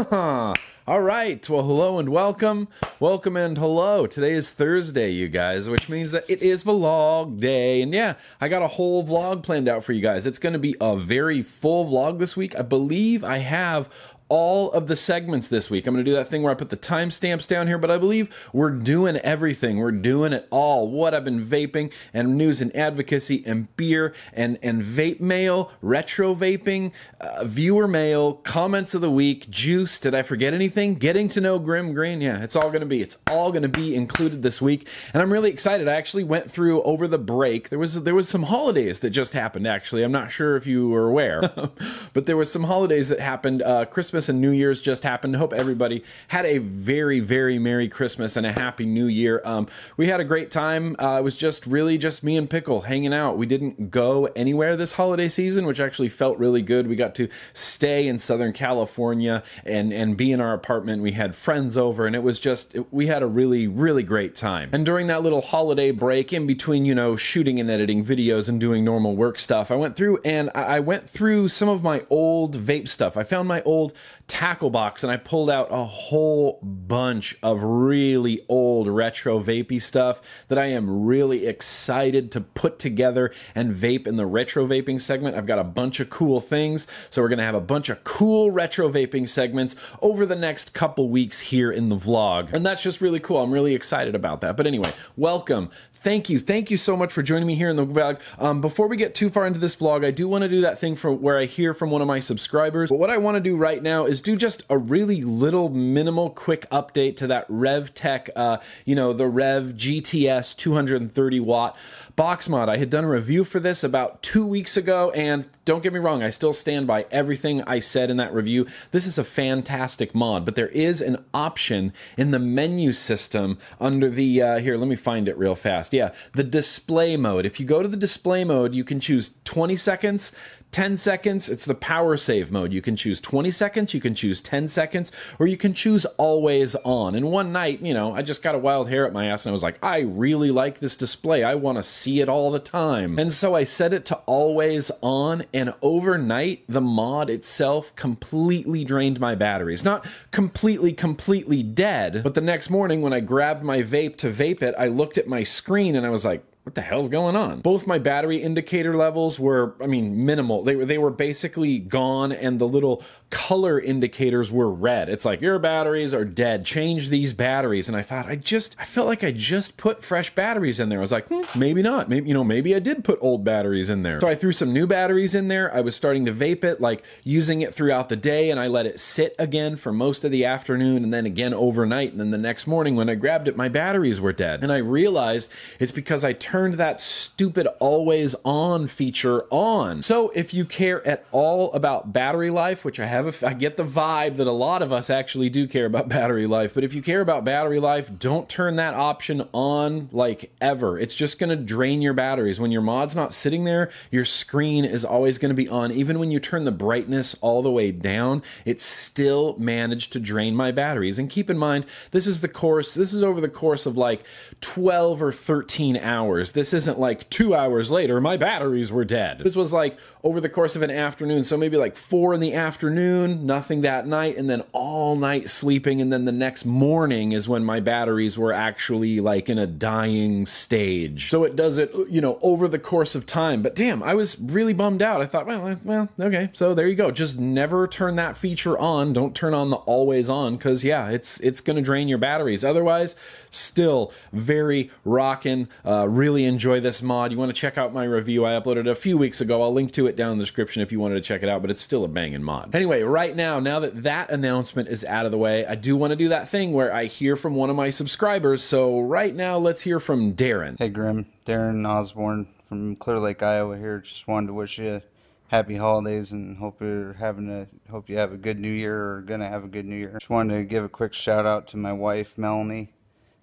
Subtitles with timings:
[0.10, 0.54] All
[1.02, 1.46] right.
[1.50, 2.68] Well, hello and welcome.
[3.00, 4.06] Welcome and hello.
[4.06, 7.82] Today is Thursday, you guys, which means that it is vlog day.
[7.82, 10.24] And yeah, I got a whole vlog planned out for you guys.
[10.24, 12.58] It's going to be a very full vlog this week.
[12.58, 13.90] I believe I have
[14.30, 15.86] all of the segments this week.
[15.86, 17.98] I'm going to do that thing where I put the timestamps down here, but I
[17.98, 19.78] believe we're doing everything.
[19.78, 20.88] We're doing it all.
[20.88, 26.34] What I've been vaping and news and advocacy and beer and, and vape mail, retro
[26.34, 29.98] vaping, uh, viewer mail, comments of the week, juice.
[29.98, 30.94] Did I forget anything?
[30.94, 32.20] Getting to know Grim Green.
[32.20, 34.88] Yeah, it's all going to be, it's all going to be included this week.
[35.12, 35.88] And I'm really excited.
[35.88, 37.68] I actually went through over the break.
[37.68, 40.04] There was, there was some holidays that just happened, actually.
[40.04, 41.40] I'm not sure if you were aware,
[42.12, 43.62] but there was some holidays that happened.
[43.62, 45.36] Uh, Christmas Christmas and New Year's just happened.
[45.36, 49.40] Hope everybody had a very, very Merry Christmas and a Happy New Year.
[49.46, 50.94] Um, we had a great time.
[50.98, 53.38] Uh, it was just really just me and Pickle hanging out.
[53.38, 56.86] We didn't go anywhere this holiday season, which actually felt really good.
[56.86, 61.00] We got to stay in Southern California and, and be in our apartment.
[61.00, 64.68] We had friends over, and it was just, we had a really, really great time.
[64.74, 68.60] And during that little holiday break, in between, you know, shooting and editing videos and
[68.60, 72.58] doing normal work stuff, I went through and I went through some of my old
[72.58, 73.16] vape stuff.
[73.16, 73.94] I found my old
[74.26, 80.46] tackle box and I pulled out a whole bunch of really old retro vapey stuff
[80.48, 85.36] that I am really excited to put together and vape in the retro vaping segment.
[85.36, 86.86] I've got a bunch of cool things.
[87.10, 90.74] So we're going to have a bunch of cool retro vaping segments over the next
[90.74, 92.52] couple weeks here in the vlog.
[92.52, 93.38] And that's just really cool.
[93.38, 94.56] I'm really excited about that.
[94.56, 96.38] But anyway, welcome thank you.
[96.38, 98.20] Thank you so much for joining me here in the vlog.
[98.38, 100.78] Um, before we get too far into this vlog, I do want to do that
[100.78, 102.90] thing for where I hear from one of my subscribers.
[102.90, 106.30] But what I want to do right now is do just a really little minimal
[106.30, 111.76] quick update to that RevTech, uh, you know, the Rev GTS 230 watt
[112.16, 112.68] box mod.
[112.68, 115.98] I had done a review for this about two weeks ago, and don't get me
[115.98, 118.66] wrong, I still stand by everything I said in that review.
[118.90, 124.08] This is a fantastic mod, but there is an option in the menu system under
[124.08, 125.94] the, uh, here, let me find it real fast fast.
[125.94, 127.46] Yeah, the display mode.
[127.46, 130.32] If you go to the display mode, you can choose 20 seconds,
[130.72, 132.72] 10 seconds, it's the power save mode.
[132.72, 136.76] You can choose 20 seconds, you can choose 10 seconds, or you can choose always
[136.76, 137.14] on.
[137.14, 139.50] And one night, you know, I just got a wild hair at my ass and
[139.50, 141.42] I was like, I really like this display.
[141.42, 143.18] I want to see it all the time.
[143.18, 149.18] And so I set it to always on, and overnight, the mod itself completely drained
[149.18, 149.84] my batteries.
[149.84, 154.62] Not completely, completely dead, but the next morning when I grabbed my vape to vape
[154.62, 157.60] it, I looked at my screen and I was like, what the hell's going on?
[157.62, 160.62] Both my battery indicator levels were, I mean, minimal.
[160.62, 165.08] They were they were basically gone, and the little color indicators were red.
[165.08, 166.64] It's like your batteries are dead.
[166.64, 167.88] Change these batteries.
[167.88, 171.00] And I thought, I just, I felt like I just put fresh batteries in there.
[171.00, 172.08] I was like, hmm, maybe not.
[172.08, 174.20] Maybe you know, maybe I did put old batteries in there.
[174.20, 175.74] So I threw some new batteries in there.
[175.74, 178.86] I was starting to vape it, like using it throughout the day, and I let
[178.86, 182.12] it sit again for most of the afternoon, and then again overnight.
[182.12, 184.78] And then the next morning, when I grabbed it, my batteries were dead, and I
[184.78, 185.50] realized
[185.80, 190.02] it's because I turned that stupid always on feature on.
[190.02, 193.84] So if you care at all about battery life, which I have, I get the
[193.84, 197.02] vibe that a lot of us actually do care about battery life, but if you
[197.02, 200.98] care about battery life, don't turn that option on like ever.
[200.98, 202.60] It's just going to drain your batteries.
[202.60, 205.92] When your mod's not sitting there, your screen is always going to be on.
[205.92, 210.56] Even when you turn the brightness all the way down, it still managed to drain
[210.56, 211.18] my batteries.
[211.18, 214.22] And keep in mind, this is the course, this is over the course of like
[214.60, 216.52] 12 or 13 hours hours.
[216.52, 219.38] This isn't like two hours later, my batteries were dead.
[219.38, 221.44] This was like over the course of an afternoon.
[221.44, 226.00] So maybe like four in the afternoon, nothing that night, and then all night sleeping.
[226.00, 230.46] And then the next morning is when my batteries were actually like in a dying
[230.46, 231.30] stage.
[231.30, 233.62] So it does it, you know, over the course of time.
[233.62, 235.20] But damn, I was really bummed out.
[235.20, 236.48] I thought, well, well, okay.
[236.52, 237.10] So there you go.
[237.10, 239.12] Just never turn that feature on.
[239.12, 242.64] Don't turn on the always on because yeah, it's it's gonna drain your batteries.
[242.64, 243.16] Otherwise,
[243.50, 248.04] still very rocking, uh, really really enjoy this mod, you want to check out my
[248.04, 248.46] review.
[248.46, 249.62] I uploaded a few weeks ago.
[249.62, 251.60] I'll link to it down in the description if you wanted to check it out,
[251.60, 252.72] but it's still a banging mod.
[252.72, 256.12] Anyway, right now, now that that announcement is out of the way, I do want
[256.12, 258.62] to do that thing where I hear from one of my subscribers.
[258.62, 260.76] So right now, let's hear from Darren.
[260.78, 261.26] Hey, Grim.
[261.46, 263.98] Darren Osborne from Clear Lake, Iowa here.
[263.98, 265.02] Just wanted to wish you
[265.48, 269.22] happy holidays and hope you're having a hope you have a good new year or
[269.22, 270.12] gonna have a good new year.
[270.20, 272.92] Just wanted to give a quick shout out to my wife Melanie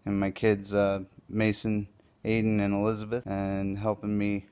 [0.05, 1.89] and my kids uh, Mason
[2.27, 4.47] Aiden and Elizabeth and helping me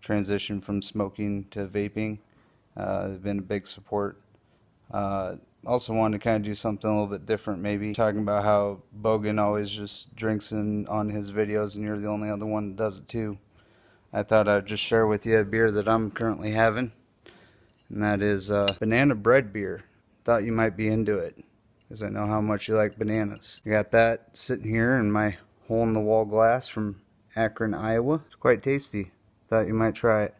[0.00, 2.18] transition from smoking to vaping.
[2.76, 4.20] Uh, they've been a big support.
[4.92, 5.36] Uh,
[5.66, 8.78] also wanted to kind of do something a little bit different maybe talking about how
[8.96, 12.76] Bogan always just drinks in on his videos and you're the only other one that
[12.76, 13.38] does it too.
[14.12, 16.92] I thought I'd just share with you a beer that I'm currently having
[17.88, 19.82] and that is uh, banana bread beer.
[20.24, 21.36] thought you might be into it
[21.88, 23.60] because I know how much you like bananas.
[23.66, 25.36] I got that sitting here in my
[25.66, 27.00] hole in the wall glass from
[27.36, 28.22] Akron, Iowa.
[28.26, 29.12] It's quite tasty.
[29.48, 30.34] Thought you might try it.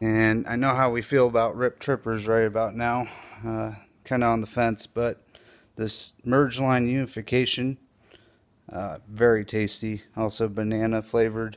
[0.00, 3.08] And I know how we feel about Rip Trippers right about now.
[3.44, 3.72] Uh,
[4.04, 5.20] kind of on the fence, but
[5.76, 7.78] this merge line unification,
[8.70, 10.02] uh, very tasty.
[10.16, 11.56] Also banana flavored,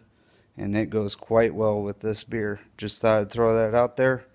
[0.58, 2.62] and it goes quite well with this beer.
[2.78, 4.26] Just thought I'd throw that out there.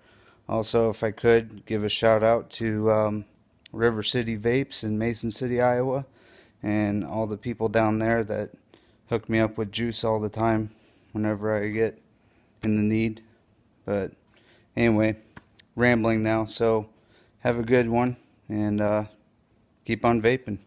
[0.47, 3.25] Also, if I could, give a shout out to um,
[3.71, 6.05] River City Vapes in Mason City, Iowa,
[6.61, 8.51] and all the people down there that
[9.13, 10.71] hook me up with juice all the time
[11.11, 12.01] whenever I get
[12.63, 13.21] in the need.
[13.85, 14.11] But
[14.75, 15.17] anyway,
[15.75, 16.45] rambling now.
[16.45, 16.87] So
[17.41, 18.17] have a good one
[18.49, 19.03] and uh,
[19.85, 20.57] keep on vaping.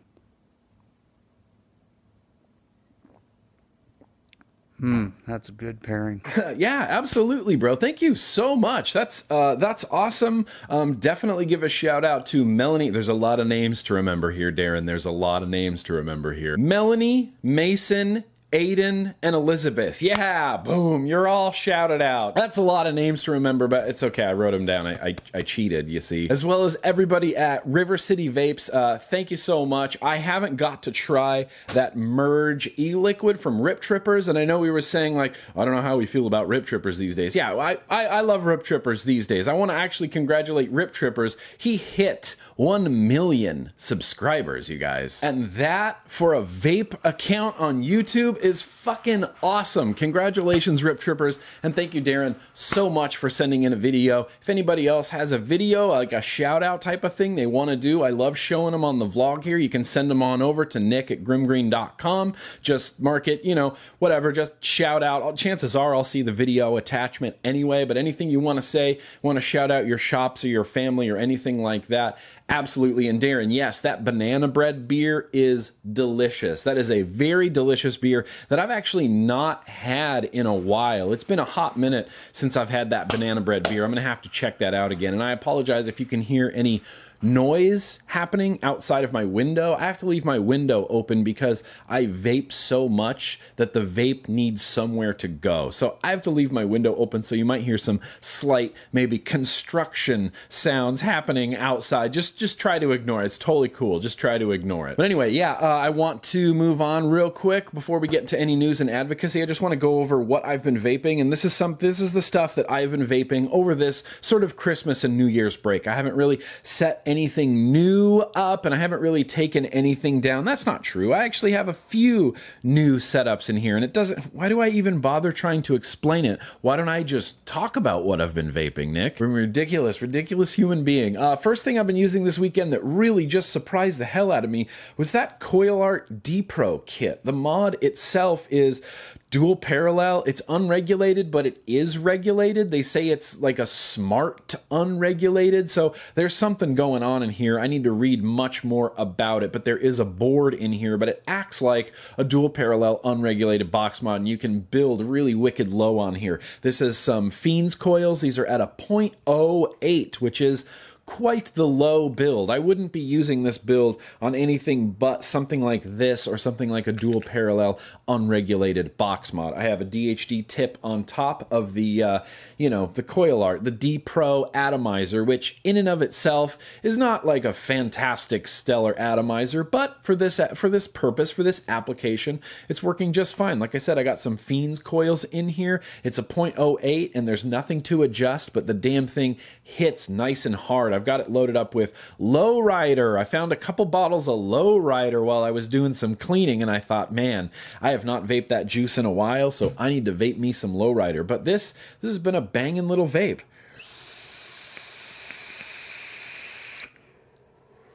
[4.78, 6.20] Hmm, that's a good pairing.
[6.56, 7.74] yeah, absolutely, bro.
[7.76, 8.92] Thank you so much.
[8.92, 10.44] That's uh, that's awesome.
[10.68, 12.90] Um, definitely give a shout out to Melanie.
[12.90, 14.84] There's a lot of names to remember here, Darren.
[14.84, 16.58] There's a lot of names to remember here.
[16.58, 20.00] Melanie, Mason, Aiden, and Elizabeth.
[20.00, 21.04] Yeah, boom.
[21.04, 22.34] You're all shouted out.
[22.36, 24.24] That's a lot of names to remember, but it's okay.
[24.24, 24.86] I wrote them down.
[24.86, 26.28] I, I, I cheated, you see.
[26.30, 28.72] As well as everybody at River City Vapes.
[28.72, 29.96] Uh, thank you so much.
[30.00, 34.60] I haven't got to try that Merge e liquid from Rip Trippers, and I know
[34.60, 37.34] we were saying, like, I don't know how we feel about Rip Trippers these days.
[37.34, 39.48] Yeah, I, I, I love Rip Trippers these days.
[39.48, 41.36] I want to actually congratulate Rip Trippers.
[41.58, 45.22] He hit 1 million subscribers, you guys.
[45.22, 49.94] And that for a vape account on YouTube is fucking awesome.
[49.94, 51.40] Congratulations, Rip Trippers.
[51.62, 54.28] And thank you, Darren, so much for sending in a video.
[54.40, 57.70] If anybody else has a video, like a shout out type of thing they want
[57.70, 59.58] to do, I love showing them on the vlog here.
[59.58, 62.34] You can send them on over to nick at grimgreen.com.
[62.62, 65.36] Just mark it, you know, whatever, just shout out.
[65.36, 69.36] Chances are I'll see the video attachment anyway, but anything you want to say, want
[69.36, 73.08] to shout out your shops or your family or anything like that, absolutely.
[73.08, 76.62] And Darren, yes, that banana bread beer is delicious.
[76.62, 81.12] That is a very delicious beer that I've actually not had in a while.
[81.12, 83.84] It's been a hot minute since I've had that banana bread beer.
[83.84, 85.12] I'm going to have to check that out again.
[85.12, 86.82] And I apologize if you can hear any
[87.22, 89.74] noise happening outside of my window.
[89.74, 94.28] I have to leave my window open because I vape so much that the vape
[94.28, 95.70] needs somewhere to go.
[95.70, 99.18] So I have to leave my window open so you might hear some slight maybe
[99.18, 102.12] construction sounds happening outside.
[102.12, 103.26] Just just try to ignore it.
[103.26, 104.00] It's totally cool.
[104.00, 104.96] Just try to ignore it.
[104.96, 108.40] But anyway, yeah, uh, I want to move on real quick before we get to
[108.40, 109.42] any news and advocacy.
[109.42, 112.00] I just want to go over what I've been vaping and this is some this
[112.00, 115.56] is the stuff that I've been vaping over this sort of Christmas and New Year's
[115.56, 115.86] break.
[115.86, 120.44] I haven't really set anything new up and I haven't really taken anything down.
[120.44, 121.12] That's not true.
[121.12, 124.68] I actually have a few new setups in here and it doesn't why do I
[124.68, 126.42] even bother trying to explain it?
[126.60, 129.20] Why don't I just talk about what I've been vaping, Nick?
[129.20, 131.16] I'm ridiculous, ridiculous human being.
[131.16, 134.44] Uh, first thing I've been using this weekend that really just surprised the hell out
[134.44, 134.66] of me
[134.96, 137.24] was that Coil Art D Pro kit.
[137.24, 138.82] The mod itself is
[139.30, 140.22] dual parallel.
[140.26, 142.70] It's unregulated, but it is regulated.
[142.70, 145.68] They say it's like a smart unregulated.
[145.70, 147.58] So there's something going on in here.
[147.58, 150.96] I need to read much more about it, but there is a board in here,
[150.96, 155.34] but it acts like a dual parallel unregulated box mod, and you can build really
[155.34, 156.40] wicked low on here.
[156.62, 158.20] This is some Fiends coils.
[158.20, 160.64] These are at a 0.08, which is
[161.06, 162.50] quite the low build.
[162.50, 166.88] I wouldn't be using this build on anything but something like this or something like
[166.88, 169.54] a dual parallel unregulated box mod.
[169.54, 172.18] I have a DHD tip on top of the, uh,
[172.58, 176.98] you know, the coil art, the D Pro atomizer, which in and of itself is
[176.98, 182.40] not like a fantastic stellar atomizer, but for this for this purpose, for this application,
[182.68, 183.60] it's working just fine.
[183.60, 185.80] Like I said, I got some Fiends coils in here.
[186.02, 190.56] It's a 0.08 and there's nothing to adjust, but the damn thing hits nice and
[190.56, 190.95] hard.
[190.96, 193.18] I've got it loaded up with Lowrider.
[193.18, 196.80] I found a couple bottles of Lowrider while I was doing some cleaning, and I
[196.80, 197.50] thought, man,
[197.80, 200.52] I have not vaped that juice in a while, so I need to vape me
[200.52, 201.24] some Lowrider.
[201.26, 203.42] But this this has been a banging little vape.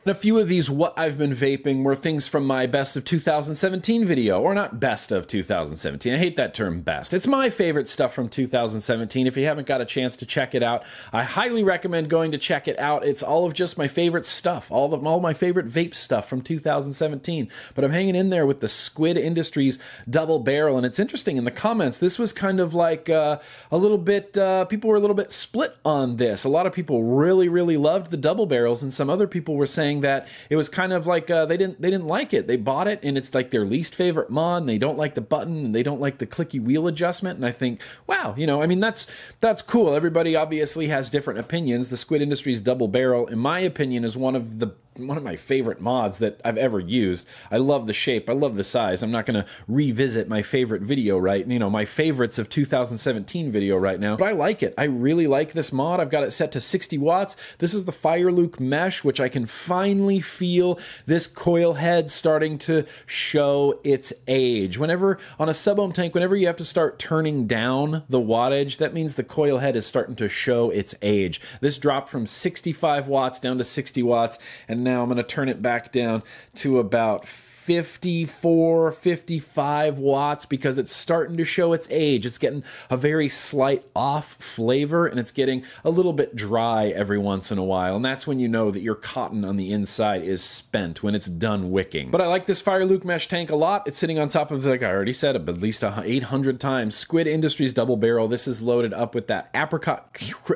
[0.04, 3.06] And a few of these what I've been vaping were things from my best of
[3.06, 6.12] 2017 video, or not best of 2017.
[6.12, 7.14] I hate that term best.
[7.14, 9.28] It's my favorite stuff from 2017.
[9.28, 12.40] If you haven't got a chance to check it out, I highly recommend going to
[12.40, 13.06] check it out.
[13.06, 16.42] It's all of just my favorite stuff, all of all my favorite vape stuff from
[16.42, 17.48] 2017.
[17.76, 19.78] But I'm hanging in there with the Squid Industries
[20.10, 22.00] double barrel, and it's interesting in the comments.
[22.00, 23.38] This was kind of like uh,
[23.70, 24.36] a little bit.
[24.36, 26.44] Uh, people were a little bit split on this.
[26.44, 29.68] A lot of people really, really loved the double barrels, and some other people were
[29.68, 32.48] saying saying that it was kind of like uh, they didn't they didn't like it.
[32.48, 34.64] They bought it and it's like their least favorite mod.
[34.64, 37.38] And they don't like the button and they don't like the clicky wheel adjustment.
[37.38, 39.08] And I think, wow, you know, I mean that's
[39.40, 39.94] that's cool.
[39.94, 41.90] Everybody obviously has different opinions.
[41.90, 45.38] The Squid Industries Double Barrel, in my opinion, is one of the one of my
[45.38, 47.28] favorite mods that I've ever used.
[47.50, 48.30] I love the shape.
[48.30, 49.02] I love the size.
[49.02, 53.52] I'm not going to revisit my favorite video right, you know, my favorites of 2017
[53.52, 54.74] video right now, but I like it.
[54.78, 56.02] I really like this mod.
[56.02, 57.38] I've got it set to 60 watts.
[57.60, 62.86] This is the Fireluke mesh, which I can finally feel this coil head starting to
[63.06, 64.78] show its age.
[64.78, 68.78] Whenever on a sub ohm tank, whenever you have to start turning down the wattage,
[68.78, 71.40] that means the coil head is starting to show its age.
[71.62, 75.50] This dropped from 65 watts down to 60 watts, and now I'm going to turn
[75.50, 76.24] it back down
[76.56, 77.26] to about
[77.62, 82.26] 54, 55 watts because it's starting to show its age.
[82.26, 87.20] It's getting a very slight off flavor and it's getting a little bit dry every
[87.20, 87.96] once in a while.
[87.96, 91.28] And that's when you know that your cotton on the inside is spent when it's
[91.28, 92.10] done wicking.
[92.10, 93.88] But I like this Fireluke mesh tank a lot.
[93.88, 97.76] It's sitting on top of, like I already said, at least 800 times Squid Industries
[97.76, 98.28] double barrel.
[98.28, 100.10] This is loaded up with that apricot,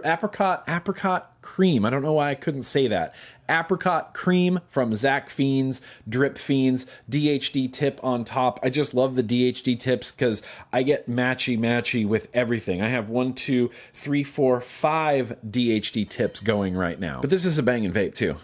[0.03, 1.85] apricot, apricot cream.
[1.85, 3.13] I don't know why I couldn't say that.
[3.47, 8.59] Apricot cream from Zach Fiends, Drip Fiends, DHD tip on top.
[8.63, 10.41] I just love the DHD tips because
[10.73, 12.81] I get matchy matchy with everything.
[12.81, 17.21] I have one, two, three, four, five DHD tips going right now.
[17.21, 18.37] But this is a banging vape too.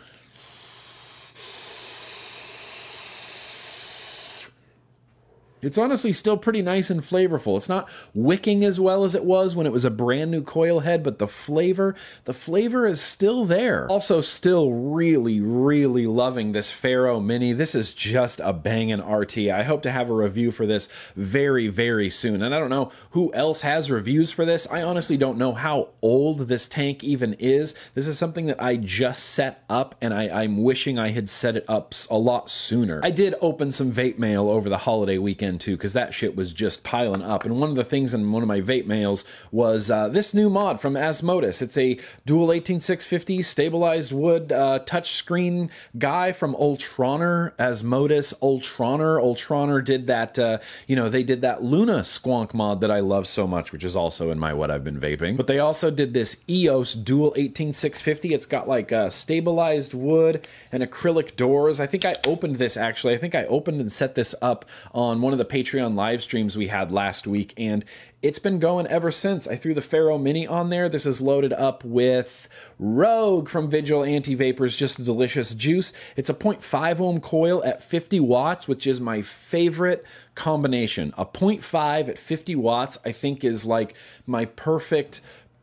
[5.61, 7.57] It's honestly still pretty nice and flavorful.
[7.57, 10.79] It's not wicking as well as it was when it was a brand new coil
[10.79, 13.87] head, but the flavor, the flavor is still there.
[13.89, 17.53] Also, still really, really loving this Pharaoh Mini.
[17.53, 19.37] This is just a banging RT.
[19.37, 22.41] I hope to have a review for this very, very soon.
[22.41, 24.67] And I don't know who else has reviews for this.
[24.71, 27.75] I honestly don't know how old this tank even is.
[27.93, 31.55] This is something that I just set up, and I, I'm wishing I had set
[31.55, 33.01] it up a lot sooner.
[33.03, 36.53] I did open some vape mail over the holiday weekend too, because that shit was
[36.53, 37.45] just piling up.
[37.45, 40.49] And one of the things in one of my vape mails was uh, this new
[40.49, 41.61] mod from Asmodus.
[41.61, 49.19] It's a dual 18650 stabilized wood uh, touchscreen guy from Ultroner, Asmodus Ultroner.
[49.21, 53.27] Ultroner did that, uh, you know, they did that Luna Squonk mod that I love
[53.27, 55.37] so much, which is also in my what I've been vaping.
[55.37, 58.33] But they also did this EOS dual 18650.
[58.33, 61.79] It's got like uh, stabilized wood and acrylic doors.
[61.79, 63.13] I think I opened this actually.
[63.13, 66.57] I think I opened and set this up on one of the Patreon live streams
[66.57, 67.85] we had last week, and
[68.21, 69.47] it's been going ever since.
[69.47, 70.87] I threw the Pharaoh Mini on there.
[70.87, 75.93] This is loaded up with Rogue from Vigilante Vapors, just delicious juice.
[76.15, 80.05] It's a 0.5 ohm coil at 50 watts, which is my favorite
[80.35, 81.13] combination.
[81.17, 83.95] A 0.5 at 50 watts, I think, is like
[84.25, 85.21] my perfect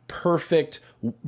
[0.09, 0.81] perfect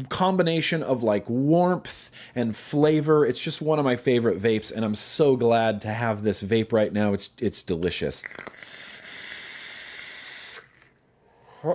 [0.08, 3.24] combination of like warmth and flavor.
[3.24, 6.72] It's just one of my favorite vapes, and I'm so glad to have this vape
[6.72, 7.12] right now.
[7.12, 8.24] It's it's delicious.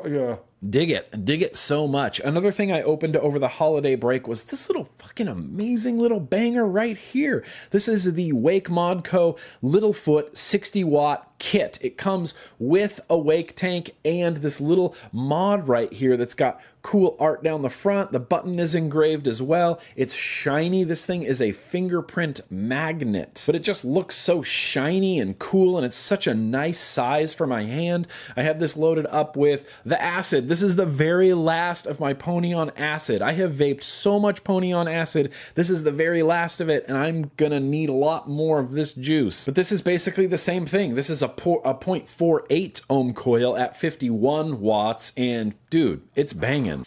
[0.07, 0.37] yeah.
[0.69, 1.25] Dig it.
[1.25, 2.19] Dig it so much.
[2.22, 6.65] Another thing I opened over the holiday break was this little fucking amazing little banger
[6.65, 7.43] right here.
[7.72, 11.77] This is the Wake Modco Littlefoot 60 watt kit.
[11.81, 17.17] It comes with a wake tank and this little mod right here that's got cool
[17.19, 18.12] art down the front.
[18.12, 19.79] The button is engraved as well.
[19.95, 20.84] It's shiny.
[20.84, 25.86] This thing is a fingerprint magnet, but it just looks so shiny and cool and
[25.86, 28.07] it's such a nice size for my hand.
[28.38, 30.48] I have this loaded up with the acid.
[30.48, 33.21] This is the very last of my pony on acid.
[33.21, 35.31] I have vaped so much pony on acid.
[35.55, 38.71] This is the very last of it and I'm gonna need a lot more of
[38.71, 39.45] this juice.
[39.45, 40.95] But this is basically the same thing.
[40.95, 46.85] This is a, por- a 0.48 ohm coil at 51 watts, and dude, it's banging.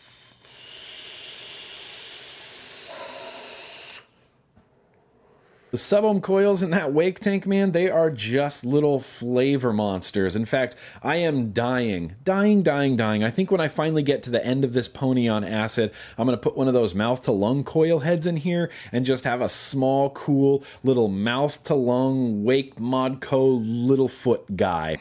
[5.70, 10.34] The sub ohm coils in that wake tank, man, they are just little flavor monsters.
[10.34, 13.22] In fact, I am dying, dying, dying, dying.
[13.22, 16.26] I think when I finally get to the end of this pony on acid, I'm
[16.26, 19.24] going to put one of those mouth to lung coil heads in here and just
[19.24, 24.96] have a small, cool little mouth to lung wake modco little foot guy.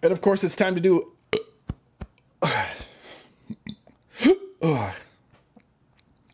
[0.00, 1.12] And of course, it's time to do.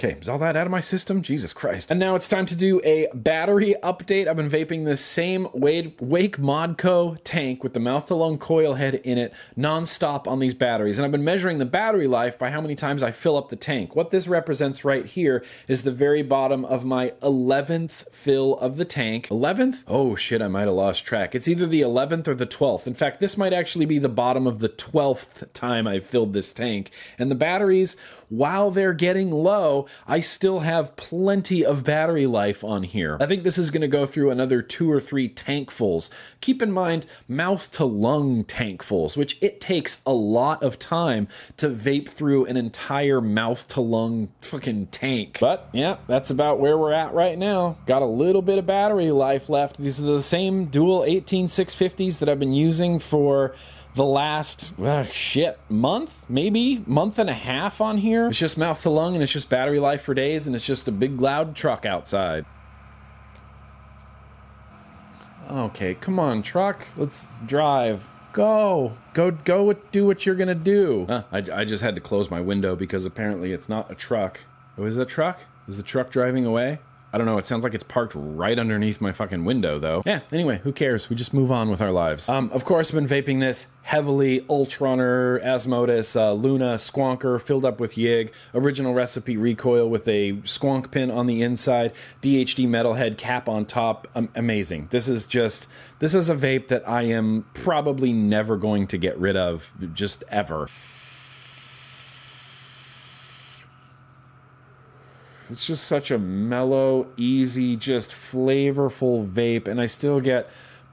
[0.04, 1.23] Okay, is all that out of my system?
[1.23, 1.92] Jesus Christ.
[1.92, 4.26] And now it's time to do a battery update.
[4.26, 8.75] I've been vaping this same Wake, Wake Modco tank with the mouth to lung coil
[8.75, 10.99] head in it nonstop on these batteries.
[10.99, 13.54] And I've been measuring the battery life by how many times I fill up the
[13.54, 13.94] tank.
[13.94, 18.85] What this represents right here is the very bottom of my 11th fill of the
[18.85, 19.28] tank.
[19.28, 19.85] 11th?
[19.87, 21.37] Oh shit, I might have lost track.
[21.37, 22.88] It's either the 11th or the 12th.
[22.88, 26.52] In fact, this might actually be the bottom of the 12th time I've filled this
[26.52, 26.90] tank.
[27.21, 27.97] And the batteries,
[28.28, 33.16] while they're getting low, I still have plenty of battery life on here.
[33.20, 36.11] I think this is going to go through another two or three tankfuls.
[36.40, 41.68] Keep in mind, mouth to lung tankfuls, which it takes a lot of time to
[41.68, 45.38] vape through an entire mouth to lung fucking tank.
[45.40, 47.76] But yeah, that's about where we're at right now.
[47.87, 49.78] Got a little bit of battery life left.
[49.78, 53.54] These are the same dual 18650s that I've been using for
[53.94, 58.28] the last uh, shit month, maybe month and a half on here.
[58.28, 60.88] It's just mouth to lung and it's just battery life for days and it's just
[60.88, 62.46] a big loud truck outside.
[65.50, 66.87] Okay, come on, truck.
[66.96, 68.08] Let's drive.
[68.32, 69.75] Go, go, go!
[69.75, 71.04] Do what you're gonna do.
[71.06, 74.40] Huh, I, I just had to close my window because apparently it's not a truck.
[74.78, 75.40] Oh, is it a truck?
[75.68, 76.78] Is the truck driving away?
[77.12, 77.37] I don't know.
[77.37, 80.02] It sounds like it's parked right underneath my fucking window, though.
[80.07, 80.21] Yeah.
[80.33, 81.11] Anyway, who cares?
[81.11, 82.28] We just move on with our lives.
[82.28, 84.40] Um, of course, I've been vaping this heavily.
[84.42, 88.33] Ultroner, Asmodus, uh, Luna, Squonker, filled up with Yig.
[88.54, 91.92] Original recipe recoil with a squonk pin on the inside.
[92.23, 94.09] DHD metalhead cap on top.
[94.14, 94.88] Um, amazing.
[94.90, 95.69] This is just.
[95.99, 100.25] This is a vape that I am probably never going to get rid of, just
[100.28, 100.69] ever.
[105.52, 110.49] It's just such a mellow, easy, just flavorful vape, and I still get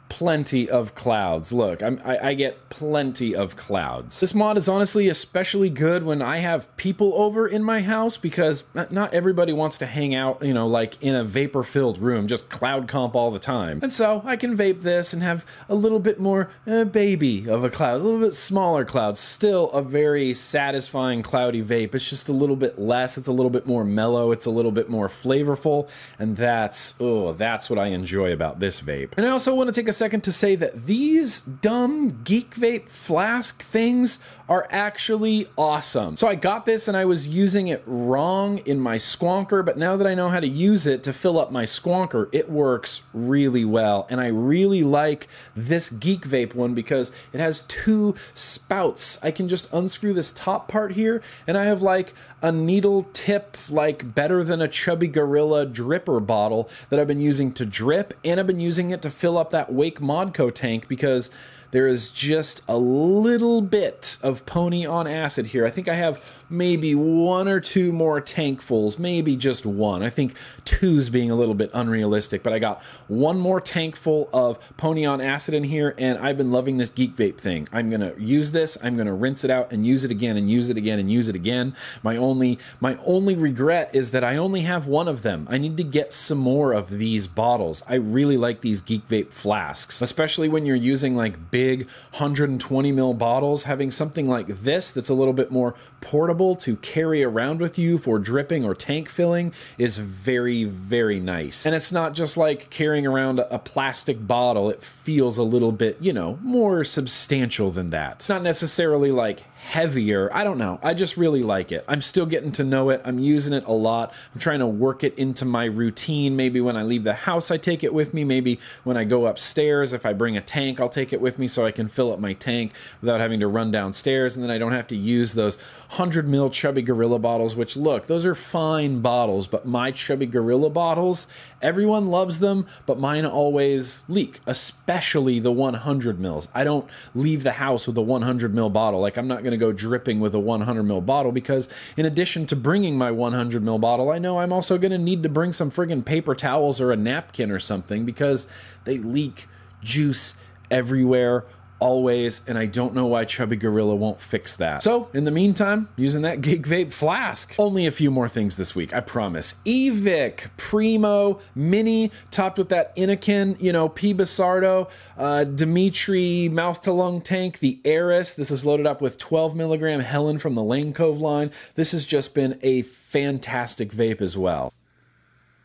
[0.10, 1.54] plenty of clouds.
[1.54, 4.20] Look, I, I get plenty of clouds.
[4.20, 8.64] This mod is honestly especially good when I have people over in my house because
[8.74, 12.50] not everybody wants to hang out, you know, like in a vapor filled room, just
[12.50, 13.80] cloud comp all the time.
[13.82, 17.64] And so I can vape this and have a little bit more uh, baby of
[17.64, 19.18] a cloud, a little bit smaller cloud.
[19.18, 21.94] Still a very satisfying cloudy vape.
[21.96, 24.72] It's just a little bit less, it's a little bit more mellow, it's a little
[24.72, 25.88] bit more flavorful,
[26.18, 29.14] and that's, oh, that's what I enjoy about this vape.
[29.18, 32.88] And I also want to take a second to say that these dumb Geek Vape
[32.88, 36.18] flask things are actually awesome.
[36.18, 39.96] So I got this and I was using it wrong in my squonker, but now
[39.96, 43.64] that I know how to use it to fill up my squonker, it works really
[43.64, 44.08] well.
[44.10, 49.24] And I really like this Geek Vape one because it has two spouts.
[49.24, 53.56] I can just unscrew this top part here and I have like a needle tip,
[53.70, 58.40] like better than a Chubby Gorilla dripper bottle that I've been using to drip, and
[58.40, 61.30] I've been using it to fill up that Wake Modco tank because
[61.72, 65.66] there is just a little bit of pony on acid here.
[65.66, 70.02] I think I have maybe one or two more tankfuls, maybe just one.
[70.02, 74.58] I think two's being a little bit unrealistic, but I got one more tankful of
[74.78, 77.68] pony on acid in here, and I've been loving this Geek Vape thing.
[77.72, 80.70] I'm gonna use this, I'm gonna rinse it out and use it again and use
[80.70, 81.76] it again and use it again.
[82.02, 85.48] My only my only regret is that I only have one of them.
[85.50, 87.84] I need to get some more of these bottles.
[87.88, 93.18] I really like these Geek Vape flasks, especially when you're using like big 120 ml
[93.18, 93.64] bottles.
[93.64, 97.98] Having something like this that's a little bit more portable to carry around with you
[97.98, 101.66] for dripping or tank filling is very, very nice.
[101.66, 105.98] And it's not just like carrying around a plastic bottle, it feels a little bit,
[106.00, 108.16] you know, more substantial than that.
[108.18, 110.32] It's not necessarily like heavier.
[110.34, 110.80] I don't know.
[110.82, 111.86] I just really like it.
[111.88, 113.02] I'm still getting to know it.
[113.06, 114.12] I'm using it a lot.
[114.34, 116.36] I'm trying to work it into my routine.
[116.36, 118.24] Maybe when I leave the house, I take it with me.
[118.24, 121.48] Maybe when I go upstairs, if I bring a tank, I'll take it with me
[121.48, 124.36] so I can fill up my tank without having to run downstairs.
[124.36, 128.08] And then I don't have to use those 100 mil Chubby Gorilla bottles, which look,
[128.08, 131.28] those are fine bottles, but my Chubby Gorilla bottles,
[131.62, 136.48] everyone loves them, but mine always leak, especially the 100 mils.
[136.56, 139.00] I don't leave the house with a 100 mil bottle.
[139.00, 142.46] Like I'm not going to go dripping with a 100 ml bottle because in addition
[142.48, 145.54] to bringing my 100 ml bottle, I know I'm also going to need to bring
[145.54, 148.48] some friggin' paper towels or a napkin or something because
[148.86, 149.48] they leak
[149.84, 150.36] juice
[150.72, 151.46] everywhere
[151.80, 154.84] always, and I don't know why Chubby Gorilla won't fix that.
[154.84, 157.56] So, in the meantime, using that Geek Vape flask.
[157.58, 159.56] Only a few more things this week, I promise.
[159.66, 164.14] Evic, Primo, Mini, topped with that Innokin, you know, P.
[164.14, 168.34] Busardo, uh, Dimitri, Mouth to Lung Tank, the Eris.
[168.34, 171.52] This is loaded up with 12 milligram Helen from the Lane Cove line.
[171.76, 174.74] This has just been a fantastic vape as well.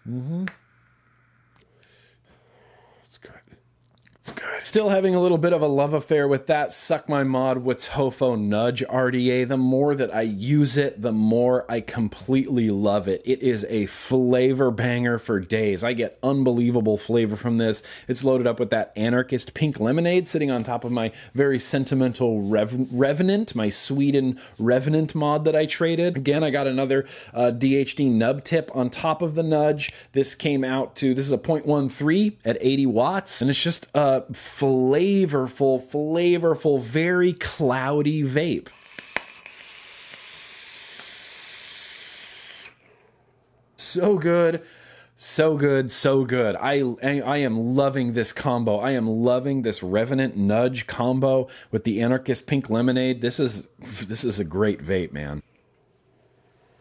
[0.09, 0.46] Mm-hmm.
[3.03, 3.33] It's good.
[4.25, 4.65] It's good.
[4.65, 7.81] Still having a little bit of a love affair with that Suck My Mod with
[7.81, 9.47] Tofo Nudge RDA.
[9.47, 13.21] The more that I use it, the more I completely love it.
[13.27, 15.85] It is a flavor banger for days.
[15.85, 17.83] I get unbelievable flavor from this.
[18.09, 22.41] It's loaded up with that Anarchist Pink Lemonade sitting on top of my very sentimental
[22.41, 26.17] Rev- Revenant, my Sweden Revenant mod that I traded.
[26.17, 29.93] Again, I got another uh, DHD nub tip on top of the Nudge.
[30.13, 33.87] This came out to, this is a 0.13 at 80 watts, and it's just
[34.22, 38.68] flavorful, flavorful, very cloudy vape.
[43.94, 44.62] so good.
[45.16, 46.57] So good, so good.
[46.57, 48.79] I, I am loving this combo.
[48.79, 53.20] I am loving this Revenant Nudge combo with the Anarchist Pink Lemonade.
[53.20, 55.40] This is this is a great vape, man.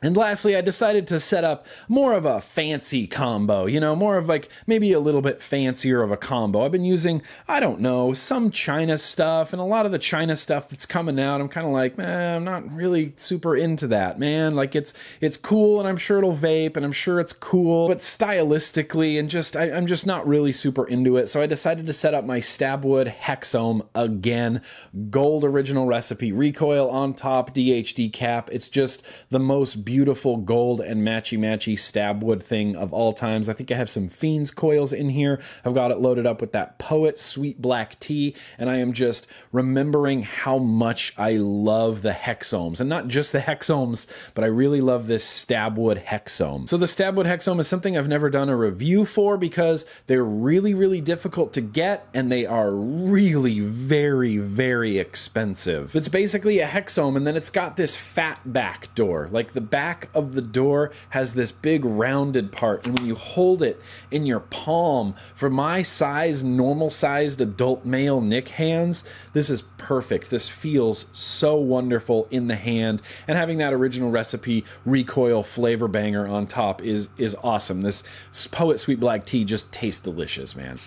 [0.04, 4.18] And lastly, I decided to set up more of a fancy combo, you know, more
[4.18, 6.66] of like maybe a little bit fancier of a combo.
[6.66, 10.36] I've been using, I don't know, some China stuff, and a lot of the China
[10.36, 14.20] stuff that's coming out, I'm kind of like, man, I'm not really super into that,
[14.20, 14.56] man.
[14.56, 18.00] Like it's it's cool, and I'm sure it'll vape, and I'm sure it's cool, but
[18.00, 21.28] stylistically, and just I, I'm just not really super into it.
[21.28, 24.62] So I decided to set up my Stabwood Hexohm again,
[25.10, 28.50] gold original recipe, recoil on top, DHD cap.
[28.52, 33.14] It's just the most beautiful beautiful gold and matchy matchy stab wood thing of all
[33.14, 33.48] times.
[33.48, 35.40] I think I have some Fiends coils in here.
[35.64, 39.28] I've got it loaded up with that Poet Sweet Black Tea, and I am just
[39.52, 44.82] remembering how much I love the hexohms, and not just the hexohms, but I really
[44.82, 46.68] love this stabwood hexohm.
[46.68, 50.74] So the stabwood hexohm is something I've never done a review for because they're really,
[50.74, 55.96] really difficult to get, and they are really very, very expensive.
[55.96, 59.83] It's basically a hexohm, and then it's got this fat back door, like the back
[59.84, 62.88] back of the door has this big rounded part.
[62.88, 68.22] And when you hold it in your palm, for my size, normal sized adult male
[68.22, 70.30] Nick hands, this is perfect.
[70.30, 73.02] This feels so wonderful in the hand.
[73.28, 77.82] And having that original recipe recoil flavor banger on top is, is awesome.
[77.82, 78.06] This
[78.54, 80.80] Poet Sweet Black Tea just tastes delicious, man.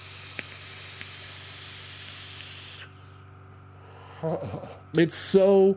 [4.98, 5.76] It's so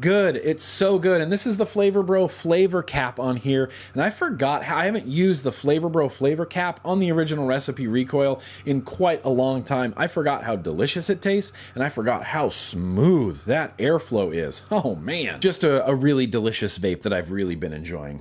[0.00, 0.36] good.
[0.36, 1.20] It's so good.
[1.20, 3.70] And this is the Flavor Bro flavor cap on here.
[3.92, 7.46] And I forgot how I haven't used the Flavor Bro flavor cap on the original
[7.46, 9.94] recipe recoil in quite a long time.
[9.96, 14.62] I forgot how delicious it tastes and I forgot how smooth that airflow is.
[14.70, 15.40] Oh man.
[15.40, 18.20] Just a, a really delicious vape that I've really been enjoying.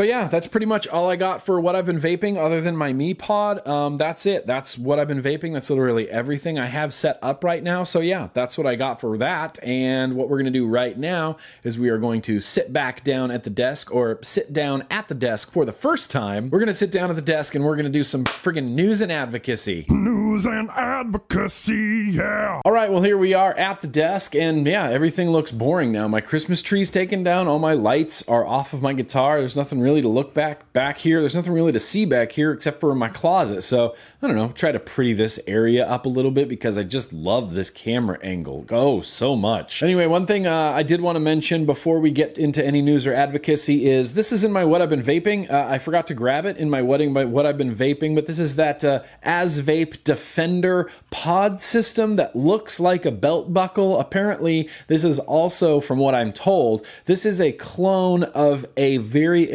[0.00, 2.74] So yeah, that's pretty much all I got for what I've been vaping other than
[2.74, 3.68] my Mi Pod.
[3.68, 4.46] Um, that's it.
[4.46, 5.52] That's what I've been vaping.
[5.52, 7.84] That's literally everything I have set up right now.
[7.84, 9.62] So yeah, that's what I got for that.
[9.62, 13.04] And what we're going to do right now is we are going to sit back
[13.04, 16.48] down at the desk or sit down at the desk for the first time.
[16.48, 18.70] We're going to sit down at the desk and we're going to do some friggin'
[18.70, 19.84] news and advocacy.
[19.90, 22.62] News and advocacy, yeah.
[22.64, 26.08] All right, well, here we are at the desk, and yeah, everything looks boring now.
[26.08, 29.38] My Christmas tree's taken down, all my lights are off of my guitar.
[29.40, 31.20] There's nothing nothing really to look back back here.
[31.20, 33.62] There's nothing really to see back here except for my closet.
[33.62, 36.84] So I don't know, try to pretty this area up a little bit because I
[36.84, 38.64] just love this camera angle.
[38.70, 39.82] Oh, so much.
[39.82, 43.06] Anyway, one thing uh, I did want to mention before we get into any news
[43.06, 45.50] or advocacy is this is in my what I've been vaping.
[45.50, 48.26] Uh, I forgot to grab it in my wedding by what I've been vaping, but
[48.26, 53.98] this is that uh, ASVAPE Defender pod system that looks like a belt buckle.
[53.98, 59.50] Apparently, this is also, from what I'm told, this is a clone of a very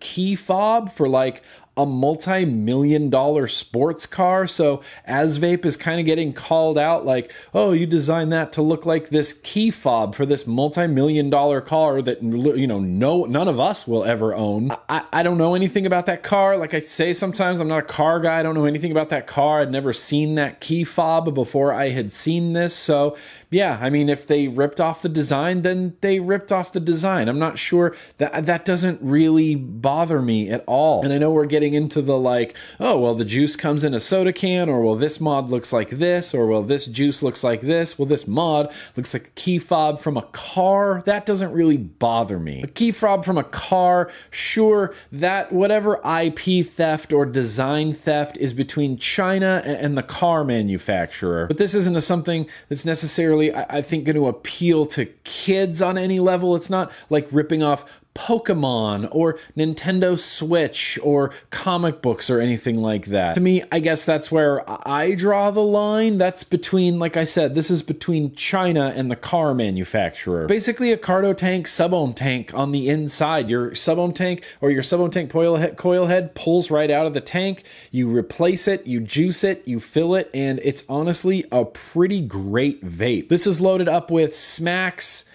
[0.00, 1.42] key fob for like
[1.74, 4.46] a multi-million dollar sports car.
[4.46, 8.84] So ASVAPE is kind of getting called out like, oh, you designed that to look
[8.84, 13.58] like this key fob for this multi-million dollar car that you know no none of
[13.58, 14.70] us will ever own.
[14.88, 16.58] I, I don't know anything about that car.
[16.58, 18.40] Like I say sometimes I'm not a car guy.
[18.40, 19.62] I don't know anything about that car.
[19.62, 22.76] I'd never seen that key fob before I had seen this.
[22.76, 23.16] So
[23.50, 27.28] yeah, I mean if they ripped off the design, then they ripped off the design.
[27.28, 31.02] I'm not sure that that doesn't really bother me at all.
[31.02, 33.94] And I know we're getting getting into the like, oh, well, the juice comes in
[33.94, 37.44] a soda can, or well, this mod looks like this, or well, this juice looks
[37.44, 37.96] like this.
[37.96, 41.02] Well, this mod looks like a key fob from a car.
[41.06, 42.62] That doesn't really bother me.
[42.62, 48.52] A key fob from a car, sure, that whatever IP theft or design theft is
[48.52, 51.46] between China and the car manufacturer.
[51.46, 55.96] But this isn't a something that's necessarily, I think, going to appeal to kids on
[55.96, 56.56] any level.
[56.56, 63.06] It's not like ripping off Pokemon or Nintendo Switch or comic books or anything like
[63.06, 63.34] that.
[63.34, 66.18] To me, I guess that's where I draw the line.
[66.18, 70.46] That's between, like I said, this is between China and the car manufacturer.
[70.46, 73.48] Basically, a cardo tank, sub-ohm tank on the inside.
[73.48, 77.14] Your sub-ohm tank or your sub-ohm tank coil head, coil head pulls right out of
[77.14, 77.64] the tank.
[77.90, 82.84] You replace it, you juice it, you fill it, and it's honestly a pretty great
[82.84, 83.28] vape.
[83.28, 85.28] This is loaded up with Smacks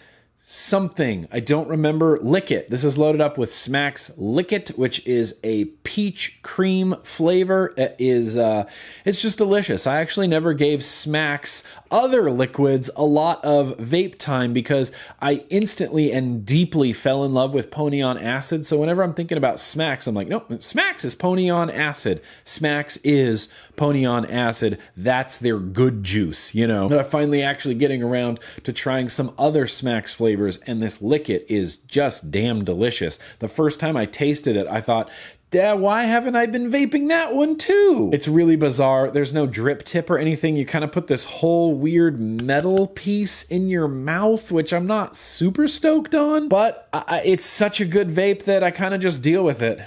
[0.49, 1.27] something.
[1.29, 2.17] I don't remember.
[2.19, 2.69] Lick It.
[2.69, 7.73] This is loaded up with Smacks Lick It, which is a peach cream flavor.
[7.75, 8.69] It is uh,
[9.03, 9.85] it's just delicious.
[9.85, 16.13] I actually never gave Smacks other liquids a lot of vape time because I instantly
[16.13, 18.65] and deeply fell in love with Pony on Acid.
[18.65, 22.21] So whenever I'm thinking about Smacks, I'm like, no, Smacks is Pony on Acid.
[22.45, 24.79] Smacks is Pony on Acid.
[24.95, 26.87] That's their good juice, you know.
[26.87, 31.01] But I'm finally actually getting around to trying some other Smacks flavors flavors, and this
[31.01, 33.17] Lick is just damn delicious.
[33.39, 35.09] The first time I tasted it, I thought,
[35.49, 38.11] Dad, why haven't I been vaping that one too?
[38.13, 39.09] It's really bizarre.
[39.09, 40.55] There's no drip tip or anything.
[40.55, 45.15] You kind of put this whole weird metal piece in your mouth, which I'm not
[45.15, 49.23] super stoked on, but I, it's such a good vape that I kind of just
[49.23, 49.79] deal with it.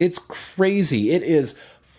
[0.00, 1.10] It's crazy.
[1.10, 1.54] It is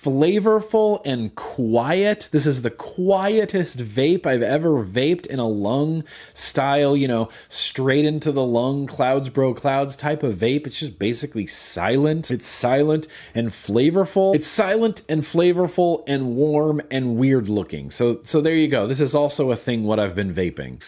[0.05, 2.29] flavorful and quiet.
[2.31, 8.05] This is the quietest vape I've ever vaped in a lung style, you know, straight
[8.05, 10.67] into the lung, clouds bro clouds type of vape.
[10.67, 12.29] It's just basically silent.
[12.29, 14.35] It's silent and flavorful.
[14.35, 17.89] It's silent and flavorful and warm and weird looking.
[17.89, 18.85] So so there you go.
[18.85, 20.83] This is also a thing what I've been vaping.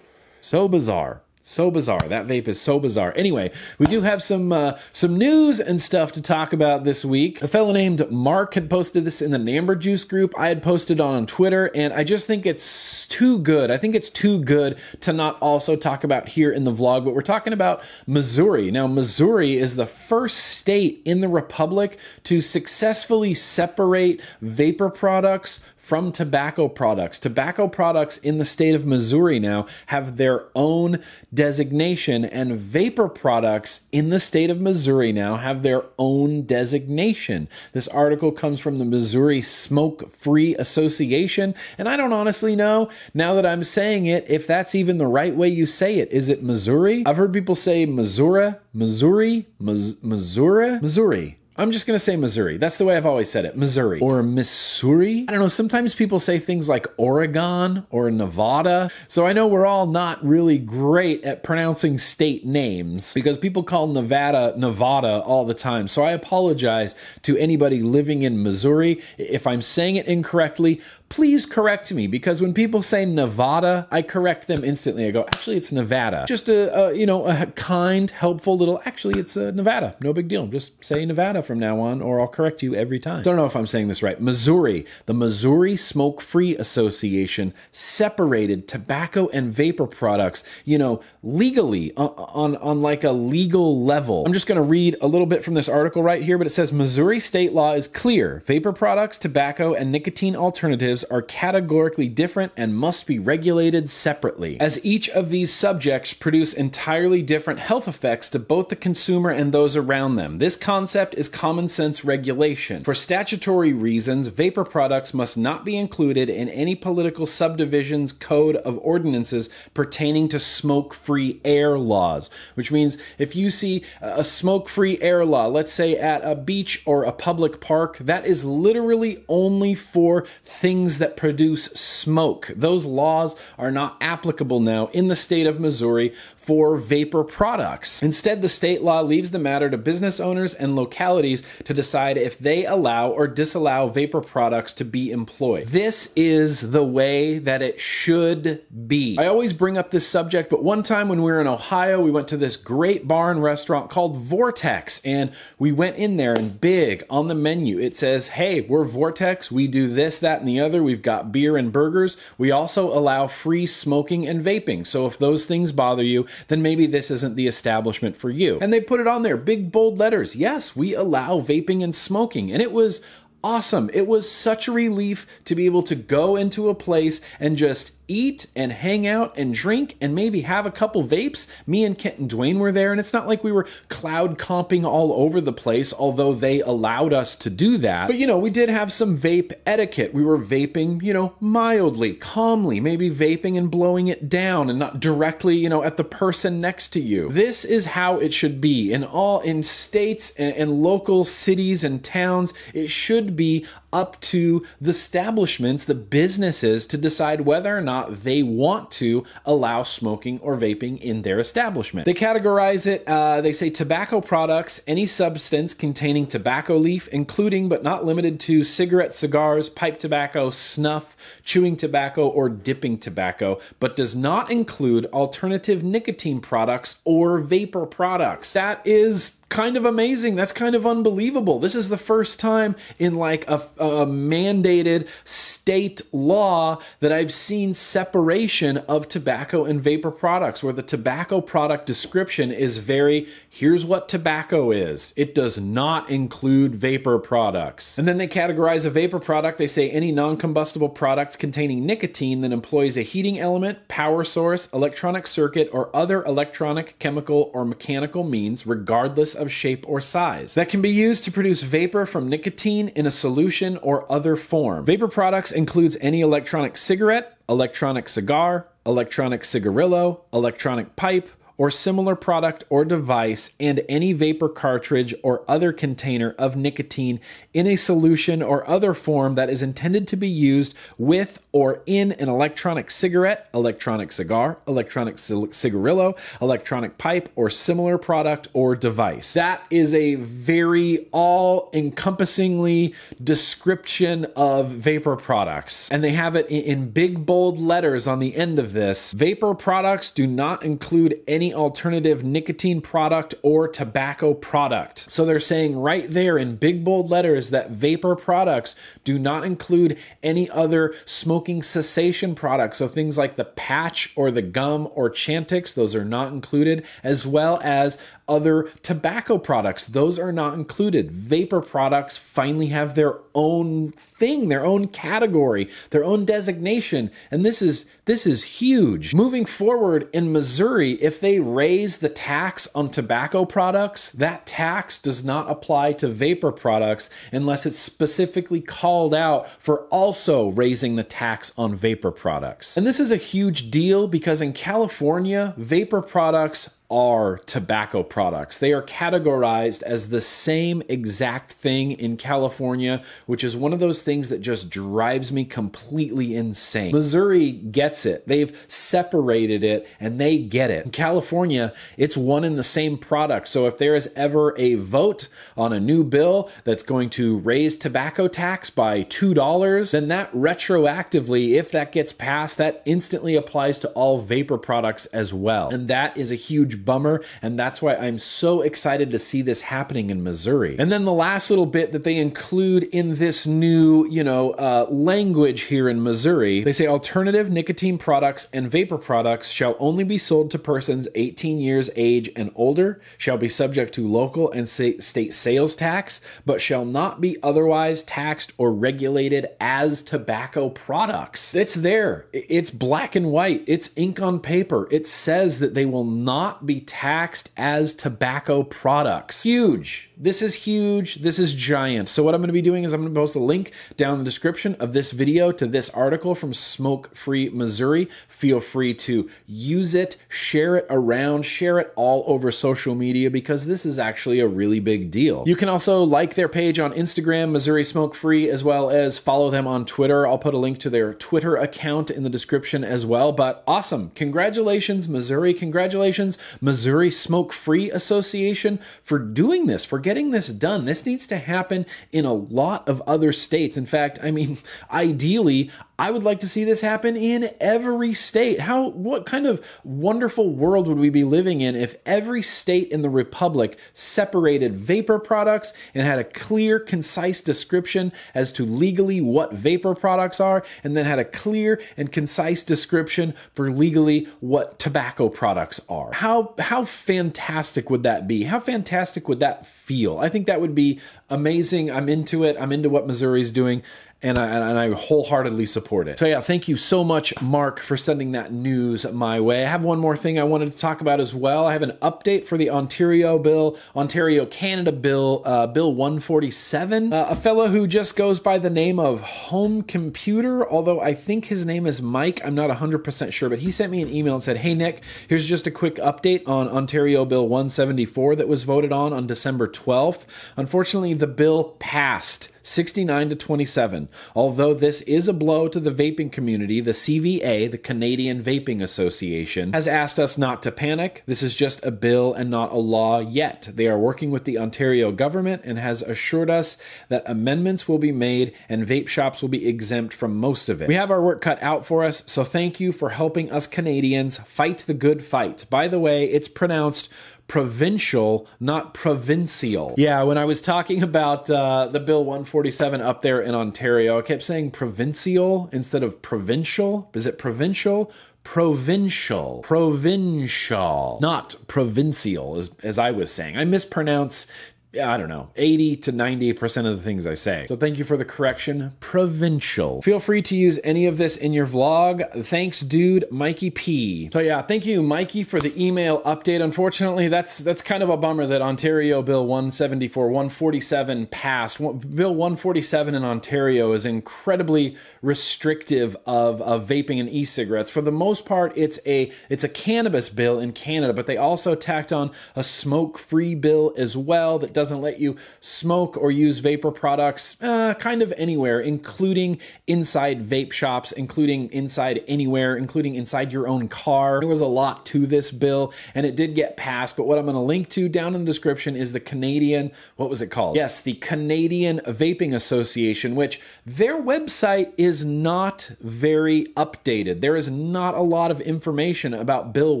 [0.40, 1.22] So bizarre.
[1.50, 1.98] So bizarre.
[1.98, 3.12] That vape is so bizarre.
[3.16, 7.42] Anyway, we do have some uh, some news and stuff to talk about this week.
[7.42, 10.32] A fellow named Mark had posted this in the Namber Juice group.
[10.38, 13.68] I had posted on on Twitter, and I just think it's too good.
[13.68, 17.04] I think it's too good to not also talk about here in the vlog.
[17.04, 18.70] But we're talking about Missouri.
[18.70, 26.12] Now, Missouri is the first state in the republic to successfully separate vapor products from
[26.12, 27.18] tobacco products.
[27.18, 31.00] Tobacco products in the state of Missouri now have their own
[31.34, 37.48] designation, and vapor products in the state of Missouri now have their own designation.
[37.72, 43.34] This article comes from the Missouri Smoke Free Association, and I don't honestly know, now
[43.34, 46.12] that I'm saying it, if that's even the right way you say it.
[46.12, 47.02] Is it Missouri?
[47.04, 51.39] I've heard people say Missouri, Missouri, Missouri, Missouri.
[51.60, 52.56] I'm just going to say Missouri.
[52.56, 53.54] That's the way I've always said it.
[53.54, 55.26] Missouri or Missouri.
[55.28, 55.48] I don't know.
[55.48, 58.90] Sometimes people say things like Oregon or Nevada.
[59.08, 63.88] So I know we're all not really great at pronouncing state names because people call
[63.88, 65.86] Nevada Nevada all the time.
[65.86, 66.94] So I apologize
[67.24, 72.54] to anybody living in Missouri if I'm saying it incorrectly please correct me because when
[72.54, 75.06] people say Nevada, I correct them instantly.
[75.06, 76.24] I go, actually, it's Nevada.
[76.26, 78.80] Just a, a you know a kind, helpful little.
[78.86, 79.96] Actually, it's uh, Nevada.
[80.00, 80.46] No big deal.
[80.46, 83.20] Just say Nevada from now on, or I'll correct you every time.
[83.20, 84.18] I Don't know if I'm saying this right.
[84.20, 90.44] Missouri, the Missouri Smoke Free Association separated tobacco and vapor products.
[90.64, 94.24] You know, legally on on, on like a legal level.
[94.24, 96.50] I'm just going to read a little bit from this article right here, but it
[96.50, 102.52] says Missouri state law is clear: vapor products, tobacco, and nicotine alternatives are categorically different
[102.56, 108.28] and must be regulated separately, as each of these subjects produce entirely different health effects
[108.30, 110.38] to both the consumer and those around them.
[110.38, 112.84] This concept is common sense regulation.
[112.84, 118.78] For statutory reasons, vapor products must not be included in any political subdivision's code of
[118.82, 124.98] ordinances pertaining to smoke free air laws, which means if you see a smoke free
[125.00, 129.74] air law, let's say at a beach or a public park, that is literally only
[129.74, 132.50] for things things that produce smoke.
[132.56, 138.02] Those laws are not applicable now in the state of Missouri for vapor products.
[138.02, 142.38] Instead, the state law leaves the matter to business owners and localities to decide if
[142.38, 145.66] they allow or disallow vapor products to be employed.
[145.66, 149.16] This is the way that it should be.
[149.18, 152.10] I always bring up this subject, but one time when we were in Ohio, we
[152.10, 156.60] went to this great bar and restaurant called Vortex, and we went in there and
[156.60, 160.60] big on the menu it says, Hey, we're Vortex, we do this, that, and the
[160.60, 160.82] other.
[160.82, 162.16] We've got beer and burgers.
[162.38, 164.86] We also allow free smoking and vaping.
[164.86, 168.58] So if those things bother you, then maybe this isn't the establishment for you.
[168.60, 170.36] And they put it on there, big bold letters.
[170.36, 172.52] Yes, we allow vaping and smoking.
[172.52, 173.04] And it was
[173.42, 173.90] awesome.
[173.92, 177.99] It was such a relief to be able to go into a place and just
[178.10, 181.48] eat and hang out and drink and maybe have a couple vapes.
[181.66, 184.84] Me and Kent and Dwayne were there, and it's not like we were cloud comping
[184.84, 188.08] all over the place, although they allowed us to do that.
[188.08, 190.12] But you know, we did have some vape etiquette.
[190.12, 195.00] We were vaping, you know, mildly, calmly, maybe vaping and blowing it down and not
[195.00, 197.30] directly, you know, at the person next to you.
[197.30, 202.02] This is how it should be in all in states and, and local cities and
[202.02, 202.52] towns.
[202.74, 208.42] It should be up to the establishments, the businesses to decide whether or not they
[208.42, 212.04] want to allow smoking or vaping in their establishment.
[212.04, 217.82] They categorize it, uh, they say tobacco products, any substance containing tobacco leaf, including but
[217.82, 224.16] not limited to cigarette, cigars, pipe tobacco, snuff, chewing tobacco, or dipping tobacco, but does
[224.16, 228.52] not include alternative nicotine products or vapor products.
[228.52, 230.36] That is kind of amazing.
[230.36, 231.58] That's kind of unbelievable.
[231.58, 237.74] This is the first time in like a, a mandated state law that I've seen
[237.74, 244.08] separation of tobacco and vapor products, where the tobacco product description is very here's what
[244.08, 245.12] tobacco is.
[245.16, 247.98] It does not include vapor products.
[247.98, 249.58] And then they categorize a vapor product.
[249.58, 254.72] They say any non combustible product containing nicotine that employs a heating element, power source,
[254.72, 260.68] electronic circuit, or other electronic, chemical, or mechanical means, regardless of shape or size, that
[260.68, 264.84] can be used to produce vapor from nicotine in a solution or other form.
[264.84, 271.28] Vapor products includes any electronic cigarette, electronic cigar, electronic cigarillo, electronic pipe,
[271.60, 277.20] or similar product or device and any vapor cartridge or other container of nicotine
[277.52, 282.12] in a solution or other form that is intended to be used with or in
[282.12, 289.34] an electronic cigarette, electronic cigar, electronic cigarillo, electronic pipe, or similar product or device.
[289.34, 295.90] That is a very all encompassingly description of vapor products.
[295.90, 299.12] And they have it in big bold letters on the end of this.
[299.12, 305.10] Vapor products do not include any alternative nicotine product or tobacco product.
[305.10, 309.98] So they're saying right there in big bold letters that vapor products do not include
[310.22, 312.78] any other smoking cessation products.
[312.78, 317.26] So things like the patch or the gum or Chantix, those are not included, as
[317.26, 319.86] well as other tobacco products.
[319.86, 321.10] Those are not included.
[321.10, 327.10] Vapor products finally have their own thing, their own category, their own designation.
[327.30, 329.14] And this is this is huge.
[329.14, 335.24] Moving forward in Missouri, if they raise the tax on tobacco products, that tax does
[335.24, 341.56] not apply to vapor products unless it's specifically called out for also raising the tax
[341.56, 342.76] on vapor products.
[342.76, 348.58] And this is a huge deal because in California, vapor products are tobacco products.
[348.58, 354.02] They are categorized as the same exact thing in California, which is one of those
[354.02, 356.92] things that just drives me completely insane.
[356.92, 358.26] Missouri gets it.
[358.26, 360.86] They've separated it and they get it.
[360.86, 363.48] In California, it's one and the same product.
[363.48, 367.76] So if there is ever a vote on a new bill that's going to raise
[367.76, 373.88] tobacco tax by $2, then that retroactively, if that gets passed, that instantly applies to
[373.90, 375.68] all vapor products as well.
[375.70, 377.22] And that is a huge bummer.
[377.42, 380.76] And that's why I'm so excited to see this happening in Missouri.
[380.78, 384.86] And then the last little bit that they include in this new, you know, uh,
[384.90, 390.18] language here in Missouri, they say alternative nicotine products and vapor products shall only be
[390.18, 395.32] sold to persons 18 years age and older, shall be subject to local and state
[395.34, 401.54] sales tax, but shall not be otherwise taxed or regulated as tobacco products.
[401.54, 402.26] It's there.
[402.32, 403.64] It's black and white.
[403.66, 404.88] It's ink on paper.
[404.90, 409.42] It says that they will not be taxed as tobacco products.
[409.42, 410.09] Huge.
[410.22, 411.14] This is huge.
[411.16, 412.10] This is giant.
[412.10, 414.12] So, what I'm going to be doing is I'm going to post a link down
[414.12, 418.04] in the description of this video to this article from Smoke Free Missouri.
[418.28, 423.64] Feel free to use it, share it around, share it all over social media because
[423.64, 425.42] this is actually a really big deal.
[425.46, 429.48] You can also like their page on Instagram, Missouri Smoke Free, as well as follow
[429.48, 430.26] them on Twitter.
[430.26, 433.32] I'll put a link to their Twitter account in the description as well.
[433.32, 434.10] But awesome.
[434.14, 435.54] Congratulations, Missouri.
[435.54, 440.84] Congratulations, Missouri Smoke Free Association for doing this, for getting this done.
[440.84, 443.76] This needs to happen in a lot of other states.
[443.76, 444.58] In fact, I mean,
[444.92, 445.70] ideally,
[446.00, 448.60] I would like to see this happen in every state.
[448.60, 453.02] How what kind of wonderful world would we be living in if every state in
[453.02, 459.52] the republic separated vapor products and had a clear, concise description as to legally what
[459.52, 465.28] vapor products are and then had a clear and concise description for legally what tobacco
[465.28, 466.12] products are.
[466.14, 468.44] How how fantastic would that be?
[468.44, 470.18] How fantastic would that feel?
[470.18, 471.90] I think that would be amazing.
[471.90, 472.56] I'm into it.
[472.58, 473.82] I'm into what Missouri's doing
[474.22, 476.18] and I, and I wholeheartedly support it.
[476.18, 479.64] So yeah, thank you so much, Mark, for sending that news my way.
[479.64, 481.66] I have one more thing I wanted to talk about as well.
[481.66, 487.12] I have an update for the Ontario bill, Ontario Canada bill, uh, Bill 147.
[487.12, 491.46] Uh, a fellow who just goes by the name of Home Computer, although I think
[491.46, 492.44] his name is Mike.
[492.44, 495.46] I'm not 100% sure, but he sent me an email and said, "Hey Nick, here's
[495.46, 500.26] just a quick update on Ontario Bill 174 that was voted on on December 12th.
[500.56, 504.08] Unfortunately, the bill passed." 69 to 27.
[504.34, 509.72] Although this is a blow to the vaping community, the CVA, the Canadian Vaping Association,
[509.72, 511.24] has asked us not to panic.
[511.26, 513.70] This is just a bill and not a law yet.
[513.74, 518.12] They are working with the Ontario government and has assured us that amendments will be
[518.12, 520.86] made and vape shops will be exempt from most of it.
[520.88, 524.38] We have our work cut out for us, so thank you for helping us Canadians
[524.38, 525.66] fight the good fight.
[525.70, 527.12] By the way, it's pronounced
[527.50, 529.92] provincial, not provincial.
[529.98, 534.22] Yeah, when I was talking about uh, the Bill 147 up there in Ontario, I
[534.22, 537.10] kept saying provincial instead of provincial.
[537.12, 538.12] Is it provincial?
[538.44, 539.62] Provincial.
[539.64, 541.18] Provincial.
[541.20, 543.58] Not provincial, as, as I was saying.
[543.58, 544.46] I mispronounce
[544.92, 547.66] I don't know, 80 to 90% of the things I say.
[547.68, 548.92] So thank you for the correction.
[548.98, 550.02] Provincial.
[550.02, 552.44] Feel free to use any of this in your vlog.
[552.44, 554.30] Thanks, dude, Mikey P.
[554.32, 556.60] So yeah, thank you, Mikey, for the email update.
[556.60, 561.78] Unfortunately, that's that's kind of a bummer that Ontario Bill 174, 147 passed.
[561.78, 567.90] Bill 147 in Ontario is incredibly restrictive of, of vaping and e-cigarettes.
[567.90, 571.76] For the most part, it's a it's a cannabis bill in Canada, but they also
[571.76, 576.90] tacked on a smoke-free bill as well that doesn't let you smoke or use vapor
[576.90, 583.68] products uh, kind of anywhere, including inside vape shops, including inside anywhere, including inside your
[583.68, 584.40] own car.
[584.40, 587.44] There was a lot to this bill and it did get passed, but what I'm
[587.44, 590.76] going to link to down in the description is the Canadian, what was it called?
[590.76, 597.42] Yes, the Canadian Vaping Association, which their website is not very updated.
[597.42, 600.00] There is not a lot of information about Bill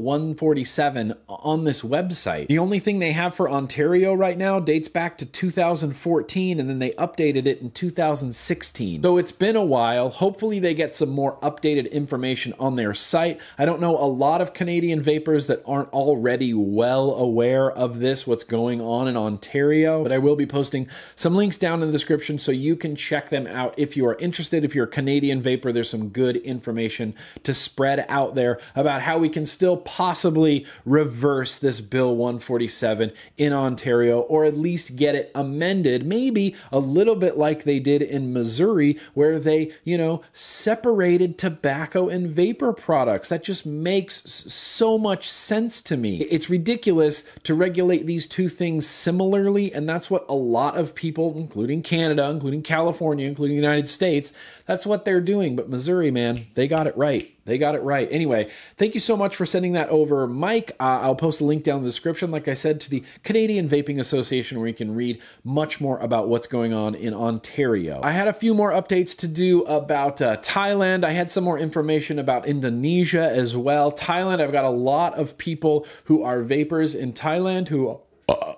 [0.00, 2.46] 147 on this website.
[2.46, 6.78] The only thing they have for Ontario right now dates back to 2014 and then
[6.78, 9.02] they updated it in 2016.
[9.02, 10.10] So it's been a while.
[10.10, 13.40] Hopefully, they get some more updated information on their site.
[13.58, 18.28] I don't know a lot of Canadian vapers that aren't already well aware of this,
[18.28, 21.92] what's going on in Ontario, but I will be posting some links down in the
[21.92, 24.64] description so you can check them out if you are interested.
[24.64, 29.18] If you're a Canadian vaper, there's some good information to spread out there about how
[29.18, 35.30] we can still possibly reverse this Bill 147 in Ontario or at least get it
[35.34, 41.38] amended, maybe a little bit like they did in Missouri, where they, you know, separated
[41.38, 43.28] tobacco and vapor products.
[43.28, 46.18] That just makes so much sense to me.
[46.22, 51.34] It's ridiculous to regulate these two things similarly, and that's what a lot of people,
[51.36, 54.32] including Canada, including California, including the United States,
[54.66, 55.56] that's what they're doing.
[55.56, 57.34] But Missouri, man, they got it right.
[57.44, 58.08] They got it right.
[58.10, 60.72] Anyway, thank you so much for sending that over, Mike.
[60.78, 63.68] Uh, I'll post a link down in the description, like I said, to the Canadian
[63.68, 68.00] Vaping Association, where you can read much more about what's going on in Ontario.
[68.02, 71.04] I had a few more updates to do about uh, Thailand.
[71.04, 73.90] I had some more information about Indonesia as well.
[73.90, 78.00] Thailand, I've got a lot of people who are vapers in Thailand who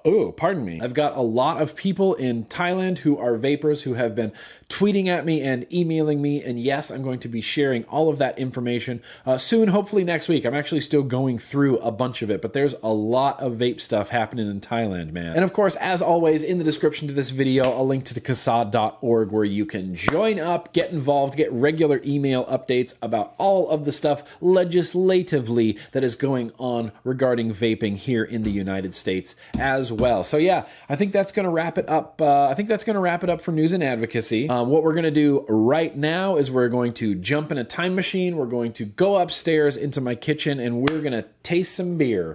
[0.04, 0.80] oh, pardon me.
[0.80, 4.32] I've got a lot of people in Thailand who are vapers who have been
[4.72, 6.42] tweeting at me and emailing me.
[6.42, 10.28] And yes, I'm going to be sharing all of that information uh, soon, hopefully next
[10.28, 10.44] week.
[10.44, 13.80] I'm actually still going through a bunch of it, but there's a lot of vape
[13.80, 15.34] stuff happening in Thailand, man.
[15.34, 18.20] And of course, as always, in the description to this video, a link to the
[18.20, 23.84] CASAA.org where you can join up, get involved, get regular email updates about all of
[23.84, 29.92] the stuff legislatively that is going on regarding vaping here in the United States as
[29.92, 30.24] well.
[30.24, 32.20] So yeah, I think that's going to wrap it up.
[32.20, 34.48] Uh, I think that's going to wrap it up for news and advocacy.
[34.48, 37.64] Um, what we're going to do right now is we're going to jump in a
[37.64, 38.36] time machine.
[38.36, 42.34] We're going to go upstairs into my kitchen and we're going to taste some beer.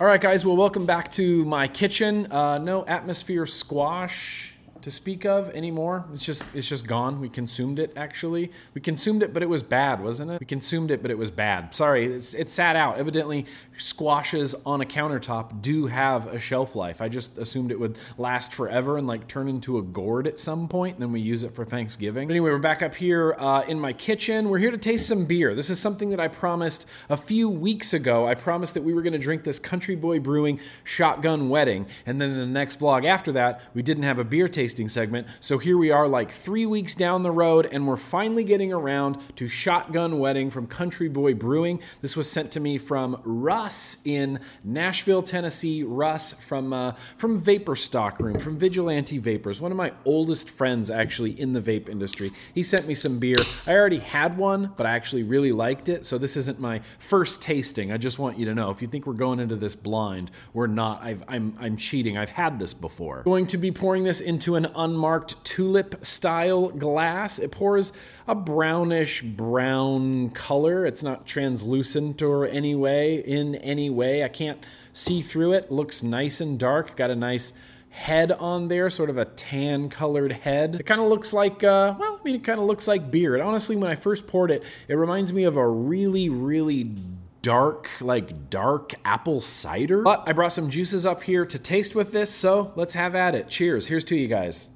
[0.00, 0.46] All right, guys.
[0.46, 2.30] Well, welcome back to my kitchen.
[2.30, 4.57] Uh, no atmosphere squash
[4.88, 6.06] to speak of anymore.
[6.12, 7.20] It's just it's just gone.
[7.20, 8.50] We consumed it actually.
[8.74, 10.40] We consumed it, but it was bad, wasn't it?
[10.40, 11.74] We consumed it, but it was bad.
[11.74, 12.96] Sorry, it's, it sat out.
[12.96, 13.44] Evidently,
[13.76, 17.02] squashes on a countertop do have a shelf life.
[17.02, 20.68] I just assumed it would last forever and like turn into a gourd at some
[20.68, 20.94] point.
[20.94, 22.28] And then we use it for Thanksgiving.
[22.28, 24.48] But anyway, we're back up here uh, in my kitchen.
[24.48, 25.54] We're here to taste some beer.
[25.54, 28.26] This is something that I promised a few weeks ago.
[28.26, 32.20] I promised that we were going to drink this Country Boy Brewing Shotgun Wedding, and
[32.20, 35.26] then in the next vlog after that, we didn't have a beer tasting tasting segment.
[35.40, 39.18] So here we are, like three weeks down the road, and we're finally getting around
[39.34, 41.80] to Shotgun Wedding from Country Boy Brewing.
[42.00, 45.82] This was sent to me from Russ in Nashville, Tennessee.
[45.82, 50.92] Russ from uh, from Vapor Stock Room, from Vigilante Vapors, one of my oldest friends
[50.92, 52.30] actually in the vape industry.
[52.54, 53.36] He sent me some beer.
[53.66, 56.06] I already had one, but I actually really liked it.
[56.06, 57.90] So this isn't my first tasting.
[57.90, 60.68] I just want you to know if you think we're going into this blind, we're
[60.68, 61.02] not.
[61.02, 62.16] i am I'm, I'm cheating.
[62.16, 63.22] I've had this before.
[63.24, 67.38] Going to be pouring this into an unmarked tulip style glass.
[67.38, 67.92] It pours
[68.26, 70.84] a brownish brown color.
[70.84, 74.24] It's not translucent or any way in any way.
[74.24, 74.58] I can't
[74.92, 75.70] see through it.
[75.70, 76.96] Looks nice and dark.
[76.96, 77.52] Got a nice
[77.90, 80.74] head on there, sort of a tan colored head.
[80.74, 83.34] It kind of looks like, uh, well, I mean, it kind of looks like beer.
[83.34, 86.96] And honestly, when I first poured it, it reminds me of a really, really
[87.42, 90.02] dark, like dark apple cider.
[90.02, 93.34] But I brought some juices up here to taste with this, so let's have at
[93.34, 93.48] it.
[93.48, 93.86] Cheers.
[93.86, 94.70] Here's to you guys.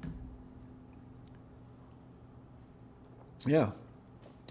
[3.45, 3.71] Yeah.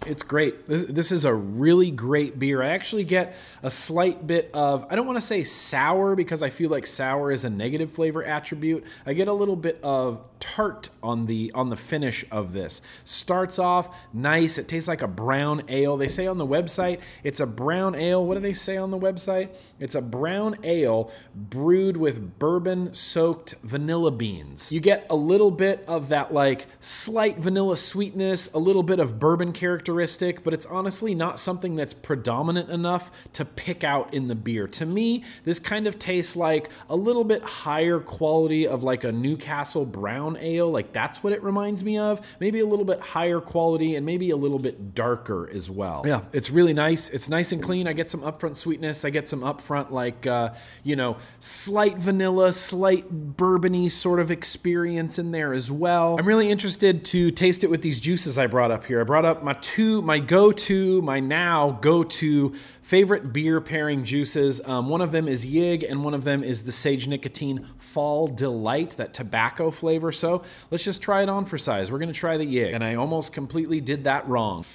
[0.05, 0.65] It's great.
[0.65, 2.61] This, this is a really great beer.
[2.61, 6.49] I actually get a slight bit of, I don't want to say sour because I
[6.49, 8.83] feel like sour is a negative flavor attribute.
[9.05, 12.81] I get a little bit of tart on the on the finish of this.
[13.05, 14.57] Starts off nice.
[14.57, 15.95] It tastes like a brown ale.
[15.95, 18.25] They say on the website it's a brown ale.
[18.25, 19.55] What do they say on the website?
[19.79, 24.73] It's a brown ale brewed with bourbon soaked vanilla beans.
[24.73, 29.19] You get a little bit of that like slight vanilla sweetness, a little bit of
[29.19, 29.53] bourbon
[29.93, 34.67] characteristic, but it's honestly not something that's predominant enough to pick out in the beer.
[34.67, 39.11] To me, this kind of tastes like a little bit higher quality of like a
[39.11, 40.71] Newcastle brown ale.
[40.71, 42.35] Like that's what it reminds me of.
[42.39, 46.03] Maybe a little bit higher quality and maybe a little bit darker as well.
[46.05, 47.09] Yeah, it's really nice.
[47.09, 47.87] It's nice and clean.
[47.87, 49.05] I get some upfront sweetness.
[49.05, 55.19] I get some upfront like uh, you know slight vanilla, slight bourbony sort of experience
[55.19, 56.17] in there as well.
[56.17, 58.99] I'm really interested to taste it with these juices I brought up here.
[58.99, 64.65] I brought up my two, my go-to, my now go-to favorite beer pairing juices.
[64.67, 68.27] Um, one of them is Yig, and one of them is the Sage Nicotine Fall
[68.27, 70.11] Delight, that tobacco flavor.
[70.11, 71.91] So let's just try it on for size.
[71.91, 74.65] We're gonna try the Yig, and I almost completely did that wrong.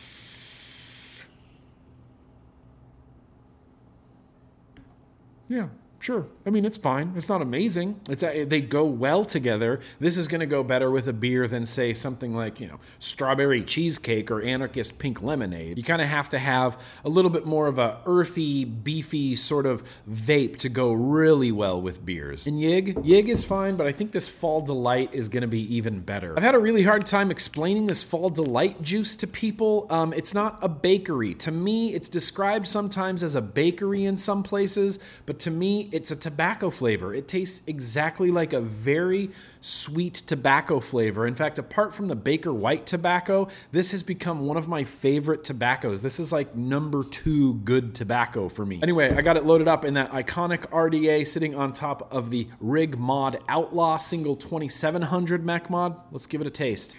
[5.48, 5.68] Yeah,
[6.00, 6.26] sure.
[6.46, 7.12] I mean, it's fine.
[7.16, 8.00] It's not amazing.
[8.08, 9.80] It's a, they go well together.
[10.00, 12.80] This is going to go better with a beer than say something like, you know,
[12.98, 15.76] strawberry cheesecake or anarchist pink lemonade.
[15.78, 19.66] You kind of have to have a little bit more of a earthy, beefy sort
[19.66, 22.46] of vape to go really well with beers.
[22.46, 25.74] And Yig, Yig is fine, but I think this Fall Delight is going to be
[25.74, 26.34] even better.
[26.36, 29.86] I've had a really hard time explaining this Fall Delight juice to people.
[29.90, 31.34] Um, it's not a bakery.
[31.34, 36.12] To me, it's described sometimes as a bakery in some places, but to me, it's
[36.12, 37.12] a tobacco flavor.
[37.12, 39.30] It tastes exactly like a very
[39.60, 41.26] sweet tobacco flavor.
[41.26, 45.42] In fact, apart from the Baker White tobacco, this has become one of my favorite
[45.42, 46.00] tobaccos.
[46.00, 48.78] This is like number two good tobacco for me.
[48.80, 52.46] Anyway, I got it loaded up in that iconic RDA sitting on top of the
[52.60, 55.96] Rig Mod Outlaw single 2700 Mech Mod.
[56.12, 56.94] Let's give it a taste.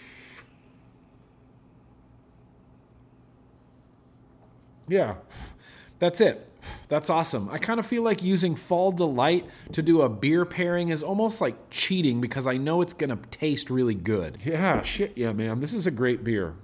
[4.90, 5.16] Yeah,
[6.00, 6.49] that's it.
[6.90, 7.50] That's awesome.
[7.52, 11.40] I kind of feel like using Fall Delight to do a beer pairing is almost
[11.40, 14.40] like cheating because I know it's going to taste really good.
[14.44, 15.60] Yeah, shit, yeah, man.
[15.60, 16.56] This is a great beer.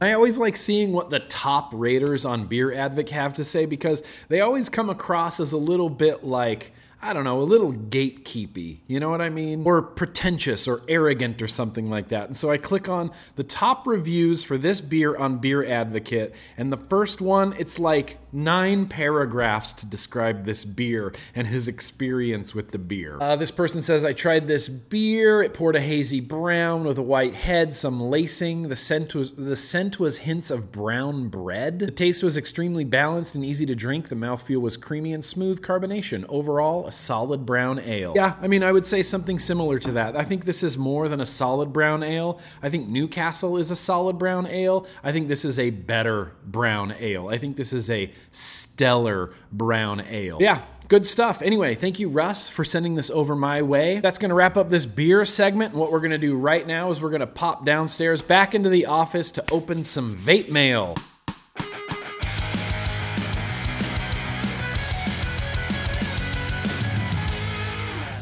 [0.00, 4.02] I always like seeing what the top raters on Beer Advocate have to say because
[4.28, 6.72] they always come across as a little bit like,
[7.02, 8.78] I don't know, a little gatekeepy.
[8.86, 9.64] You know what I mean?
[9.64, 12.26] Or pretentious or arrogant or something like that.
[12.26, 16.72] And so I click on the top reviews for this beer on Beer Advocate, and
[16.72, 22.72] the first one, it's like nine paragraphs to describe this beer and his experience with
[22.72, 23.18] the beer.
[23.20, 25.42] Uh, this person says, I tried this beer.
[25.42, 28.68] It poured a hazy brown with a white head, some lacing.
[28.68, 31.78] The scent was the scent was hints of brown bread.
[31.78, 34.08] The taste was extremely balanced and easy to drink.
[34.08, 36.24] The mouthfeel was creamy and smooth carbonation.
[36.28, 38.12] Overall, a solid brown ale.
[38.14, 40.16] Yeah, I mean, I would say something similar to that.
[40.16, 42.40] I think this is more than a solid brown ale.
[42.62, 44.86] I think Newcastle is a solid brown ale.
[45.02, 47.28] I think this is a better brown ale.
[47.28, 50.38] I think this is a stellar brown ale.
[50.40, 51.42] Yeah, Good stuff.
[51.42, 54.00] Anyway, thank you, Russ, for sending this over my way.
[54.00, 55.74] That's going to wrap up this beer segment.
[55.74, 58.70] What we're going to do right now is we're going to pop downstairs back into
[58.70, 60.96] the office to open some vape mail.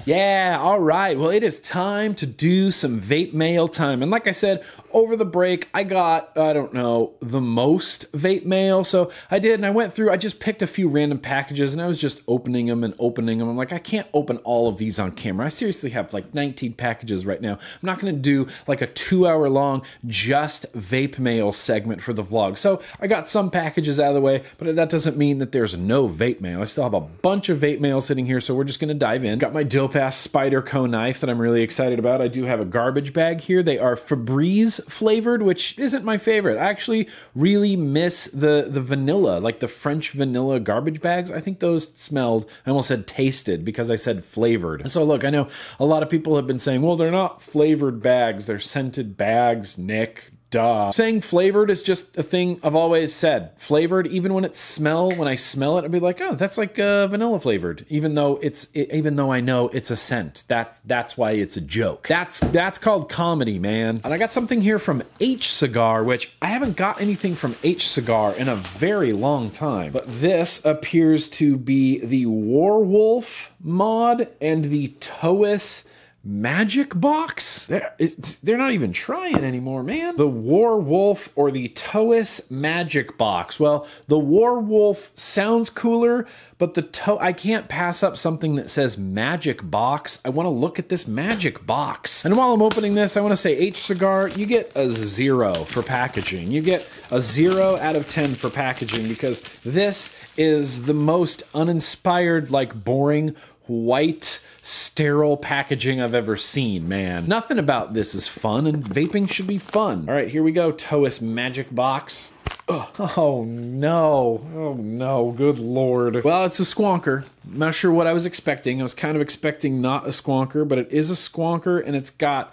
[0.06, 1.18] Yeah, all right.
[1.18, 4.02] Well, it is time to do some vape mail time.
[4.02, 8.44] And like I said, over the break, I got, I don't know, the most vape
[8.44, 8.84] mail.
[8.84, 11.82] So I did, and I went through, I just picked a few random packages and
[11.82, 13.48] I was just opening them and opening them.
[13.48, 15.46] I'm like, I can't open all of these on camera.
[15.46, 17.52] I seriously have like 19 packages right now.
[17.52, 22.12] I'm not going to do like a two hour long just vape mail segment for
[22.12, 22.58] the vlog.
[22.58, 25.76] So I got some packages out of the way, but that doesn't mean that there's
[25.76, 26.60] no vape mail.
[26.60, 28.40] I still have a bunch of vape mail sitting here.
[28.40, 29.38] So we're just going to dive in.
[29.38, 32.20] Got my Dill Spyderco knife that I'm really excited about.
[32.20, 33.62] I do have a garbage bag here.
[33.62, 36.58] They are Febreze flavored, which isn't my favorite.
[36.58, 41.30] I actually really miss the the vanilla, like the French vanilla garbage bags.
[41.30, 42.50] I think those smelled.
[42.66, 44.90] I almost said tasted because I said flavored.
[44.90, 48.02] So look, I know a lot of people have been saying, well, they're not flavored
[48.02, 49.78] bags; they're scented bags.
[49.78, 50.92] Nick, Duh.
[50.92, 53.50] Saying flavored is just a thing I've always said.
[53.56, 56.78] Flavored, even when it smell, when I smell it, I'd be like, oh, that's like
[56.78, 57.84] uh, vanilla flavored.
[57.88, 60.44] Even though it's, it, even though I know it's a scent.
[60.46, 62.06] That's that's why it's a joke.
[62.06, 64.00] That's that's called comedy, man.
[64.04, 67.88] And I got something here from H Cigar, which I haven't got anything from H
[67.88, 69.92] Cigar in a very long time.
[69.92, 75.88] But this appears to be the Warwolf mod and the Toas
[76.26, 77.68] Magic Box?
[77.68, 77.94] They're,
[78.42, 80.16] they're not even trying anymore, man.
[80.16, 83.60] The War Wolf or the Toas Magic Box.
[83.60, 86.26] Well, the War Wolf sounds cooler,
[86.58, 90.20] but the to I can't pass up something that says Magic Box.
[90.24, 92.24] I want to look at this Magic Box.
[92.24, 95.54] And while I'm opening this, I want to say H Cigar, you get a zero
[95.54, 96.50] for packaging.
[96.50, 102.50] You get a zero out of 10 for packaging because this is the most uninspired,
[102.50, 103.36] like boring
[103.66, 107.26] white sterile packaging I've ever seen, man.
[107.26, 110.08] Nothing about this is fun, and vaping should be fun.
[110.08, 110.72] All right, here we go.
[110.72, 112.36] Toas Magic Box.
[112.68, 113.12] Ugh.
[113.16, 114.44] Oh no.
[114.54, 115.30] Oh no.
[115.30, 116.24] Good lord.
[116.24, 117.28] Well, it's a squonker.
[117.46, 118.80] I'm not sure what I was expecting.
[118.80, 122.10] I was kind of expecting not a squonker, but it is a squonker and it's
[122.10, 122.52] got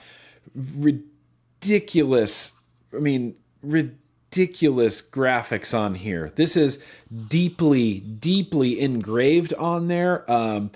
[0.54, 2.60] ridiculous,
[2.96, 6.32] I mean, ridiculous graphics on here.
[6.36, 6.84] This is
[7.28, 10.30] deeply, deeply engraved on there.
[10.32, 10.70] Um,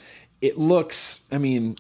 [0.47, 1.77] it looks, I mean,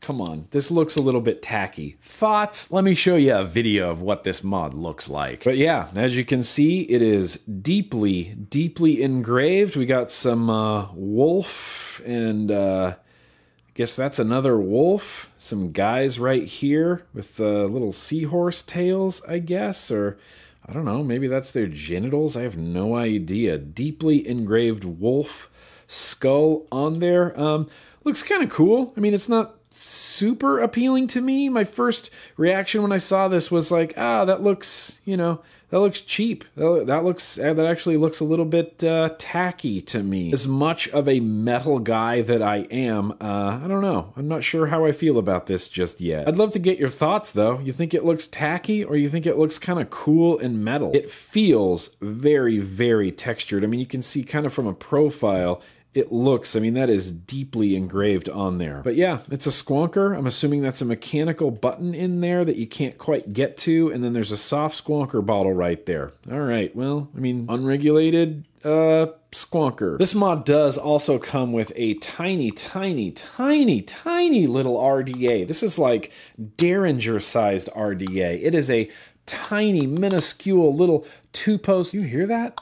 [0.00, 1.96] come on, this looks a little bit tacky.
[2.00, 2.70] Thoughts?
[2.70, 5.44] Let me show you a video of what this mod looks like.
[5.44, 9.76] But yeah, as you can see, it is deeply, deeply engraved.
[9.76, 15.30] We got some uh, wolf and uh, I guess that's another wolf.
[15.36, 20.16] Some guys right here with uh, little seahorse tails, I guess, or
[20.64, 22.36] I don't know, maybe that's their genitals.
[22.36, 23.58] I have no idea.
[23.58, 25.50] Deeply engraved wolf
[25.88, 27.38] skull on there.
[27.40, 27.68] Um,
[28.08, 28.94] looks kind of cool.
[28.96, 31.50] I mean, it's not super appealing to me.
[31.50, 35.80] My first reaction when I saw this was like, ah, that looks, you know, that
[35.80, 36.46] looks cheap.
[36.56, 40.32] That looks that actually looks a little bit uh, tacky to me.
[40.32, 44.14] As much of a metal guy that I am, uh, I don't know.
[44.16, 46.26] I'm not sure how I feel about this just yet.
[46.26, 47.58] I'd love to get your thoughts though.
[47.58, 50.90] You think it looks tacky, or you think it looks kind of cool and metal?
[50.94, 53.62] It feels very, very textured.
[53.62, 55.60] I mean, you can see kind of from a profile
[55.94, 58.82] it looks, I mean, that is deeply engraved on there.
[58.84, 60.16] But yeah, it's a squonker.
[60.16, 63.90] I'm assuming that's a mechanical button in there that you can't quite get to.
[63.90, 66.12] And then there's a soft squonker bottle right there.
[66.30, 69.98] All right, well, I mean, unregulated uh, squonker.
[69.98, 75.48] This mod does also come with a tiny, tiny, tiny, tiny little RDA.
[75.48, 76.12] This is like
[76.56, 78.42] Derringer sized RDA.
[78.42, 78.90] It is a
[79.26, 81.94] tiny, minuscule little two post.
[81.94, 82.60] You hear that?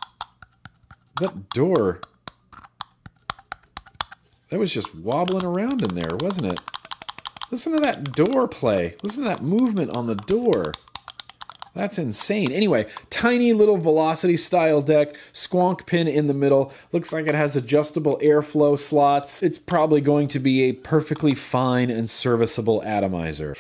[1.21, 2.01] That door
[4.49, 6.61] that was just wobbling around in there, wasn't it?
[7.51, 8.97] Listen to that door play.
[9.03, 10.75] Listen to that movement on the door.
[11.75, 12.51] That's insane.
[12.53, 16.73] Anyway, tiny little velocity style deck, squonk pin in the middle.
[16.91, 19.43] Looks like it has adjustable airflow slots.
[19.43, 23.55] It's probably going to be a perfectly fine and serviceable atomizer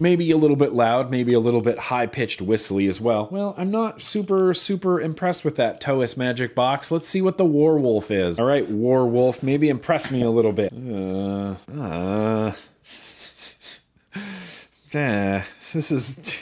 [0.00, 3.28] maybe a little bit loud, maybe a little bit high pitched whistly as well.
[3.30, 6.90] Well, I'm not super, super impressed with that Toas Magic Box.
[6.90, 8.38] Let's see what the Warwolf is.
[8.40, 10.72] All right, Warwolf, maybe impress me a little bit.
[10.72, 12.52] Uh, uh,
[14.94, 15.42] uh,
[15.72, 16.38] this is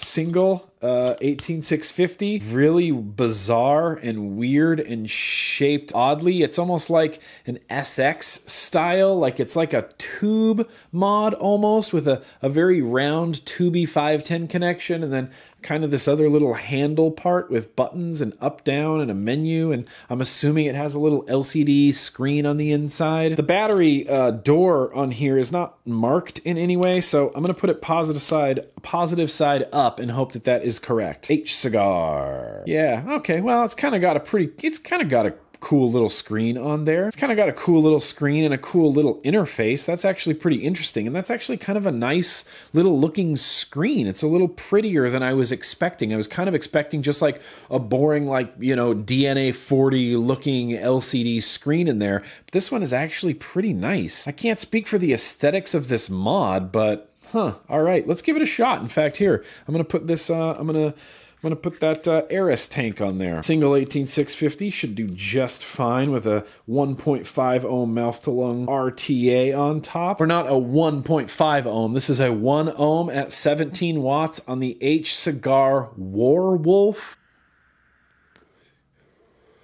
[0.00, 6.42] single uh 18650 really bizarre and weird and shaped oddly.
[6.42, 12.22] It's almost like an sx style like it's like a tube mod almost with a,
[12.40, 15.30] a very round tubey 510 connection and then
[15.62, 19.72] kind of this other little handle part with buttons and up down and a menu
[19.72, 23.36] and i'm assuming it has a little lcd screen on the inside.
[23.36, 27.46] The battery uh, door on here is not marked in any way so i'm going
[27.46, 31.30] to put it positive side positive side up and hope that that is correct.
[31.30, 32.64] H cigar.
[32.66, 35.90] Yeah okay well it's kind of got a pretty it's kind of got a cool
[35.90, 37.06] little screen on there.
[37.06, 39.84] It's kind of got a cool little screen and a cool little interface.
[39.84, 41.06] That's actually pretty interesting.
[41.06, 44.06] And that's actually kind of a nice little looking screen.
[44.06, 46.12] It's a little prettier than I was expecting.
[46.12, 50.70] I was kind of expecting just like a boring, like, you know, DNA 40 looking
[50.70, 52.20] LCD screen in there.
[52.46, 54.26] But this one is actually pretty nice.
[54.26, 58.36] I can't speak for the aesthetics of this mod, but huh, all right, let's give
[58.36, 58.80] it a shot.
[58.80, 60.98] In fact, here, I'm going to put this, uh, I'm going to
[61.42, 63.42] I'm going to put that uh, Ares tank on there.
[63.42, 69.80] Single 18650 should do just fine with a 1.5 ohm mouth to lung RTA on
[69.80, 70.20] top.
[70.20, 71.94] We're not a 1.5 ohm.
[71.94, 77.16] This is a 1 ohm at 17 watts on the H Cigar Warwolf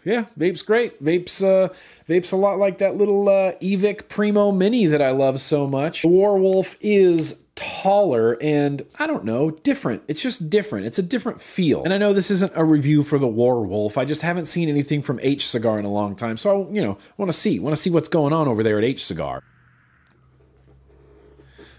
[0.06, 1.00] yeah, vape's great.
[1.00, 1.68] Vape's uh,
[2.06, 6.02] vape's a lot like that little uh, Evic Primo Mini that I love so much.
[6.02, 10.02] The Warwolf is taller and I don't know, different.
[10.06, 10.86] It's just different.
[10.86, 11.82] It's a different feel.
[11.82, 13.96] And I know this isn't a review for the Warwolf.
[13.96, 16.36] I just haven't seen anything from H Cigar in a long time.
[16.36, 18.78] So I, you know, want to see, want to see what's going on over there
[18.78, 19.42] at H Cigar.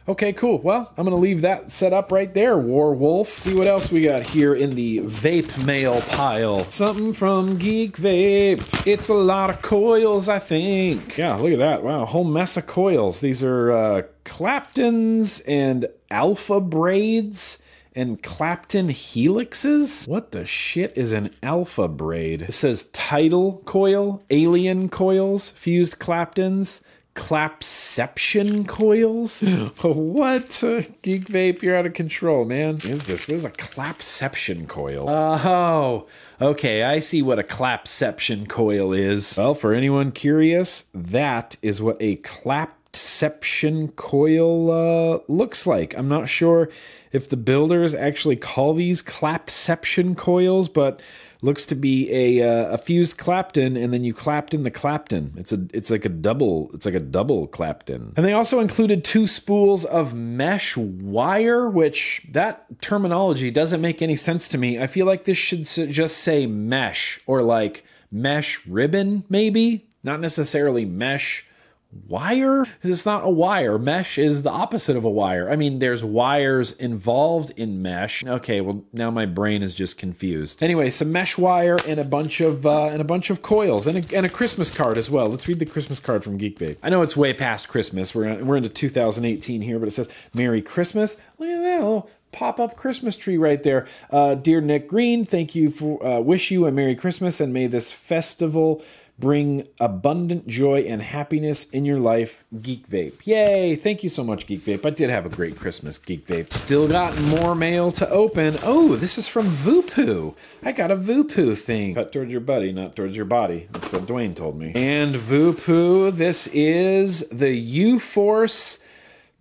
[0.09, 0.59] Okay, cool.
[0.59, 3.27] Well, I'm going to leave that set up right there, War Wolf.
[3.27, 6.63] See what else we got here in the vape mail pile.
[6.69, 8.87] Something from Geek Vape.
[8.87, 11.17] It's a lot of coils, I think.
[11.17, 11.83] Yeah, look at that.
[11.83, 13.19] Wow, whole mess of coils.
[13.19, 17.61] These are uh, Claptons and Alpha Braids
[17.97, 20.07] and Clapton helixes?
[20.07, 22.43] What the shit is an alpha braid?
[22.43, 26.83] It says tidal coil, alien coils, fused Claptons,
[27.17, 29.41] clapception coils.
[29.81, 30.63] what?
[30.63, 32.75] Uh, Geek Vape, you're out of control, man.
[32.75, 33.27] What is this?
[33.27, 35.09] What is a clapception coil?
[35.09, 36.07] Oh,
[36.39, 36.83] okay.
[36.83, 39.35] I see what a clapception coil is.
[39.35, 45.97] Well, for anyone curious, that is what a clapception coil uh, looks like.
[45.97, 46.69] I'm not sure
[47.11, 51.01] if the builders actually call these clapception coils, but
[51.41, 55.33] looks to be a uh, a fused Clapton, and then you Clapton the Clapton.
[55.37, 58.13] It's a it's like a double it's like a double Clapton.
[58.15, 64.15] And they also included two spools of mesh wire, which that terminology doesn't make any
[64.15, 64.79] sense to me.
[64.79, 70.85] I feel like this should just say mesh or like mesh ribbon, maybe not necessarily
[70.85, 71.46] mesh
[71.91, 72.65] wire?
[72.83, 73.77] It's not a wire.
[73.77, 75.49] Mesh is the opposite of a wire.
[75.49, 78.25] I mean there's wires involved in mesh.
[78.25, 80.61] Okay well now my brain is just confused.
[80.61, 83.97] Anyway some mesh wire and a bunch of uh, and a bunch of coils and
[83.97, 85.27] a, and a christmas card as well.
[85.27, 86.77] Let's read the christmas card from geek Vape.
[86.83, 88.13] i know it's way past christmas.
[88.13, 91.19] We're, we're into 2018 here but it says merry christmas.
[91.37, 93.87] Look at that little pop-up christmas tree right there.
[94.11, 97.67] Uh, dear nick green thank you for uh, wish you a merry christmas and may
[97.67, 98.83] this festival
[99.19, 103.25] bring abundant joy and happiness in your life, Geek Vape.
[103.25, 103.75] Yay!
[103.75, 104.85] Thank you so much, Geek Vape.
[104.85, 106.51] I did have a great Christmas, Geek Vape.
[106.51, 108.57] Still got more mail to open.
[108.63, 110.35] Oh, this is from Voopoo.
[110.63, 111.95] I got a Voopoo thing.
[111.95, 113.67] Cut towards your buddy, not towards your body.
[113.71, 114.71] That's what Dwayne told me.
[114.75, 118.83] And Voopoo, this is the U Force.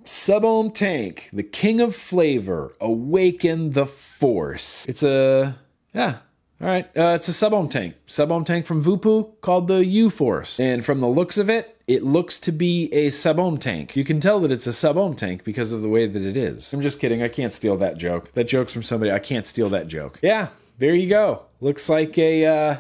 [0.05, 4.87] Subohm Tank, the king of flavor, awaken the force.
[4.89, 5.59] It's a
[5.93, 6.19] yeah,
[6.61, 6.87] all right.
[6.97, 7.95] Uh, it's a Subohm tank.
[8.07, 10.59] Subohm tank from Voopoo called the U Force.
[10.59, 13.95] And from the looks of it, it looks to be a Subohm tank.
[13.95, 16.73] You can tell that it's a Subohm tank because of the way that it is.
[16.73, 17.23] I'm just kidding.
[17.23, 18.33] I can't steal that joke.
[18.33, 19.13] That joke's from somebody.
[19.13, 20.19] I can't steal that joke.
[20.23, 20.49] Yeah,
[20.79, 21.43] there you go.
[21.61, 22.47] Looks like a.
[22.47, 22.77] Uh,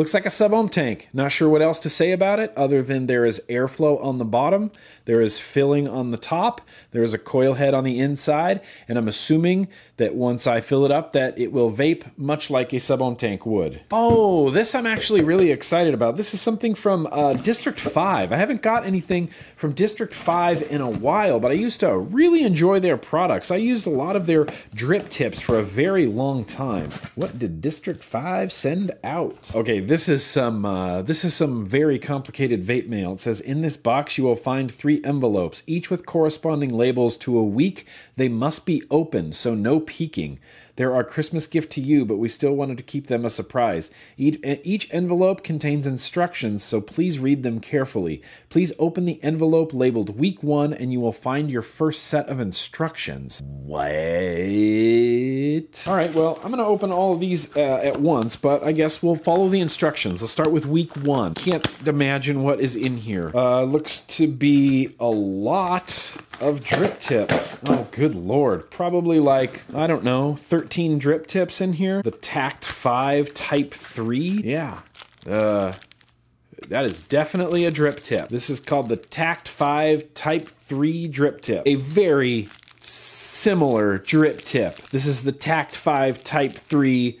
[0.00, 1.10] Looks like a sub-ohm tank.
[1.12, 4.24] Not sure what else to say about it other than there is airflow on the
[4.24, 4.70] bottom,
[5.04, 8.96] there is filling on the top, there is a coil head on the inside, and
[8.96, 12.80] I'm assuming that once I fill it up that it will vape much like a
[12.80, 13.82] sub-ohm tank would.
[13.90, 16.16] Oh, this I'm actually really excited about.
[16.16, 18.32] This is something from uh, District 5.
[18.32, 22.42] I haven't got anything from District 5 in a while, but I used to really
[22.44, 23.50] enjoy their products.
[23.50, 26.88] I used a lot of their drip tips for a very long time.
[27.16, 29.54] What did District 5 send out?
[29.54, 33.14] Okay, this is some uh, this is some very complicated vape mail.
[33.14, 37.36] It says in this box you will find three envelopes, each with corresponding labels to
[37.36, 37.88] a week.
[38.14, 40.38] They must be open, so no peeking.
[40.80, 43.90] They're our Christmas gift to you, but we still wanted to keep them a surprise.
[44.16, 48.22] Each, envelope contains instructions, so please read them carefully.
[48.48, 52.40] Please open the envelope labeled Week 1 and you will find your first set of
[52.40, 53.42] instructions.
[53.44, 53.84] What?
[55.86, 58.72] All right, well, I'm going to open all of these uh, at once, but I
[58.72, 60.22] guess we'll follow the instructions.
[60.22, 61.34] Let's start with Week 1.
[61.34, 63.30] Can't imagine what is in here.
[63.34, 67.58] Uh, looks to be a lot of drip tips.
[67.66, 68.70] Oh, good lord.
[68.70, 72.02] Probably like, I don't know, 13 drip tips in here.
[72.02, 74.18] The Tact 5 Type 3.
[74.44, 74.80] Yeah.
[75.26, 75.72] Uh,
[76.68, 78.28] that is definitely a drip tip.
[78.28, 81.62] This is called the Tact 5 Type 3 drip tip.
[81.66, 82.48] A very
[82.80, 84.76] similar drip tip.
[84.90, 87.20] This is the Tact 5 Type 3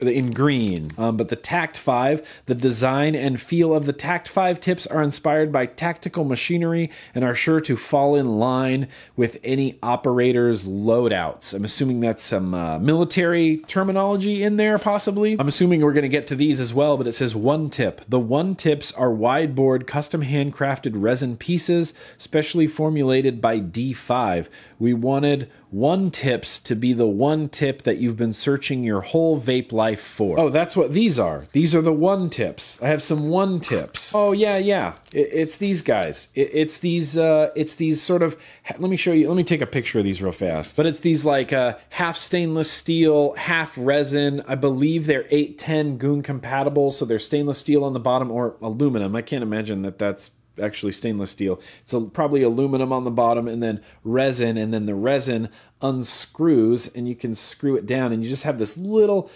[0.00, 0.92] in green.
[0.96, 5.02] Um, but the Tact 5, the design and feel of the Tact 5 tips are
[5.02, 11.54] inspired by tactical machinery and are sure to fall in line with any operator's loadouts.
[11.54, 15.36] I'm assuming that's some uh, military terminology in there, possibly.
[15.38, 18.02] I'm assuming we're going to get to these as well, but it says one tip.
[18.08, 24.48] The one tips are wide board, custom handcrafted resin pieces, specially formulated by D5.
[24.78, 29.40] We wanted one tips to be the one tip that you've been searching your whole
[29.40, 30.38] vape life for.
[30.40, 31.44] Oh, that's what these are.
[31.52, 32.82] These are the one tips.
[32.82, 34.14] I have some one tips.
[34.14, 34.94] Oh yeah, yeah.
[35.12, 36.28] It, it's these guys.
[36.34, 37.18] It, it's these.
[37.18, 38.36] Uh, it's these sort of.
[38.78, 39.28] Let me show you.
[39.28, 40.76] Let me take a picture of these real fast.
[40.76, 44.42] But it's these like uh, half stainless steel, half resin.
[44.48, 49.14] I believe they're 810 goon compatible, so they're stainless steel on the bottom or aluminum.
[49.14, 50.30] I can't imagine that that's
[50.60, 51.60] actually stainless steel.
[51.80, 55.48] It's a, probably aluminum on the bottom and then resin, and then the resin
[55.80, 59.30] unscrews and you can screw it down, and you just have this little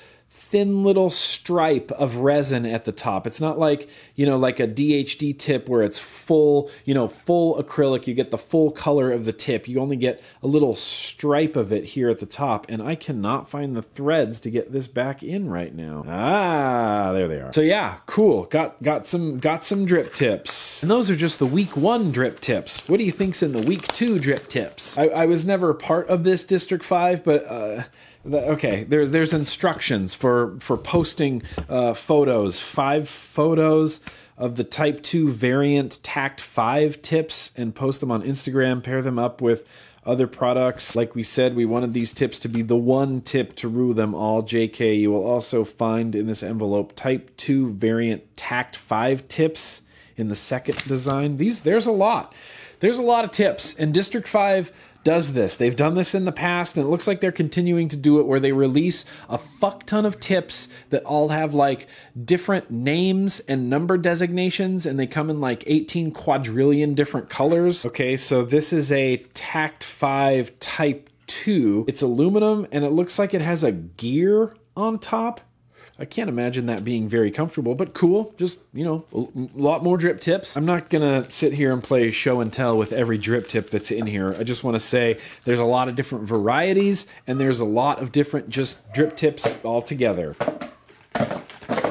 [0.52, 3.26] thin little stripe of resin at the top.
[3.26, 7.60] It's not like, you know, like a DHD tip where it's full, you know, full
[7.60, 8.06] acrylic.
[8.06, 9.66] You get the full color of the tip.
[9.66, 12.66] You only get a little stripe of it here at the top.
[12.68, 16.04] And I cannot find the threads to get this back in right now.
[16.06, 17.50] Ah, there they are.
[17.54, 18.44] So yeah, cool.
[18.44, 20.82] Got got some got some drip tips.
[20.82, 22.86] And those are just the week one drip tips.
[22.90, 24.98] What do you think's in the week two drip tips?
[24.98, 27.84] I, I was never part of this District 5, but uh
[28.26, 32.60] okay, there's there's instructions for for posting uh, photos.
[32.60, 34.00] Five photos
[34.36, 38.82] of the Type Two variant Tact Five tips, and post them on Instagram.
[38.82, 39.66] Pair them up with
[40.04, 40.96] other products.
[40.96, 44.14] Like we said, we wanted these tips to be the one tip to rule them
[44.14, 44.42] all.
[44.42, 49.82] JK, you will also find in this envelope Type 2 variant Tact 5 tips
[50.16, 51.36] in the second design.
[51.36, 52.34] These there's a lot.
[52.80, 54.72] There's a lot of tips and District 5
[55.04, 55.56] does this.
[55.56, 58.26] They've done this in the past, and it looks like they're continuing to do it
[58.26, 61.88] where they release a fuck ton of tips that all have like
[62.22, 67.86] different names and number designations, and they come in like 18 quadrillion different colors.
[67.86, 71.86] Okay, so this is a Tact 5 Type 2.
[71.88, 75.40] It's aluminum, and it looks like it has a gear on top.
[76.02, 78.34] I can't imagine that being very comfortable, but cool.
[78.36, 80.56] Just, you know, a lot more drip tips.
[80.56, 83.70] I'm not going to sit here and play show and tell with every drip tip
[83.70, 84.34] that's in here.
[84.36, 88.02] I just want to say there's a lot of different varieties and there's a lot
[88.02, 90.34] of different just drip tips altogether.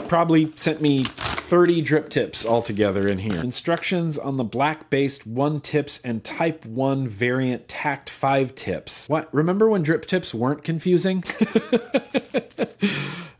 [0.09, 3.39] Probably sent me 30 drip tips altogether in here.
[3.39, 9.07] Instructions on the black based 1 tips and type 1 variant tact 5 tips.
[9.07, 9.34] What?
[9.34, 11.24] Remember when drip tips weren't confusing?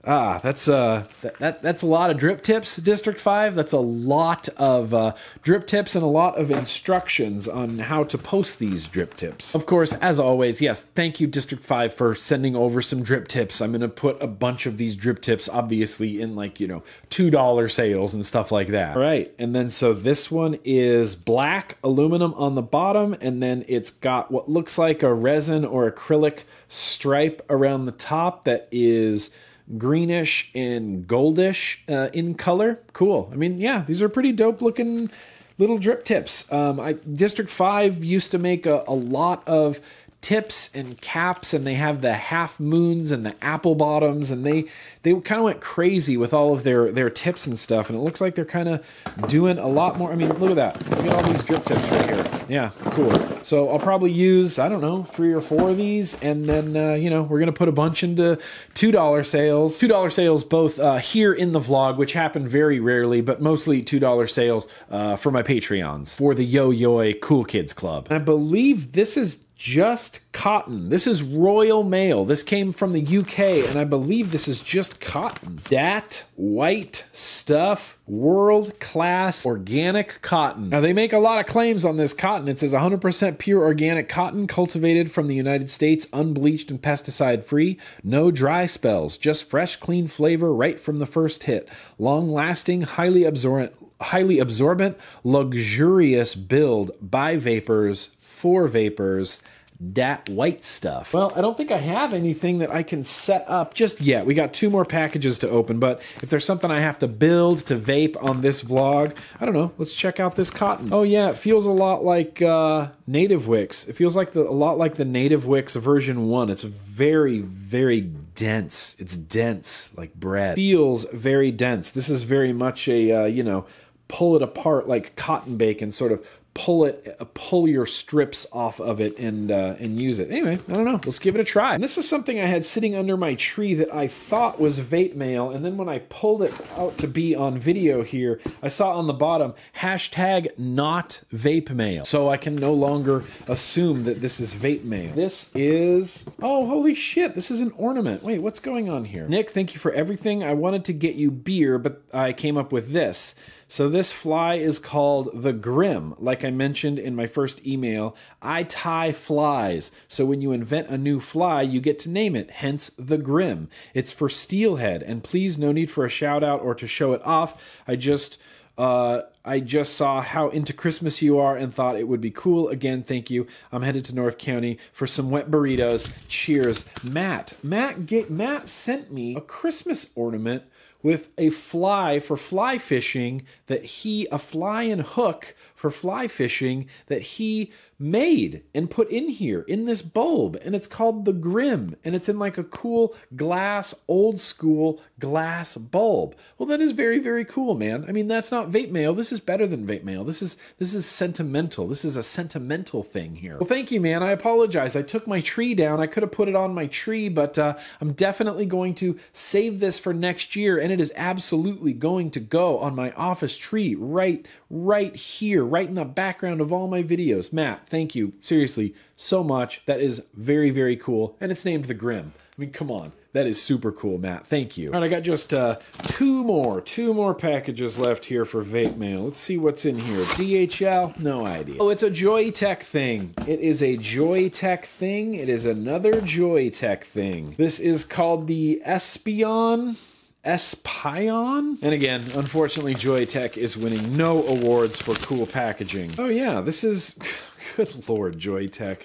[0.06, 3.56] Ah, that's uh that, that that's a lot of drip tips, District 5.
[3.56, 8.18] That's a lot of uh, drip tips and a lot of instructions on how to
[8.18, 9.54] post these drip tips.
[9.54, 13.62] Of course, as always, yes, thank you District 5 for sending over some drip tips.
[13.62, 17.72] I'm to put a bunch of these drip tips obviously in like, you know, $2
[17.72, 18.96] sales and stuff like that.
[18.96, 19.34] All right.
[19.38, 24.32] And then so this one is black aluminum on the bottom and then it's got
[24.32, 29.32] what looks like a resin or acrylic stripe around the top that is
[29.78, 32.80] greenish and goldish uh, in color.
[32.94, 33.30] Cool.
[33.32, 35.10] I mean, yeah, these are pretty dope looking
[35.58, 36.52] little drip tips.
[36.52, 39.80] Um, I, District 5 used to make a, a lot of
[40.22, 44.66] tips and caps and they have the half moons and the apple bottoms and they
[45.02, 48.04] they kind of went crazy with all of their their tips and stuff and it
[48.04, 48.86] looks like they're kind of
[49.28, 50.90] doing a lot more i mean look at that.
[50.92, 52.26] Look at all these drip tips right here.
[52.48, 53.12] Yeah cool.
[53.44, 56.94] So i'll probably use i don't know three or four of these and then uh,
[56.94, 58.40] you know we're gonna put a bunch into
[58.76, 59.80] two dollar sales.
[59.80, 63.82] two dollar sales both uh, here in the vlog which happen very rarely but mostly
[63.82, 68.06] two dollar sales uh, for my patreons for the yo yo cool kids club.
[68.12, 70.90] And i believe this is just cotton.
[70.90, 72.26] This is Royal Mail.
[72.26, 75.60] This came from the UK, and I believe this is just cotton.
[75.70, 80.70] That white stuff, world class organic cotton.
[80.70, 82.48] Now, they make a lot of claims on this cotton.
[82.48, 87.78] It says 100% pure organic cotton cultivated from the United States, unbleached and pesticide free.
[88.04, 91.70] No dry spells, just fresh, clean flavor right from the first hit.
[92.00, 93.76] Long lasting, highly absorbent.
[94.02, 99.42] Highly absorbent, luxurious build by vapers for vapers
[99.82, 101.14] dat white stuff.
[101.14, 104.26] Well, I don't think I have anything that I can set up just yet.
[104.26, 107.60] We got two more packages to open, but if there's something I have to build
[107.60, 109.72] to vape on this vlog, I don't know.
[109.78, 110.90] Let's check out this cotton.
[110.94, 113.88] Oh yeah, it feels a lot like uh, Native Wicks.
[113.88, 116.50] It feels like the, a lot like the Native Wicks version one.
[116.50, 118.96] It's very, very dense.
[119.00, 120.56] It's dense like bread.
[120.56, 121.90] Feels very dense.
[121.90, 123.66] This is very much a uh, you know
[124.12, 129.00] pull it apart like cotton bacon, sort of pull it pull your strips off of
[129.00, 130.30] it and uh, and use it.
[130.30, 131.00] Anyway i don't know.
[131.06, 131.76] Let's give it a try.
[131.76, 135.16] And this is something i had sitting under my tree that i thought was vape
[135.16, 138.98] mail and then when i pulled it out to be on video here i saw
[138.98, 142.04] on the bottom hashtag not vape mail.
[142.04, 145.14] So i can no longer assume that this is vape mail.
[145.14, 148.24] This is oh holy shit this is an ornament.
[148.24, 149.26] Wait what's going on here?
[149.28, 150.44] Nick thank you for everything.
[150.44, 153.36] I wanted to get you beer but i came up with this
[153.72, 156.14] so this fly is called the Grim.
[156.18, 159.94] Like I mentioned in my first email, I tie flies.
[160.10, 163.70] So when you invent a new fly, you get to name it, hence the Grim.
[163.94, 167.26] It's for steelhead, and please no need for a shout out or to show it
[167.26, 167.82] off.
[167.88, 168.42] I just
[168.78, 172.68] uh, I just saw how into Christmas you are and thought it would be cool.
[172.68, 173.48] Again, thank you.
[173.72, 176.12] I'm headed to North County for some wet burritos.
[176.28, 177.54] Cheers, Matt.
[177.64, 180.64] Matt, get, Matt sent me a Christmas ornament
[181.04, 186.88] with a fly for fly fishing that he a fly and hook for fly fishing
[187.08, 191.96] that he made and put in here in this bulb and it's called the grim
[192.04, 196.36] and it's in like a cool glass old school glass bulb.
[196.58, 198.06] Well that is very very cool man.
[198.08, 199.14] I mean that's not vape mail.
[199.14, 200.24] This is better than vape mail.
[200.24, 201.88] This is this is sentimental.
[201.88, 203.58] This is a sentimental thing here.
[203.58, 204.24] Well thank you man.
[204.24, 204.96] I apologize.
[204.96, 206.00] I took my tree down.
[206.00, 209.80] I could have put it on my tree but uh, i'm definitely going to save
[209.80, 213.96] this for next year and it is absolutely going to go on my office tree
[213.96, 218.94] right right here right in the background of all my videos matt thank you seriously
[219.22, 219.86] so much.
[219.86, 221.38] That is very, very cool.
[221.40, 222.34] And it's named the Grim.
[222.38, 223.14] I mean, come on.
[223.34, 224.46] That is super cool, Matt.
[224.46, 224.90] Thank you.
[224.90, 228.98] All right, I got just uh, two more, two more packages left here for vape
[228.98, 229.24] mail.
[229.24, 230.24] Let's see what's in here.
[230.24, 231.18] DHL?
[231.18, 231.78] No idea.
[231.80, 233.34] Oh, it's a Joyetech thing.
[233.48, 235.36] It is a Joyetech thing.
[235.36, 237.56] It is another Joyetech thing.
[237.58, 239.96] This is called the Espion.
[240.44, 241.78] Espion?
[241.82, 246.12] And again, unfortunately, Joyetech is winning no awards for cool packaging.
[246.18, 247.18] Oh, yeah, this is.
[247.76, 249.04] Good lord, Joyetech.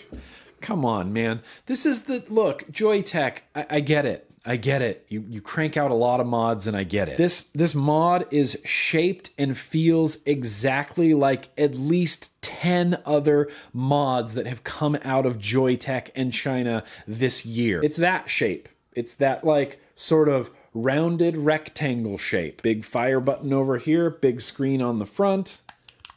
[0.61, 1.43] Come on, man.
[1.66, 3.39] This is the look, Joyetech.
[3.55, 4.30] I, I get it.
[4.47, 5.05] I get it.
[5.09, 7.18] You you crank out a lot of mods and I get it.
[7.18, 14.47] This this mod is shaped and feels exactly like at least 10 other mods that
[14.47, 17.80] have come out of Joyetech and China this year.
[17.82, 18.68] It's that shape.
[18.95, 22.62] It's that like sort of rounded rectangle shape.
[22.62, 25.62] Big fire button over here, big screen on the front,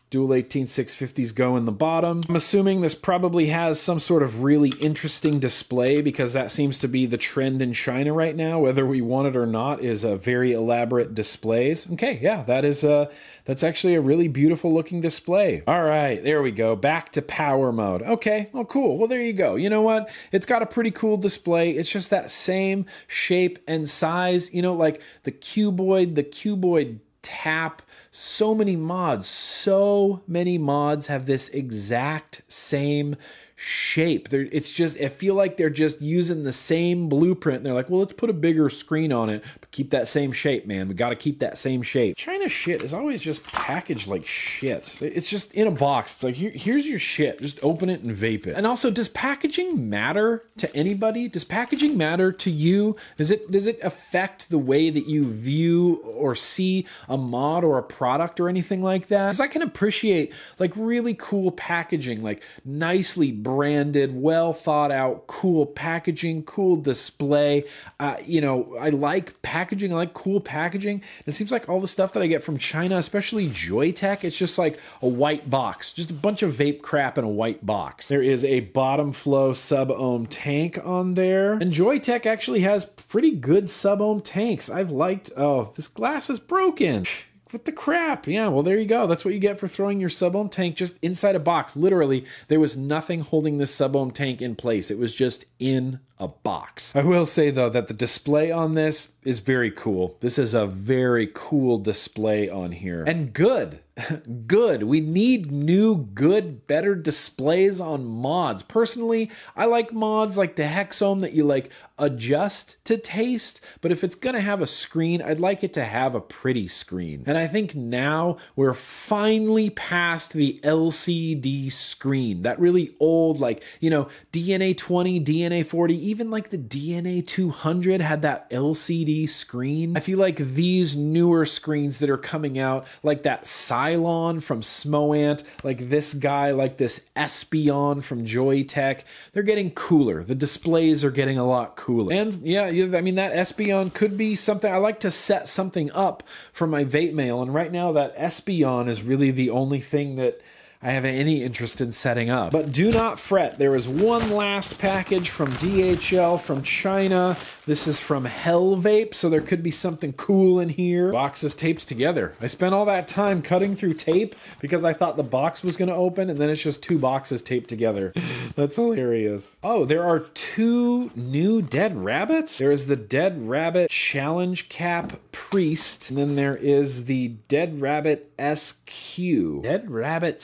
[0.10, 2.24] Dual 18650s go in the bottom.
[2.28, 6.88] I'm assuming this probably has some sort of really interesting display because that seems to
[6.88, 10.16] be the trend in China right now, whether we want it or not, is a
[10.16, 11.91] very elaborate displays.
[11.91, 13.12] Okay, yeah, that is a
[13.45, 15.62] that's actually a really beautiful looking display.
[15.68, 16.76] All right, there we go.
[16.76, 18.01] Back to power mode.
[18.01, 18.97] Okay, well cool.
[18.97, 19.57] Well there you go.
[19.57, 20.10] You know what?
[20.32, 21.72] It's got a pretty cool display.
[21.72, 27.84] It's just that same shape and size, you know, like the cuboid, the cuboid tap
[28.20, 33.15] so many mods so many mods have this exact same
[33.59, 34.30] shape.
[34.30, 37.63] They're, it's just, I feel like they're just using the same blueprint.
[37.65, 40.88] They're like, well, let's put a bigger screen on it, keep that same shape, man.
[40.88, 42.17] We got to keep that same shape.
[42.17, 44.97] China shit is always just packaged like shit.
[45.01, 46.15] It's just in a box.
[46.15, 47.39] It's like, Here, here's your shit.
[47.39, 48.55] Just open it and vape it.
[48.55, 51.28] And also, does packaging matter to anybody?
[51.28, 52.95] Does packaging matter to you?
[53.17, 57.78] Does it, does it affect the way that you view or see a mod or
[57.78, 59.28] a product or anything like that?
[59.28, 65.67] Because I can appreciate like really cool packaging, like nicely branded, well thought out, cool
[65.67, 67.63] packaging, cool display.
[67.99, 69.59] Uh, you know, I like packaging.
[69.60, 71.03] I like cool packaging.
[71.26, 74.57] It seems like all the stuff that I get from China, especially Joyetech, it's just
[74.57, 78.07] like a white box, just a bunch of vape crap in a white box.
[78.07, 83.32] There is a bottom flow sub ohm tank on there, and Joyetech actually has pretty
[83.32, 84.70] good sub ohm tanks.
[84.70, 85.32] I've liked.
[85.36, 87.05] Oh, this glass is broken.
[87.51, 88.28] What the crap?
[88.28, 89.07] Yeah, well, there you go.
[89.07, 91.76] That's what you get for throwing your sub ohm tank just inside a box.
[91.76, 94.91] Literally, there was nothing holding this sub ohm tank in place.
[94.91, 96.95] It was just in a box.
[96.95, 100.17] I will say though that the display on this is very cool.
[100.22, 103.03] This is a very cool display on here.
[103.07, 103.80] And good.
[104.47, 104.84] good.
[104.84, 108.63] We need new, good, better displays on mods.
[108.63, 114.03] Personally, I like mods like the Hexohm that you like adjust to taste, but if
[114.03, 117.24] it's gonna have a screen, I'd like it to have a pretty screen.
[117.28, 122.43] And I think now we're finally past the LCD screen.
[122.43, 128.01] That really old, like, you know, DNA 20, DNA 40, even like the DNA 200
[128.01, 129.95] had that LCD screen.
[129.95, 135.43] I feel like these newer screens that are coming out, like that Cylon from Smoant,
[135.64, 139.03] like this guy, like this Espion from Joyetech,
[139.34, 140.24] they're getting cooler.
[140.24, 142.14] The displays are getting a lot cooler.
[142.14, 146.24] And yeah, I mean, that Espion could be something I like to set something up
[146.51, 147.41] for my vape mail.
[147.41, 150.41] And right now, that Espion is really the only thing that
[150.82, 152.53] I have any interest in setting up.
[152.53, 157.36] But do not fret, there is one last package from DHL from China.
[157.70, 161.11] This is from Hell Vape, so there could be something cool in here.
[161.11, 162.34] Boxes taped together.
[162.41, 165.89] I spent all that time cutting through tape because I thought the box was going
[165.89, 168.11] to open, and then it's just two boxes taped together.
[168.55, 169.59] That's hilarious.
[169.61, 172.57] Oh, there are two new dead rabbits?
[172.57, 178.32] There is the Dead Rabbit Challenge Cap Priest, and then there is the Dead Rabbit
[178.39, 179.61] SQ.
[179.61, 180.41] Dead Rabbit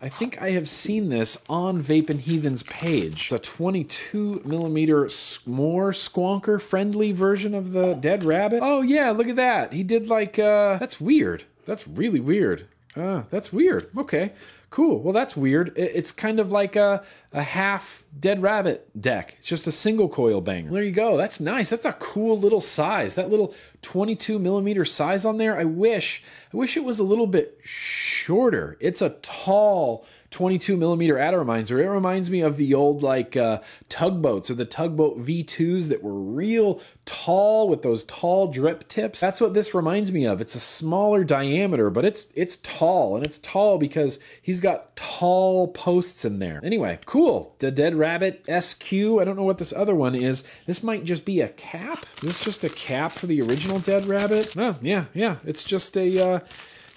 [0.00, 3.24] I think I have seen this on Vape and Heathen's page.
[3.24, 5.08] It's a 22 millimeter
[5.46, 8.60] more squonker friendly version of the Dead Rabbit.
[8.62, 9.72] Oh yeah, look at that.
[9.72, 11.44] He did like uh that's weird.
[11.66, 12.66] That's really weird.
[12.96, 13.88] Uh, that's weird.
[13.96, 14.32] Okay.
[14.70, 15.02] Cool.
[15.02, 15.72] Well, that's weird.
[15.76, 17.02] It's kind of like a
[17.32, 19.34] a half dead rabbit deck.
[19.38, 20.70] It's just a single coil banger.
[20.70, 21.16] There you go.
[21.16, 21.70] That's nice.
[21.70, 23.16] That's a cool little size.
[23.16, 23.52] That little
[23.82, 25.58] 22 millimeter size on there.
[25.58, 28.76] I wish, I wish it was a little bit shorter.
[28.80, 31.80] It's a tall 22 millimeter atomizer.
[31.80, 36.14] It reminds me of the old like uh, tugboats or the tugboat V2s that were
[36.14, 39.20] real tall with those tall drip tips.
[39.20, 40.40] That's what this reminds me of.
[40.40, 45.68] It's a smaller diameter, but it's it's tall and it's tall because he's got tall
[45.68, 46.60] posts in there.
[46.62, 47.56] Anyway, cool.
[47.58, 48.92] The Dead Rabbit SQ.
[48.92, 50.44] I don't know what this other one is.
[50.66, 52.04] This might just be a cap.
[52.16, 54.54] Is this just a cap for the original Dead Rabbit?
[54.56, 55.36] Oh, yeah, yeah.
[55.44, 56.40] It's just a uh,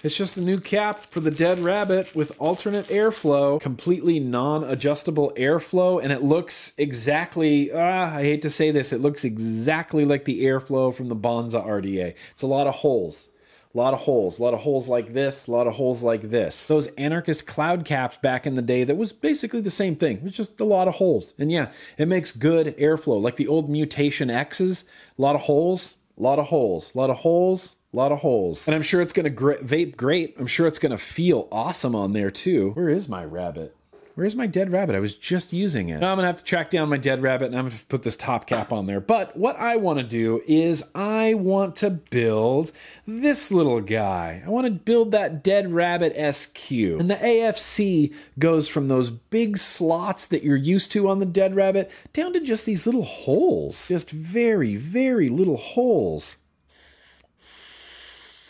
[0.04, 5.32] it's just a new cap for the Dead Rabbit with alternate airflow, completely non adjustable
[5.34, 10.26] airflow, and it looks exactly, ah, I hate to say this, it looks exactly like
[10.26, 12.14] the airflow from the Bonza RDA.
[12.32, 13.30] It's a lot of holes.
[13.74, 16.30] A lot of holes, a lot of holes like this, a lot of holes like
[16.30, 16.68] this.
[16.68, 20.18] Those anarchist cloud caps back in the day, that was basically the same thing.
[20.18, 21.32] It was just a lot of holes.
[21.38, 23.20] And yeah, it makes good airflow.
[23.20, 24.84] Like the old Mutation X's,
[25.18, 28.18] a lot of holes, a lot of holes, a lot of holes, a lot of
[28.18, 28.66] holes.
[28.66, 30.34] And I'm sure it's going to gr- vape great.
[30.38, 32.72] I'm sure it's going to feel awesome on there too.
[32.72, 33.76] Where is my rabbit?
[34.16, 34.94] Where's my dead rabbit?
[34.94, 35.98] I was just using it.
[35.98, 38.14] Now I'm gonna have to track down my dead rabbit and I'm gonna put this
[38.14, 39.00] top cap on there.
[39.00, 42.70] But what I wanna do is I want to build
[43.08, 44.40] this little guy.
[44.46, 46.70] I wanna build that dead rabbit SQ.
[46.70, 51.56] And the AFC goes from those big slots that you're used to on the dead
[51.56, 53.88] rabbit down to just these little holes.
[53.88, 56.36] Just very, very little holes.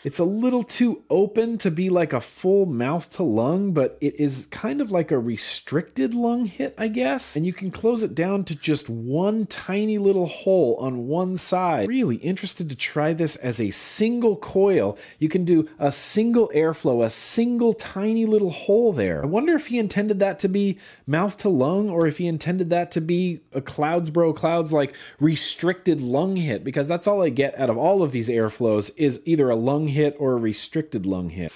[0.05, 4.19] It's a little too open to be like a full mouth to lung, but it
[4.19, 7.35] is kind of like a restricted lung hit, I guess.
[7.35, 11.87] And you can close it down to just one tiny little hole on one side.
[11.87, 14.95] Really interested to try this as a single coil.
[15.17, 19.23] You can do a single airflow, a single tiny little hole there.
[19.23, 20.77] I wonder if he intended that to be
[21.07, 24.93] mouth to lung or if he intended that to be a Clouds Bro Clouds like
[25.19, 29.19] restricted lung hit, because that's all I get out of all of these airflows is
[29.25, 31.51] either a lung hit or a restricted lung hit.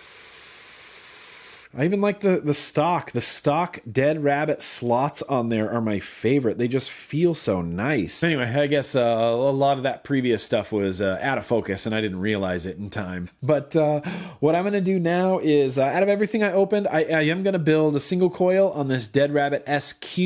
[1.77, 3.11] I even like the the stock.
[3.11, 6.57] The stock dead rabbit slots on there are my favorite.
[6.57, 8.23] They just feel so nice.
[8.23, 11.85] Anyway, I guess uh, a lot of that previous stuff was uh, out of focus,
[11.85, 13.29] and I didn't realize it in time.
[13.43, 13.99] But uh,
[14.39, 17.43] what I'm to do now is, uh, out of everything I opened, I, I am
[17.43, 20.17] to build a single coil on this dead rabbit SQ.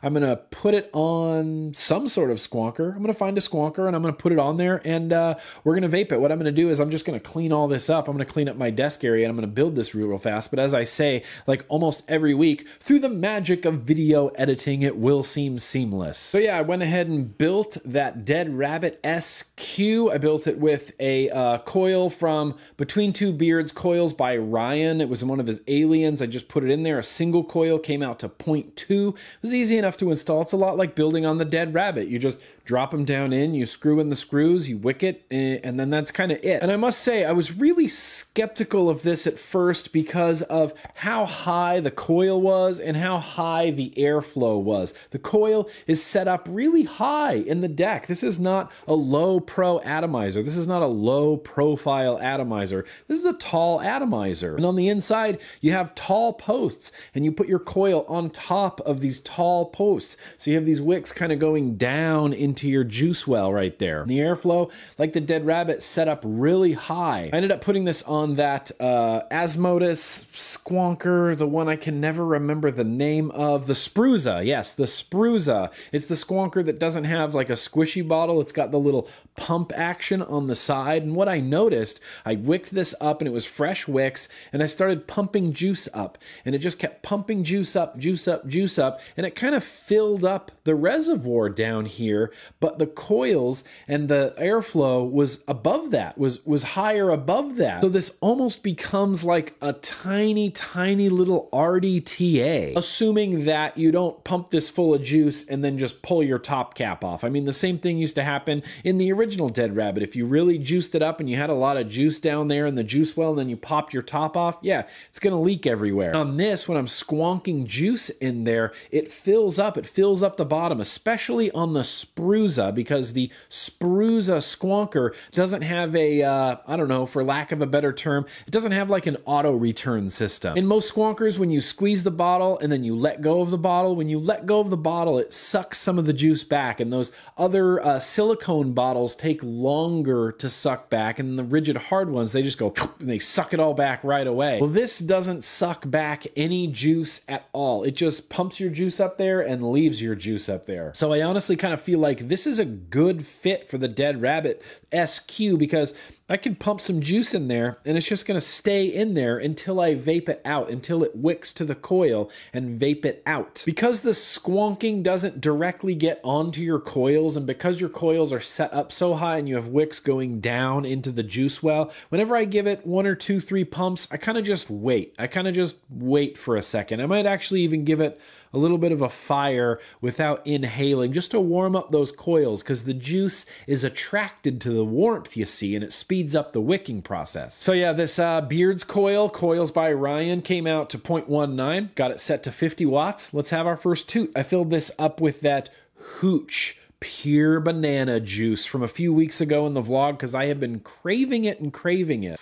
[0.00, 2.94] I'm to put it on some sort of squonker.
[2.94, 5.34] I'm to find a squonker and I'm to put it on there, and uh,
[5.64, 6.20] we're to vape it.
[6.20, 8.06] What I'm to do is I'm just to clean all this up.
[8.06, 10.50] I'm to clean up my desk area, and I'm to build this real, real fast.
[10.50, 14.96] But as I say, like almost every week, through the magic of video editing, it
[14.96, 16.18] will seem seamless.
[16.18, 19.80] So yeah, I went ahead and built that Dead Rabbit SQ.
[19.80, 25.00] I built it with a uh, coil from Between Two Beards coils by Ryan.
[25.00, 26.22] It was one of his aliens.
[26.22, 26.98] I just put it in there.
[26.98, 29.08] A single coil came out to 0.2.
[29.08, 30.42] It was easy enough to install.
[30.42, 32.08] It's a lot like building on the Dead Rabbit.
[32.08, 35.58] You just drop them down in, you screw in the screws, you wick it, eh,
[35.62, 36.62] and then that's kind of it.
[36.62, 41.26] And I must say, I was really skeptical of this at first because of how
[41.26, 44.94] high the coil was and how high the airflow was.
[45.10, 48.06] The coil is set up really high in the deck.
[48.06, 50.42] This is not a low pro atomizer.
[50.42, 52.86] This is not a low profile atomizer.
[53.08, 54.56] This is a tall atomizer.
[54.56, 58.80] And on the inside, you have tall posts and you put your coil on top
[58.80, 60.16] of these tall posts.
[60.38, 64.04] So you have these wicks kind of going down into your juice well right there.
[64.06, 67.30] The airflow, like the Dead Rabbit, set up really high.
[67.32, 72.24] I ended up putting this on that uh, Asmodus Squonker, the one I can never
[72.24, 73.66] remember the name of.
[73.66, 75.72] The Spruzza, yes, the Spruzza.
[75.92, 78.40] It's the Squonker that doesn't have like a squishy bottle.
[78.40, 81.02] It's got the little pump action on the side.
[81.02, 84.66] And what I noticed, I wicked this up and it was fresh wicks, and I
[84.66, 86.18] started pumping juice up.
[86.44, 89.00] And it just kept pumping juice up, juice up, juice up.
[89.16, 94.34] And it kind of filled up the reservoir down here, but the coils and the
[94.38, 97.82] airflow was above that, was was higher above that.
[97.82, 104.50] So this almost becomes like a tiny, tiny little RDTA, assuming that you don't pump
[104.50, 107.24] this full of juice and then just pull your top cap off.
[107.24, 110.02] I mean, the same thing used to happen in the original Dead Rabbit.
[110.02, 112.66] If you really juiced it up and you had a lot of juice down there
[112.66, 115.66] in the juice well, and then you pop your top off, yeah, it's gonna leak
[115.66, 116.16] everywhere.
[116.16, 120.53] On this, when I'm squonking juice in there, it fills up, it fills up the
[120.54, 126.86] bottom, especially on the Spruzza, because the Spruzza squonker doesn't have a, uh, I don't
[126.86, 130.56] know, for lack of a better term, it doesn't have like an auto return system.
[130.56, 133.58] In most squonkers, when you squeeze the bottle and then you let go of the
[133.58, 136.78] bottle, when you let go of the bottle, it sucks some of the juice back,
[136.78, 142.10] and those other uh, silicone bottles take longer to suck back, and the rigid hard
[142.10, 144.60] ones, they just go and they suck it all back right away.
[144.60, 147.82] Well, this doesn't suck back any juice at all.
[147.82, 150.92] It just pumps your juice up there and leaves your juice up there.
[150.94, 154.20] So I honestly kind of feel like this is a good fit for the Dead
[154.20, 154.62] Rabbit
[154.92, 155.94] SQ because
[156.26, 159.36] I can pump some juice in there and it's just going to stay in there
[159.36, 163.62] until I vape it out, until it wicks to the coil and vape it out.
[163.66, 168.72] Because the squonking doesn't directly get onto your coils and because your coils are set
[168.72, 172.46] up so high and you have wicks going down into the juice well, whenever I
[172.46, 175.14] give it one or two, three pumps, I kind of just wait.
[175.18, 177.02] I kind of just wait for a second.
[177.02, 178.18] I might actually even give it
[178.54, 182.84] a little bit of a fire without inhaling just to warm up those coils because
[182.84, 187.02] the juice is attracted to the warmth you see and it speeds up the wicking
[187.02, 187.54] process.
[187.54, 192.20] So yeah, this uh, Beards coil, Coils by Ryan, came out to 0.19, got it
[192.20, 193.34] set to 50 watts.
[193.34, 194.32] Let's have our first toot.
[194.36, 199.66] I filled this up with that Hooch pure banana juice from a few weeks ago
[199.66, 202.40] in the vlog because I have been craving it and craving it.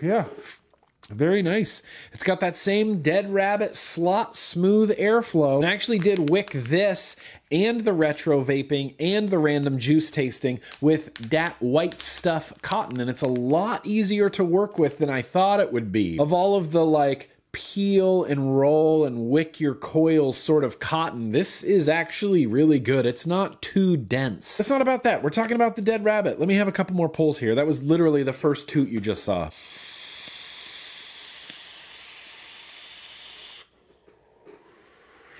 [0.00, 0.26] Yeah,
[1.08, 1.82] very nice.
[2.12, 5.56] It's got that same Dead Rabbit slot smooth airflow.
[5.56, 7.16] And I actually did wick this
[7.50, 13.00] and the retro vaping and the random juice tasting with that white stuff cotton.
[13.00, 16.18] And it's a lot easier to work with than I thought it would be.
[16.18, 21.32] Of all of the like peel and roll and wick your coils sort of cotton.
[21.32, 23.06] This is actually really good.
[23.06, 24.60] It's not too dense.
[24.60, 25.22] It's not about that.
[25.22, 26.38] We're talking about the dead rabbit.
[26.38, 27.54] Let me have a couple more pulls here.
[27.54, 29.50] That was literally the first toot you just saw.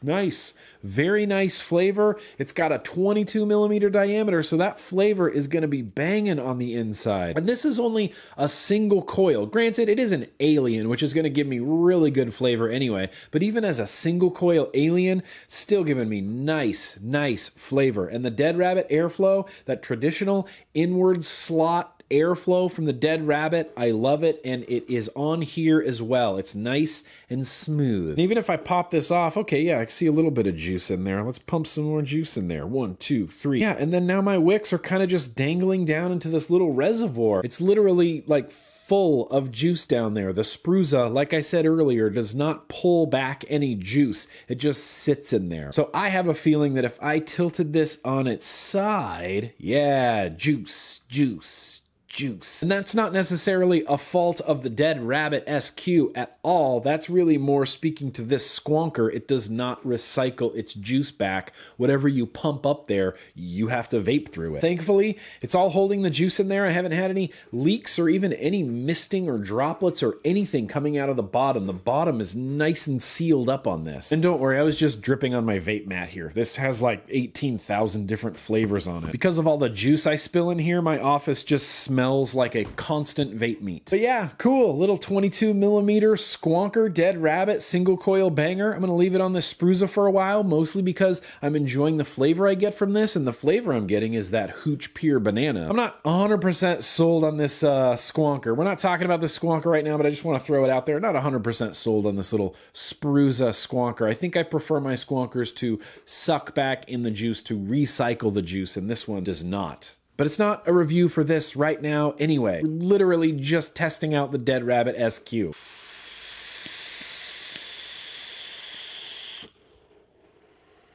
[0.03, 0.55] Nice.
[0.83, 2.19] Very nice flavor.
[2.39, 6.59] It's got a 22 millimeter diameter, so that flavor is going to be banging on
[6.59, 7.37] the inside.
[7.37, 9.47] And this is only a single coil.
[9.47, 13.11] Granted, it is an alien, which is going to give me really good flavor anyway,
[13.31, 18.07] but even as a single coil alien, still giving me nice, nice flavor.
[18.07, 23.73] And the Dead Rabbit airflow, that traditional inward slot airflow from the dead rabbit.
[23.77, 26.37] I love it, and it is on here as well.
[26.37, 28.11] It's nice and smooth.
[28.11, 30.57] And even if I pop this off, okay, yeah, I see a little bit of
[30.57, 31.23] juice in there.
[31.23, 32.67] Let's pump some more juice in there.
[32.67, 33.61] One, two, three.
[33.61, 36.73] Yeah, and then now my wicks are kind of just dangling down into this little
[36.73, 37.43] reservoir.
[37.45, 40.33] It's literally like full of juice down there.
[40.33, 44.27] The spruzza, like I said earlier, does not pull back any juice.
[44.49, 45.71] It just sits in there.
[45.73, 51.03] So I have a feeling that if I tilted this on its side, yeah, juice,
[51.07, 51.83] juice,
[52.19, 52.63] juice.
[52.63, 56.81] And that's not necessarily a fault of the Dead Rabbit SQ at all.
[56.81, 59.13] That's really more speaking to this squonker.
[59.15, 61.53] It does not recycle its juice back.
[61.77, 64.61] Whatever you pump up there, you have to vape through it.
[64.61, 66.67] Thankfully, it's all holding the juice in there.
[66.67, 71.09] I haven't had any leaks or even any misting or droplets or anything coming out
[71.09, 71.67] of the bottom.
[71.67, 74.11] The bottom is nice and sealed up on this.
[74.11, 76.33] And don't worry, I was just dripping on my vape mat here.
[76.35, 79.13] This has like 18,000 different flavors on it.
[79.13, 82.55] Because of all the juice I spill in here, my office just smells smells like
[82.55, 83.87] a constant vape meat.
[83.91, 84.79] But yeah, cool.
[84.79, 88.73] Little 22 millimeter squonker dead rabbit single coil banger.
[88.73, 92.07] I'm gonna leave it on the spruzza for a while, mostly because I'm enjoying the
[92.07, 95.69] flavor I get from this, and the flavor I'm getting is that hooch pure banana.
[95.69, 98.57] I'm not 100% sold on this uh, squonker.
[98.57, 100.71] We're not talking about this squonker right now, but I just want to throw it
[100.71, 100.99] out there.
[100.99, 104.09] Not 100% sold on this little spruzza squonker.
[104.09, 108.41] I think I prefer my squonkers to suck back in the juice to recycle the
[108.41, 109.99] juice, and this one does not.
[110.19, 112.61] But it's not a review for this right now anyway.
[112.63, 115.55] We're literally just testing out the Dead Rabbit SQ.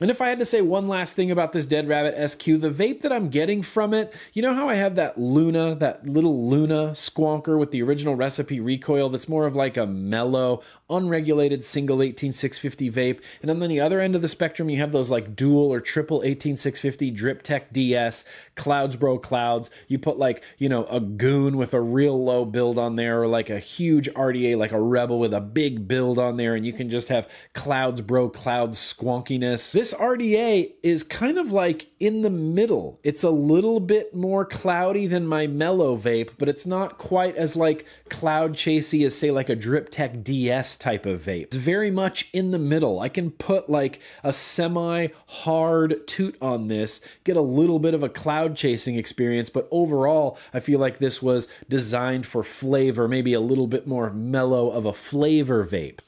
[0.01, 2.69] And if I had to say one last thing about this Dead Rabbit SQ, the
[2.69, 6.49] vape that I'm getting from it, you know how I have that Luna, that little
[6.49, 10.61] Luna squonker with the original recipe recoil that's more of like a mellow,
[10.95, 13.23] unregulated single 18650 vape.
[13.41, 15.79] And then on the other end of the spectrum, you have those like dual or
[15.79, 18.25] triple 18650 Drip Tech DS,
[18.55, 19.69] Clouds Bro Clouds.
[19.87, 23.27] You put like, you know, a goon with a real low build on there, or
[23.27, 26.73] like a huge RDA, like a Rebel with a big build on there, and you
[26.73, 29.71] can just have Clouds Bro Clouds squonkiness.
[29.71, 32.99] This RDA is kind of like in the middle.
[33.03, 37.55] It's a little bit more cloudy than my mellow vape, but it's not quite as
[37.55, 41.43] like cloud chasey as say like a Drip Tech DS type of vape.
[41.43, 42.99] It's very much in the middle.
[42.99, 48.03] I can put like a semi hard toot on this, get a little bit of
[48.03, 53.31] a cloud chasing experience, but overall, I feel like this was designed for flavor, maybe
[53.31, 55.99] a little bit more mellow of a flavor vape.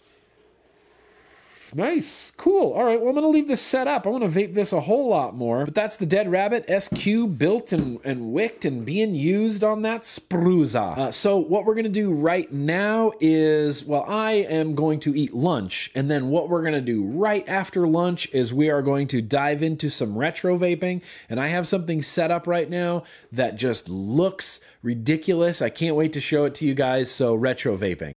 [1.73, 2.31] Nice.
[2.31, 2.73] Cool.
[2.73, 2.99] All right.
[2.99, 4.05] Well, I'm going to leave this set up.
[4.05, 5.65] I want to vape this a whole lot more.
[5.65, 10.01] But that's the Dead Rabbit SQ built and, and wicked and being used on that
[10.01, 10.97] Spruzza.
[10.97, 15.15] Uh, so, what we're going to do right now is, well, I am going to
[15.15, 15.91] eat lunch.
[15.95, 19.21] And then what we're going to do right after lunch is we are going to
[19.21, 21.01] dive into some retro vaping.
[21.29, 25.61] And I have something set up right now that just looks ridiculous.
[25.61, 27.11] I can't wait to show it to you guys.
[27.11, 28.13] So, retro vaping.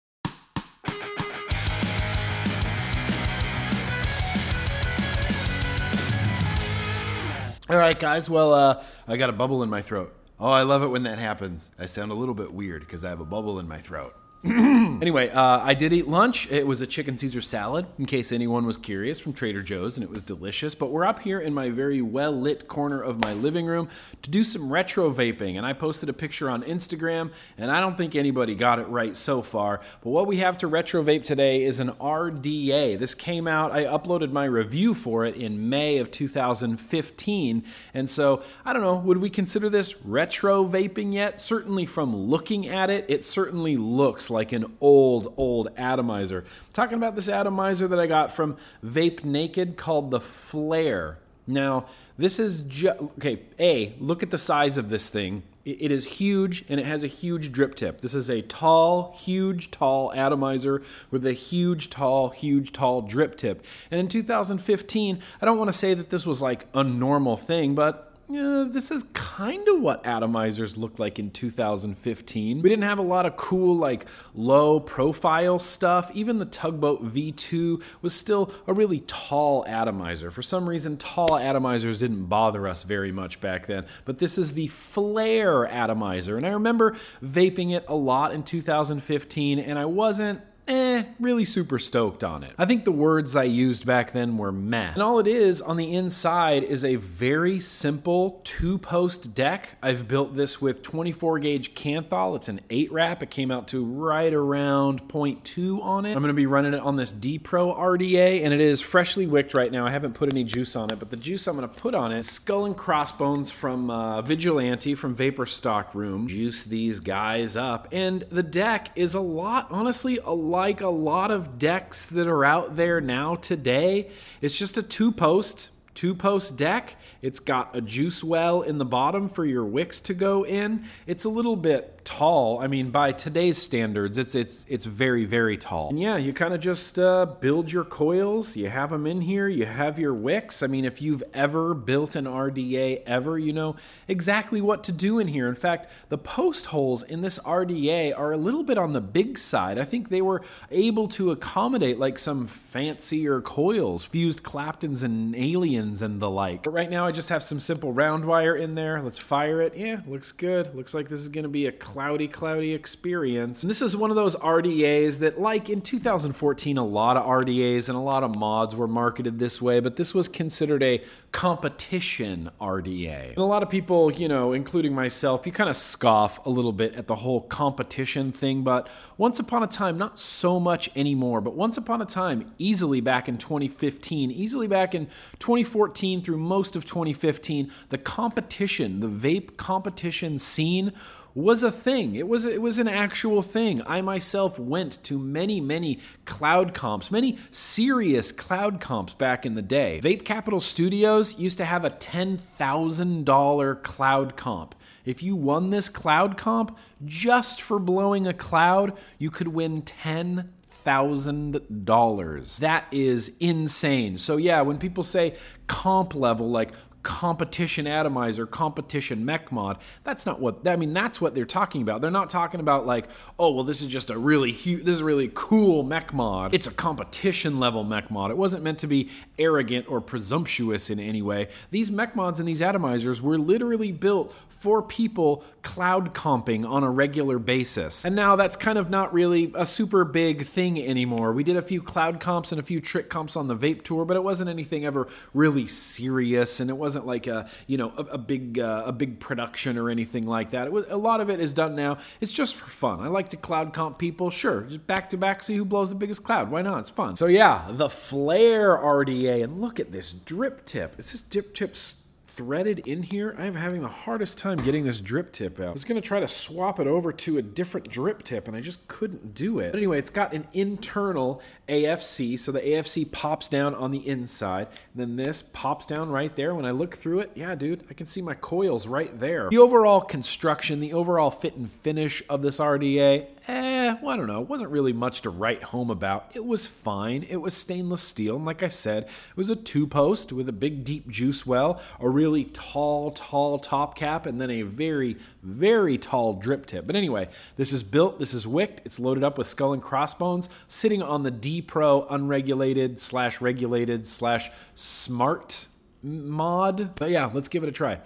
[7.70, 8.30] All right, guys.
[8.30, 10.16] Well, uh, I got a bubble in my throat.
[10.40, 11.72] Oh, I love it when that happens.
[11.78, 14.14] I sound a little bit weird because I have a bubble in my throat.
[14.44, 16.52] anyway, uh, I did eat lunch.
[16.52, 20.04] It was a chicken Caesar salad, in case anyone was curious, from Trader Joe's, and
[20.04, 20.76] it was delicious.
[20.76, 23.90] But we're up here in my very well lit corner of my living room
[24.22, 25.58] to do some retro vaping.
[25.58, 29.16] And I posted a picture on Instagram, and I don't think anybody got it right
[29.16, 29.82] so far.
[30.04, 33.00] But what we have to retro vape today is an RDA.
[33.00, 37.64] This came out, I uploaded my review for it in May of 2015.
[37.96, 41.42] And so, I don't know, would we consider this retro vaping yet?
[41.42, 46.46] Certainly from looking at it, it certainly looks like an old, old atomizer.
[46.74, 51.18] talking about this atomizer that I got from Vape Naked called the Flare.
[51.48, 51.86] Now,
[52.18, 55.44] this is just, okay, A, look at the size of this thing.
[55.64, 58.00] It is huge and it has a huge drip tip.
[58.00, 60.82] This is a tall, huge, tall atomizer
[61.12, 63.66] with a huge, tall, huge, tall drip tip.
[63.92, 67.76] And in 2015, I don't want to say that this was like a normal thing,
[67.76, 72.62] but yeah, this is kind of what atomizers looked like in 2015.
[72.62, 74.06] We didn't have a lot of cool, like
[74.36, 76.12] low profile stuff.
[76.14, 80.30] Even the Tugboat V2 was still a really tall atomizer.
[80.30, 83.86] For some reason, tall atomizers didn't bother us very much back then.
[84.04, 86.36] But this is the Flare atomizer.
[86.36, 91.80] And I remember vaping it a lot in 2015, and I wasn't eh, really super
[91.80, 92.54] stoked on it.
[92.58, 94.92] I think the words I used back then were meh.
[94.94, 99.78] And all it is on the inside is a very simple two post deck.
[99.82, 102.36] I've built this with 24 gauge Kanthal.
[102.36, 103.24] It's an 8 wrap.
[103.24, 106.12] It came out to right around 0.2 on it.
[106.12, 109.28] I'm going to be running it on this D Pro RDA, and it is freshly
[109.28, 109.86] wicked right now.
[109.86, 112.12] I haven't put any juice on it, but the juice I'm going to put on
[112.12, 116.28] it Skull and Crossbones from uh, Vigilante from Vapor Stock Room.
[116.28, 117.88] Juice these guys up.
[117.92, 122.28] And the deck is a lot, honestly, a lot like a lot of decks that
[122.28, 124.10] are out there now today.
[124.42, 126.96] It's just a two post two post deck.
[127.22, 130.84] It's got a juice well in the bottom for your wicks to go in.
[131.06, 132.60] It's a little bit tall.
[132.60, 135.90] I mean, by today's standards, it's it's it's very very tall.
[135.90, 138.56] And yeah, you kind of just uh, build your coils.
[138.56, 139.50] You have them in here.
[139.50, 140.64] You have your wicks.
[140.64, 143.76] I mean, if you've ever built an RDA ever, you know
[144.08, 145.50] exactly what to do in here.
[145.50, 149.38] In fact, the post holes in this RDA are a little bit on the big
[149.38, 149.78] side.
[149.78, 156.02] I think they were able to accommodate like some fancier coils, fused Claptons and aliens
[156.02, 156.64] and the like.
[156.64, 159.02] But right now, I just have some simple round wire in there.
[159.02, 159.76] Let's fire it.
[159.76, 160.74] Yeah, looks good.
[160.74, 163.64] Looks like this is going to be a cloudy, cloudy experience.
[163.64, 167.90] And this is one of those RDAs that, like in 2014, a lot of RDAs
[167.90, 171.02] and a lot of mods were marketed this way, but this was considered a
[171.32, 173.30] competition RDA.
[173.30, 176.72] And a lot of people, you know, including myself, you kind of scoff a little
[176.72, 178.88] bit at the whole competition thing, but
[179.18, 183.28] once upon a time, not so much anymore, but once upon a time, easily back
[183.28, 185.08] in 2015, easily back in
[185.40, 190.94] 2014 through most of 2015, the competition, the vape competition scene
[191.38, 192.16] was a thing.
[192.16, 193.84] It was it was an actual thing.
[193.86, 199.62] I myself went to many many cloud comps, many serious cloud comps back in the
[199.62, 200.02] day.
[200.04, 204.74] Vape Capital Studios used to have a $10,000 cloud comp.
[205.06, 210.50] If you won this cloud comp just for blowing a cloud, you could win 10
[210.88, 212.60] thousand dollars.
[212.60, 214.18] That is insane.
[214.18, 215.36] So yeah, when people say
[215.68, 216.72] comp level, like
[217.08, 219.78] competition atomizer, competition mech mod.
[220.04, 220.92] That's not what I mean.
[220.92, 222.02] That's what they're talking about.
[222.02, 223.08] They're not talking about like,
[223.40, 226.54] oh well, this is just a really huge, this is a really cool mech mod.
[226.54, 228.30] It's a competition level mech mod.
[228.30, 229.10] It wasn't meant to be
[229.40, 231.48] arrogant or presumptuous in any way.
[231.72, 236.90] These mech mods and these atomizers were literally built for people cloud comping on a
[236.90, 238.04] regular basis.
[238.04, 241.32] And now that's kind of not really a super big thing anymore.
[241.32, 244.04] We did a few cloud comps and a few trick comps on the vape tour,
[244.04, 248.04] but it wasn't anything ever really serious and it wasn't like a, you know, a,
[248.04, 250.68] a big uh, a big production or anything like that.
[250.68, 251.98] It was a lot of it is done now.
[252.22, 253.02] It's just for fun.
[253.02, 254.30] I like to cloud comp people.
[254.30, 256.50] Sure, just back to back see who blows the biggest cloud.
[256.50, 256.80] Why not?
[256.80, 257.16] It's fun.
[257.16, 261.00] So yeah, the Flare RDA and look at this drip tip.
[261.00, 261.98] Is this drip tip's
[262.38, 263.36] threaded in here.
[263.38, 265.70] I'm having the hardest time getting this drip tip out.
[265.70, 268.62] I was gonna try to swap it over to a different drip tip and I
[268.62, 269.72] just couldn't do it.
[269.72, 274.68] But anyway, it's got an internal AFC, so the AFC pops down on the inside.
[274.94, 276.54] Then this pops down right there.
[276.54, 279.50] When I look through it, yeah, dude, I can see my coils right there.
[279.50, 284.28] The overall construction, the overall fit and finish of this RDA, eh, well, I don't
[284.28, 284.42] know.
[284.42, 286.32] It wasn't really much to write home about.
[286.34, 287.24] It was fine.
[287.24, 288.36] It was stainless steel.
[288.36, 291.82] And like I said, it was a two post with a big deep juice well,
[292.00, 296.86] a really tall, tall top cap, and then a very, very tall drip tip.
[296.86, 300.50] But anyway, this is built, this is wicked, it's loaded up with skull and crossbones,
[300.68, 305.68] sitting on the D Pro unregulated slash regulated slash smart
[306.04, 306.96] mod.
[306.96, 308.00] But yeah, let's give it a try.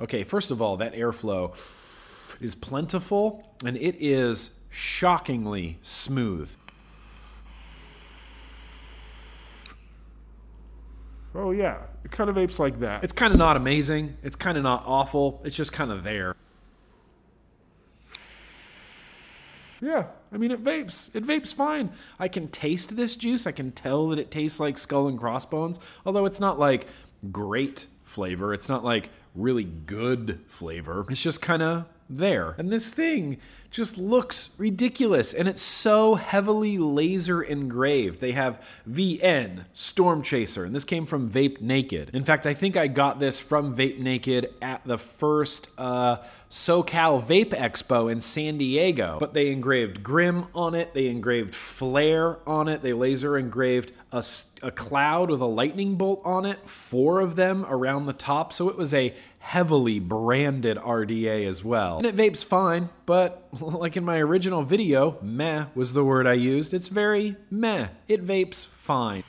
[0.00, 1.54] Okay, first of all, that airflow
[2.40, 6.56] is plentiful and it is shockingly smooth.
[11.34, 13.04] Oh yeah, it kind of apes like that.
[13.04, 14.16] It's kind of not amazing.
[14.22, 15.40] It's kind of not awful.
[15.44, 16.34] It's just kind of there.
[19.80, 21.14] yeah, I mean it vapes.
[21.14, 21.90] It vapes fine.
[22.18, 23.46] I can taste this juice.
[23.46, 26.86] I can tell that it tastes like skull and crossbones, although it's not like
[27.30, 28.52] great flavor.
[28.52, 31.06] It's not like really good flavor.
[31.08, 32.54] It's just kind of there.
[32.58, 33.38] And this thing
[33.70, 38.20] just looks ridiculous and it's so heavily laser engraved.
[38.20, 42.10] They have VN Storm Chaser and this came from Vape Naked.
[42.12, 46.16] In fact, I think I got this from Vape Naked at the first uh,
[46.50, 49.18] SoCal Vape Expo in San Diego.
[49.20, 54.70] But they engraved Grim on it, they engraved Flare on it, they laser engraved a
[54.72, 58.52] cloud with a lightning bolt on it, four of them around the top.
[58.52, 61.96] So it was a heavily branded RDA as well.
[61.96, 66.34] And it vapes fine, but like in my original video, meh was the word I
[66.34, 66.72] used.
[66.72, 67.88] It's very meh.
[68.06, 69.24] It vapes fine.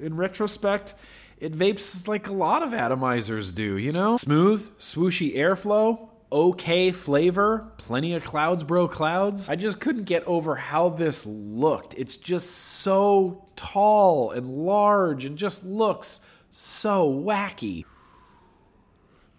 [0.00, 0.94] In retrospect,
[1.38, 4.16] it vapes like a lot of atomizers do, you know?
[4.16, 9.48] Smooth, swooshy airflow, okay flavor, plenty of clouds, bro, clouds.
[9.48, 11.94] I just couldn't get over how this looked.
[11.98, 16.20] It's just so tall and large and just looks
[16.52, 17.84] so wacky.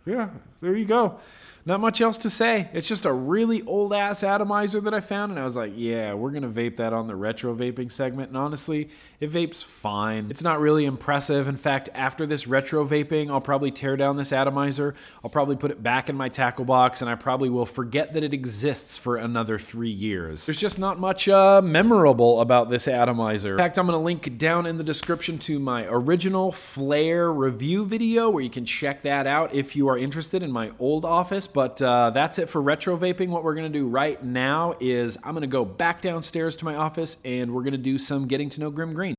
[0.05, 1.19] Yeah, there you go.
[1.65, 2.67] Not much else to say.
[2.73, 6.13] It's just a really old ass atomizer that I found, and I was like, yeah,
[6.13, 8.29] we're gonna vape that on the retro vaping segment.
[8.29, 8.89] And honestly,
[9.21, 10.27] it vapes fine.
[10.29, 11.47] It's not really impressive.
[11.47, 14.93] In fact, after this retro vaping, I'll probably tear down this atomizer.
[15.23, 18.23] I'll probably put it back in my tackle box, and I probably will forget that
[18.23, 20.45] it exists for another three years.
[20.45, 23.53] There's just not much uh, memorable about this atomizer.
[23.53, 28.29] In fact, I'm gonna link down in the description to my original Flare review video
[28.29, 31.47] where you can check that out if you are interested in my old office.
[31.53, 33.29] But uh, that's it for retro vaping.
[33.29, 37.17] What we're gonna do right now is I'm gonna go back downstairs to my office
[37.23, 39.15] and we're gonna do some getting to know Grim Green.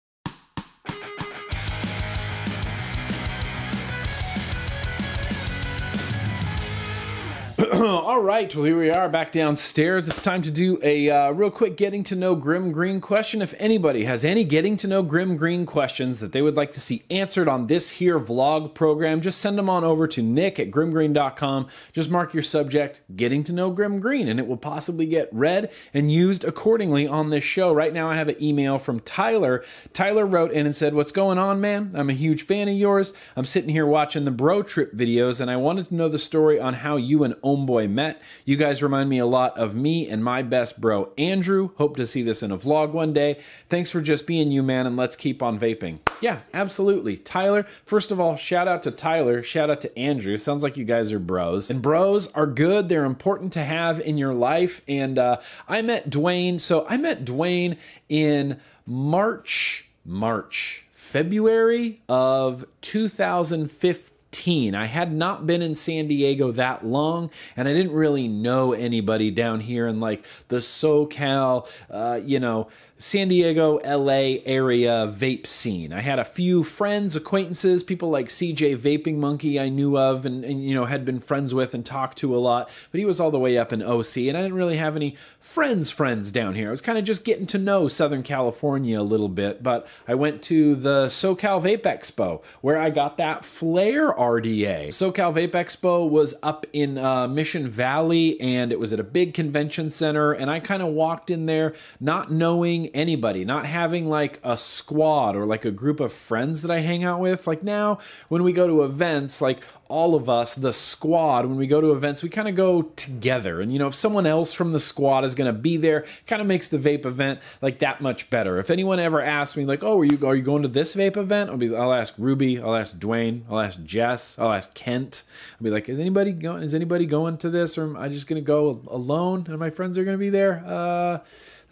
[7.80, 10.06] All right, well, here we are back downstairs.
[10.06, 13.42] It's time to do a uh, real quick getting to know Grim Green question.
[13.42, 16.80] If anybody has any getting to know Grim Green questions that they would like to
[16.80, 20.70] see answered on this here vlog program, just send them on over to nick at
[20.70, 21.66] grimgreen.com.
[21.92, 25.72] Just mark your subject, getting to know Grim Green, and it will possibly get read
[25.92, 27.72] and used accordingly on this show.
[27.72, 29.64] Right now, I have an email from Tyler.
[29.92, 31.90] Tyler wrote in and said, What's going on, man?
[31.94, 33.14] I'm a huge fan of yours.
[33.34, 36.60] I'm sitting here watching the Bro Trip videos, and I wanted to know the story
[36.60, 37.34] on how you and
[37.64, 38.20] Homeboy met.
[38.44, 41.70] You guys remind me a lot of me and my best bro, Andrew.
[41.76, 43.38] Hope to see this in a vlog one day.
[43.68, 45.98] Thanks for just being you, man, and let's keep on vaping.
[46.20, 47.16] Yeah, absolutely.
[47.16, 49.42] Tyler, first of all, shout out to Tyler.
[49.42, 50.36] Shout out to Andrew.
[50.36, 51.70] Sounds like you guys are bros.
[51.70, 52.88] And bros are good.
[52.88, 54.82] They're important to have in your life.
[54.88, 56.60] And uh, I met Dwayne.
[56.60, 57.78] So I met Dwayne
[58.08, 64.13] in March, March, February of 2015.
[64.36, 69.30] I had not been in San Diego that long, and I didn't really know anybody
[69.30, 75.92] down here in like the SoCal, uh, you know, San Diego, LA area vape scene.
[75.92, 80.44] I had a few friends, acquaintances, people like CJ Vaping Monkey I knew of and,
[80.44, 83.20] and, you know had been friends with and talked to a lot, but he was
[83.20, 85.16] all the way up in OC, and I didn't really have any
[85.54, 86.66] friends friends down here.
[86.66, 90.16] I was kind of just getting to know Southern California a little bit, but I
[90.16, 94.88] went to the SoCal Vape Expo where I got that Flare RDA.
[94.88, 99.32] SoCal Vape Expo was up in uh, Mission Valley and it was at a big
[99.32, 104.40] convention center, and I kind of walked in there not knowing anybody, not having like
[104.42, 107.46] a squad or like a group of friends that I hang out with.
[107.46, 111.68] Like now, when we go to events, like all of us, the squad, when we
[111.68, 113.60] go to events, we kind of go together.
[113.60, 116.04] And you know, if someone else from the squad is is going to be there.
[116.26, 118.58] Kind of makes the vape event like that much better.
[118.58, 121.16] If anyone ever asks me like, "Oh, are you are you going to this vape
[121.16, 125.24] event?" I'll be I'll ask Ruby, I'll ask Dwayne, I'll ask Jess, I'll ask Kent.
[125.58, 128.26] I'll be like, "Is anybody going is anybody going to this or am I just
[128.26, 131.18] going to go alone and my friends are going to be there?" Uh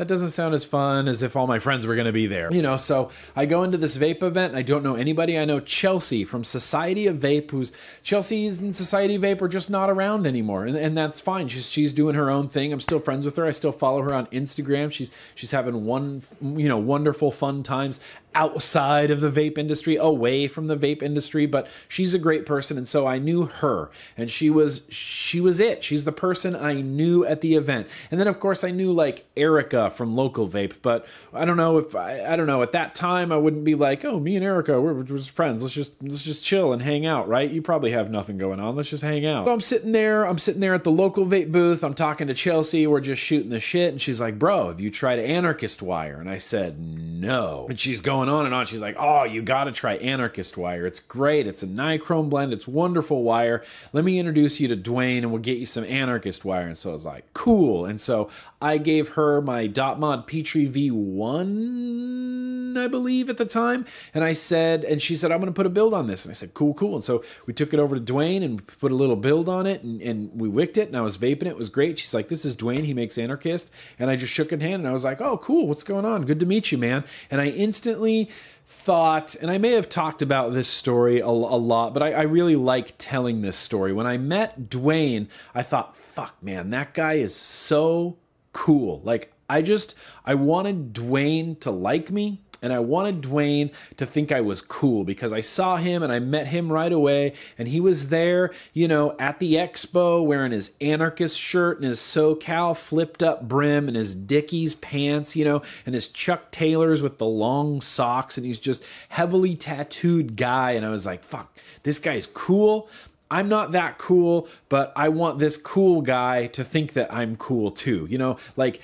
[0.03, 2.53] that doesn't sound as fun as if all my friends were going to be there.
[2.53, 4.57] You know, so I go into this vape event.
[4.57, 5.39] I don't know anybody.
[5.39, 7.73] I know Chelsea from Society of Vape, who's
[8.03, 11.47] Chelsea's and Society of Vape are just not around anymore, and, and that's fine.
[11.47, 12.73] She's she's doing her own thing.
[12.73, 13.47] I'm still friends with her.
[13.47, 14.91] I still follow her on Instagram.
[14.91, 18.01] She's she's having one you know wonderful fun times
[18.35, 22.79] outside of the vape industry, away from the vape industry, but she's a great person
[22.79, 25.83] and so I knew her and she was she was it.
[25.85, 27.87] She's the person I knew at the event.
[28.11, 31.79] And then of course I knew like Erica from local vape, but I don't know
[31.79, 34.45] if I, I don't know at that time I wouldn't be like, "Oh, me and
[34.45, 35.63] Erica, we're, we're just friends.
[35.63, 37.51] Let's just let's just chill and hang out, right?
[37.51, 38.77] You probably have nothing going on.
[38.77, 41.53] Let's just hang out." So I'm sitting there, I'm sitting there at the local vape
[41.53, 41.83] booth.
[41.83, 44.91] I'm talking to Chelsea, we're just shooting the shit and she's like, "Bro, have you
[44.91, 48.66] tried anarchist wire?" And I said, "No." And she's going on and on.
[48.66, 50.86] She's like, "Oh, you got to try Anarchist wire.
[50.86, 51.47] It's great.
[51.47, 52.53] It's a nichrome blend.
[52.53, 53.62] It's wonderful wire.
[53.93, 56.90] Let me introduce you to Dwayne, and we'll get you some Anarchist wire." And so
[56.90, 58.28] I was like, "Cool." And so
[58.63, 63.85] I gave her my Dot Mod Petri V1, I believe, at the time,
[64.15, 66.31] and I said, and she said, "I'm going to put a build on this." And
[66.31, 68.95] I said, "Cool, cool." And so we took it over to Dwayne and put a
[68.95, 71.49] little build on it, and, and we wicked it, and I was vaping it.
[71.49, 71.99] It was great.
[71.99, 72.85] She's like, "This is Dwayne.
[72.85, 75.67] He makes Anarchist," and I just shook her hand, and I was like, "Oh, cool.
[75.67, 76.25] What's going on?
[76.25, 78.31] Good to meet you, man." And I instantly
[78.73, 82.23] thought, and I may have talked about this story a, a lot, but I, I,
[82.23, 83.93] really like telling this story.
[83.93, 88.17] When I met Dwayne, I thought, fuck, man, that guy is so
[88.53, 89.01] cool.
[89.05, 94.31] Like, I just, I wanted Dwayne to like me and I wanted Dwayne to think
[94.31, 97.81] I was cool because I saw him and I met him right away, and he
[97.81, 103.23] was there, you know, at the expo wearing his anarchist shirt and his SoCal flipped
[103.23, 107.81] up brim and his Dickies pants, you know, and his Chuck Taylors with the long
[107.81, 112.89] socks, and he's just heavily tattooed guy, and I was like, fuck, this guy's cool.
[113.33, 117.71] I'm not that cool, but I want this cool guy to think that I'm cool
[117.71, 118.07] too.
[118.11, 118.83] You know, like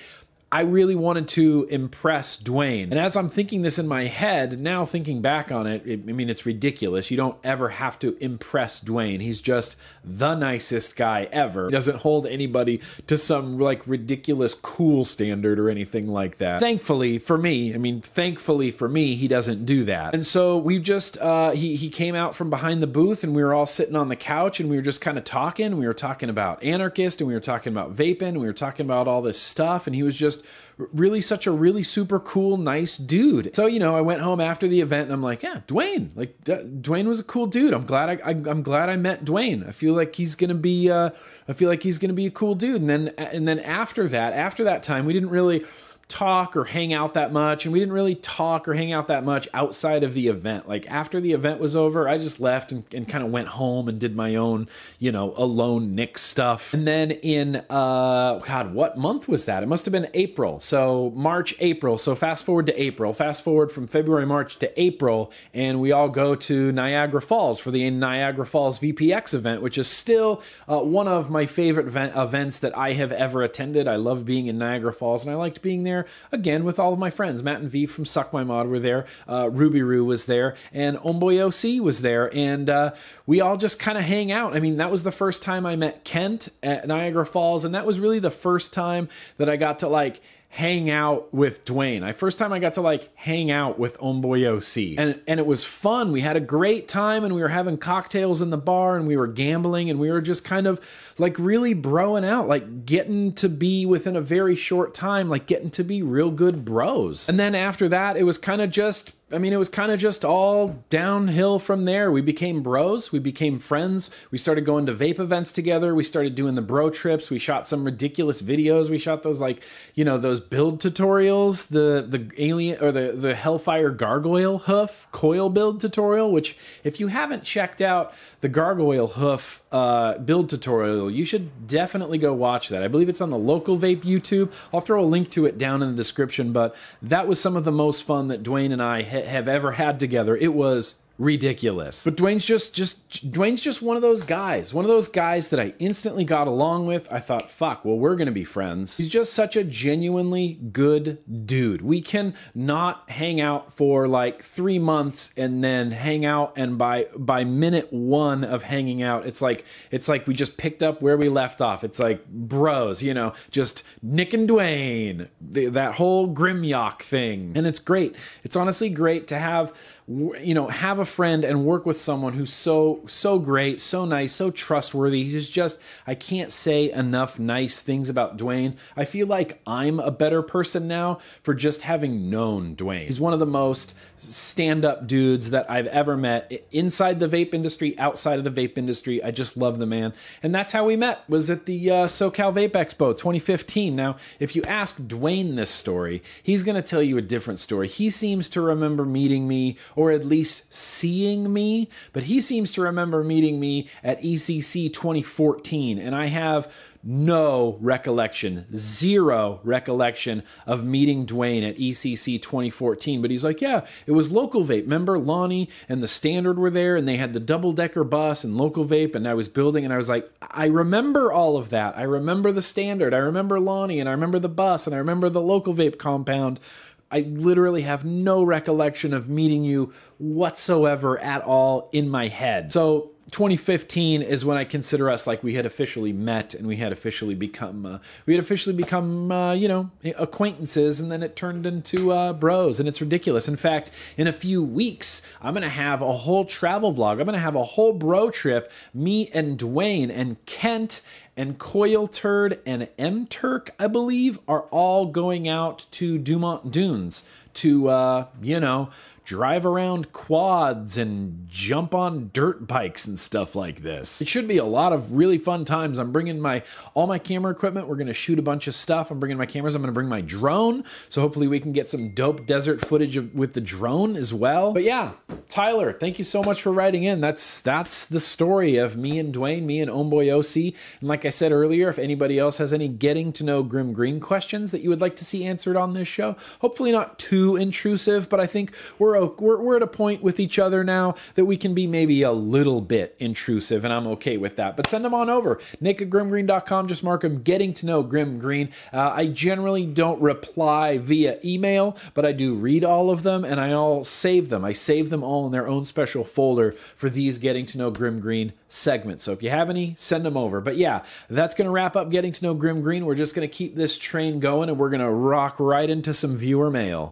[0.51, 2.85] I really wanted to impress Dwayne.
[2.85, 6.11] And as I'm thinking this in my head, now thinking back on it, it, I
[6.11, 7.11] mean, it's ridiculous.
[7.11, 9.21] You don't ever have to impress Dwayne.
[9.21, 11.65] He's just the nicest guy ever.
[11.65, 16.59] He doesn't hold anybody to some like ridiculous cool standard or anything like that.
[16.59, 20.15] Thankfully for me, I mean, thankfully for me, he doesn't do that.
[20.15, 23.43] And so we just, uh, he, he came out from behind the booth and we
[23.43, 25.77] were all sitting on the couch and we were just kind of talking.
[25.77, 28.29] We were talking about anarchist and we were talking about vaping.
[28.29, 29.85] And we were talking about all this stuff.
[29.85, 33.55] And he was just, just really such a really super cool, nice dude.
[33.55, 36.43] So, you know, I went home after the event and I'm like, yeah, Dwayne, like
[36.43, 37.73] D- Dwayne was a cool dude.
[37.73, 39.67] I'm glad I, I, am glad I met Dwayne.
[39.67, 41.09] I feel like he's going to be, uh,
[41.47, 42.81] I feel like he's going to be a cool dude.
[42.81, 45.63] And then, and then after that, after that time, we didn't really,
[46.09, 49.23] talk or hang out that much and we didn't really talk or hang out that
[49.23, 50.67] much outside of the event.
[50.67, 53.87] Like after the event was over i just left and, and kind of went home
[53.87, 54.67] and did my own
[54.97, 56.73] you know alone nick stuff.
[56.73, 59.61] And then in uh god what month was that?
[59.61, 60.59] It must have been april.
[60.59, 61.99] So march april.
[61.99, 63.13] So fast forward to april.
[63.13, 67.69] Fast forward from february march to april and we all go to niagara falls for
[67.69, 72.57] the niagara falls vpx event which is still uh, one of my favorite event- events
[72.57, 73.87] that i have ever attended.
[73.87, 76.93] I love being in niagara falls and i liked being there there again with all
[76.93, 77.43] of my friends.
[77.43, 79.05] Matt and V from Suck My Mod were there.
[79.27, 82.93] Uh, Ruby Roo was there, and Homeboy OC was there, and uh,
[83.25, 84.55] we all just kind of hang out.
[84.55, 87.85] I mean, that was the first time I met Kent at Niagara Falls, and that
[87.85, 90.21] was really the first time that I got to like
[90.51, 92.03] hang out with Dwayne.
[92.03, 94.99] I first time I got to like hang out with Homeboy OC.
[94.99, 96.11] And and it was fun.
[96.11, 99.15] We had a great time and we were having cocktails in the bar and we
[99.15, 100.81] were gambling and we were just kind of
[101.19, 105.69] like really broing out, like getting to be within a very short time, like getting
[105.69, 107.29] to be real good bros.
[107.29, 109.99] And then after that, it was kind of just I mean, it was kind of
[109.99, 112.11] just all downhill from there.
[112.11, 113.11] We became bros.
[113.11, 114.09] We became friends.
[114.31, 115.93] We started going to vape events together.
[115.93, 117.29] We started doing the bro trips.
[117.29, 118.89] We shot some ridiculous videos.
[118.89, 119.61] We shot those like,
[119.93, 125.49] you know, those build tutorials, the the alien or the the Hellfire gargoyle hoof coil
[125.49, 126.31] build tutorial.
[126.31, 132.17] Which, if you haven't checked out the gargoyle hoof uh, build tutorial, you should definitely
[132.17, 132.81] go watch that.
[132.81, 134.51] I believe it's on the local vape YouTube.
[134.73, 136.51] I'll throw a link to it down in the description.
[136.51, 139.73] But that was some of the most fun that Dwayne and I had have ever
[139.73, 140.35] had together.
[140.35, 142.05] It was ridiculous.
[142.05, 145.59] But Dwayne's just just Dwayne's just one of those guys, one of those guys that
[145.59, 147.11] I instantly got along with.
[147.11, 148.97] I thought, fuck, well, we're gonna be friends.
[148.97, 151.81] He's just such a genuinely good dude.
[151.81, 157.07] We can not hang out for like three months and then hang out, and by
[157.15, 161.17] by minute one of hanging out, it's like it's like we just picked up where
[161.17, 161.83] we left off.
[161.83, 167.67] It's like bros, you know, just Nick and Dwayne, the, that whole Grimyock thing, and
[167.67, 168.15] it's great.
[168.43, 169.73] It's honestly great to have
[170.09, 174.33] you know have a friend and work with someone who's so so great so nice
[174.33, 175.23] so trustworthy.
[175.23, 178.75] He's just i can't say enough nice things about dwayne.
[178.97, 183.05] I feel like i'm a better person now for just having known dwayne.
[183.05, 186.51] He's one of the most stand-up dudes that i've ever met.
[186.71, 190.13] Inside the vape industry outside of the vape industry i just love the man.
[190.41, 194.55] And that's how we met was at the uh, socal vape expo 2015 now if
[194.55, 197.87] you ask dwayne this story he's going to tell you a different story.
[197.87, 202.81] He seems to remember meeting me or at least seeing me, but he seems to
[202.81, 206.73] remember meeting me at ECC 2014, and I have
[207.03, 213.21] no recollection, zero recollection of meeting Dwayne at ECC 2014.
[213.21, 214.83] But he's like, yeah, it was local vape.
[214.83, 218.57] Remember Lonnie and the Standard were there, and they had the double decker bus and
[218.57, 221.97] local vape, and I was building, and I was like, I remember all of that.
[221.97, 225.27] I remember the Standard, I remember Lonnie, and I remember the bus, and I remember
[225.27, 226.61] the local vape compound.
[227.11, 232.71] I literally have no recollection of meeting you whatsoever at all in my head.
[232.71, 236.91] So 2015 is when I consider us like we had officially met and we had
[236.91, 241.65] officially become uh, we had officially become uh, you know acquaintances and then it turned
[241.65, 243.47] into uh, bros and it's ridiculous.
[243.47, 247.19] In fact, in a few weeks I'm gonna have a whole travel vlog.
[247.19, 248.71] I'm gonna have a whole bro trip.
[248.93, 251.01] Me and Dwayne and Kent
[251.37, 257.23] and Coil Turd and M Turk I believe are all going out to Dumont Dunes
[257.55, 258.89] to uh, you know
[259.29, 264.23] drive around quads and jump on dirt bikes and stuff like this.
[264.23, 265.99] It should be a lot of really fun times.
[265.99, 266.63] I'm bringing my
[266.95, 267.87] all my camera equipment.
[267.87, 269.11] We're going to shoot a bunch of stuff.
[269.11, 269.75] I'm bringing my cameras.
[269.75, 270.83] I'm going to bring my drone.
[271.09, 274.73] So hopefully we can get some dope desert footage of, with the drone as well.
[274.73, 275.11] But yeah,
[275.47, 277.21] Tyler, thank you so much for writing in.
[277.21, 280.73] That's that's the story of me and Dwayne, me and Homeboy OC.
[281.01, 284.19] And like I said earlier, if anybody else has any getting to know Grim Green
[284.19, 288.27] questions that you would like to see answered on this show, hopefully not too intrusive,
[288.27, 291.57] but I think we're we're, we're at a point with each other now that we
[291.57, 294.75] can be maybe a little bit intrusive, and I'm okay with that.
[294.75, 295.59] But send them on over.
[295.79, 296.87] Nick at grimmgreen.com.
[296.87, 298.69] Just mark them getting to know Grimm Green.
[298.93, 303.59] Uh, I generally don't reply via email, but I do read all of them and
[303.59, 304.65] I all save them.
[304.65, 308.19] I save them all in their own special folder for these getting to know Grimm
[308.19, 309.23] Green segments.
[309.23, 310.61] So if you have any, send them over.
[310.61, 313.05] But yeah, that's going to wrap up getting to know Grimm Green.
[313.05, 316.13] We're just going to keep this train going and we're going to rock right into
[316.13, 317.11] some viewer mail.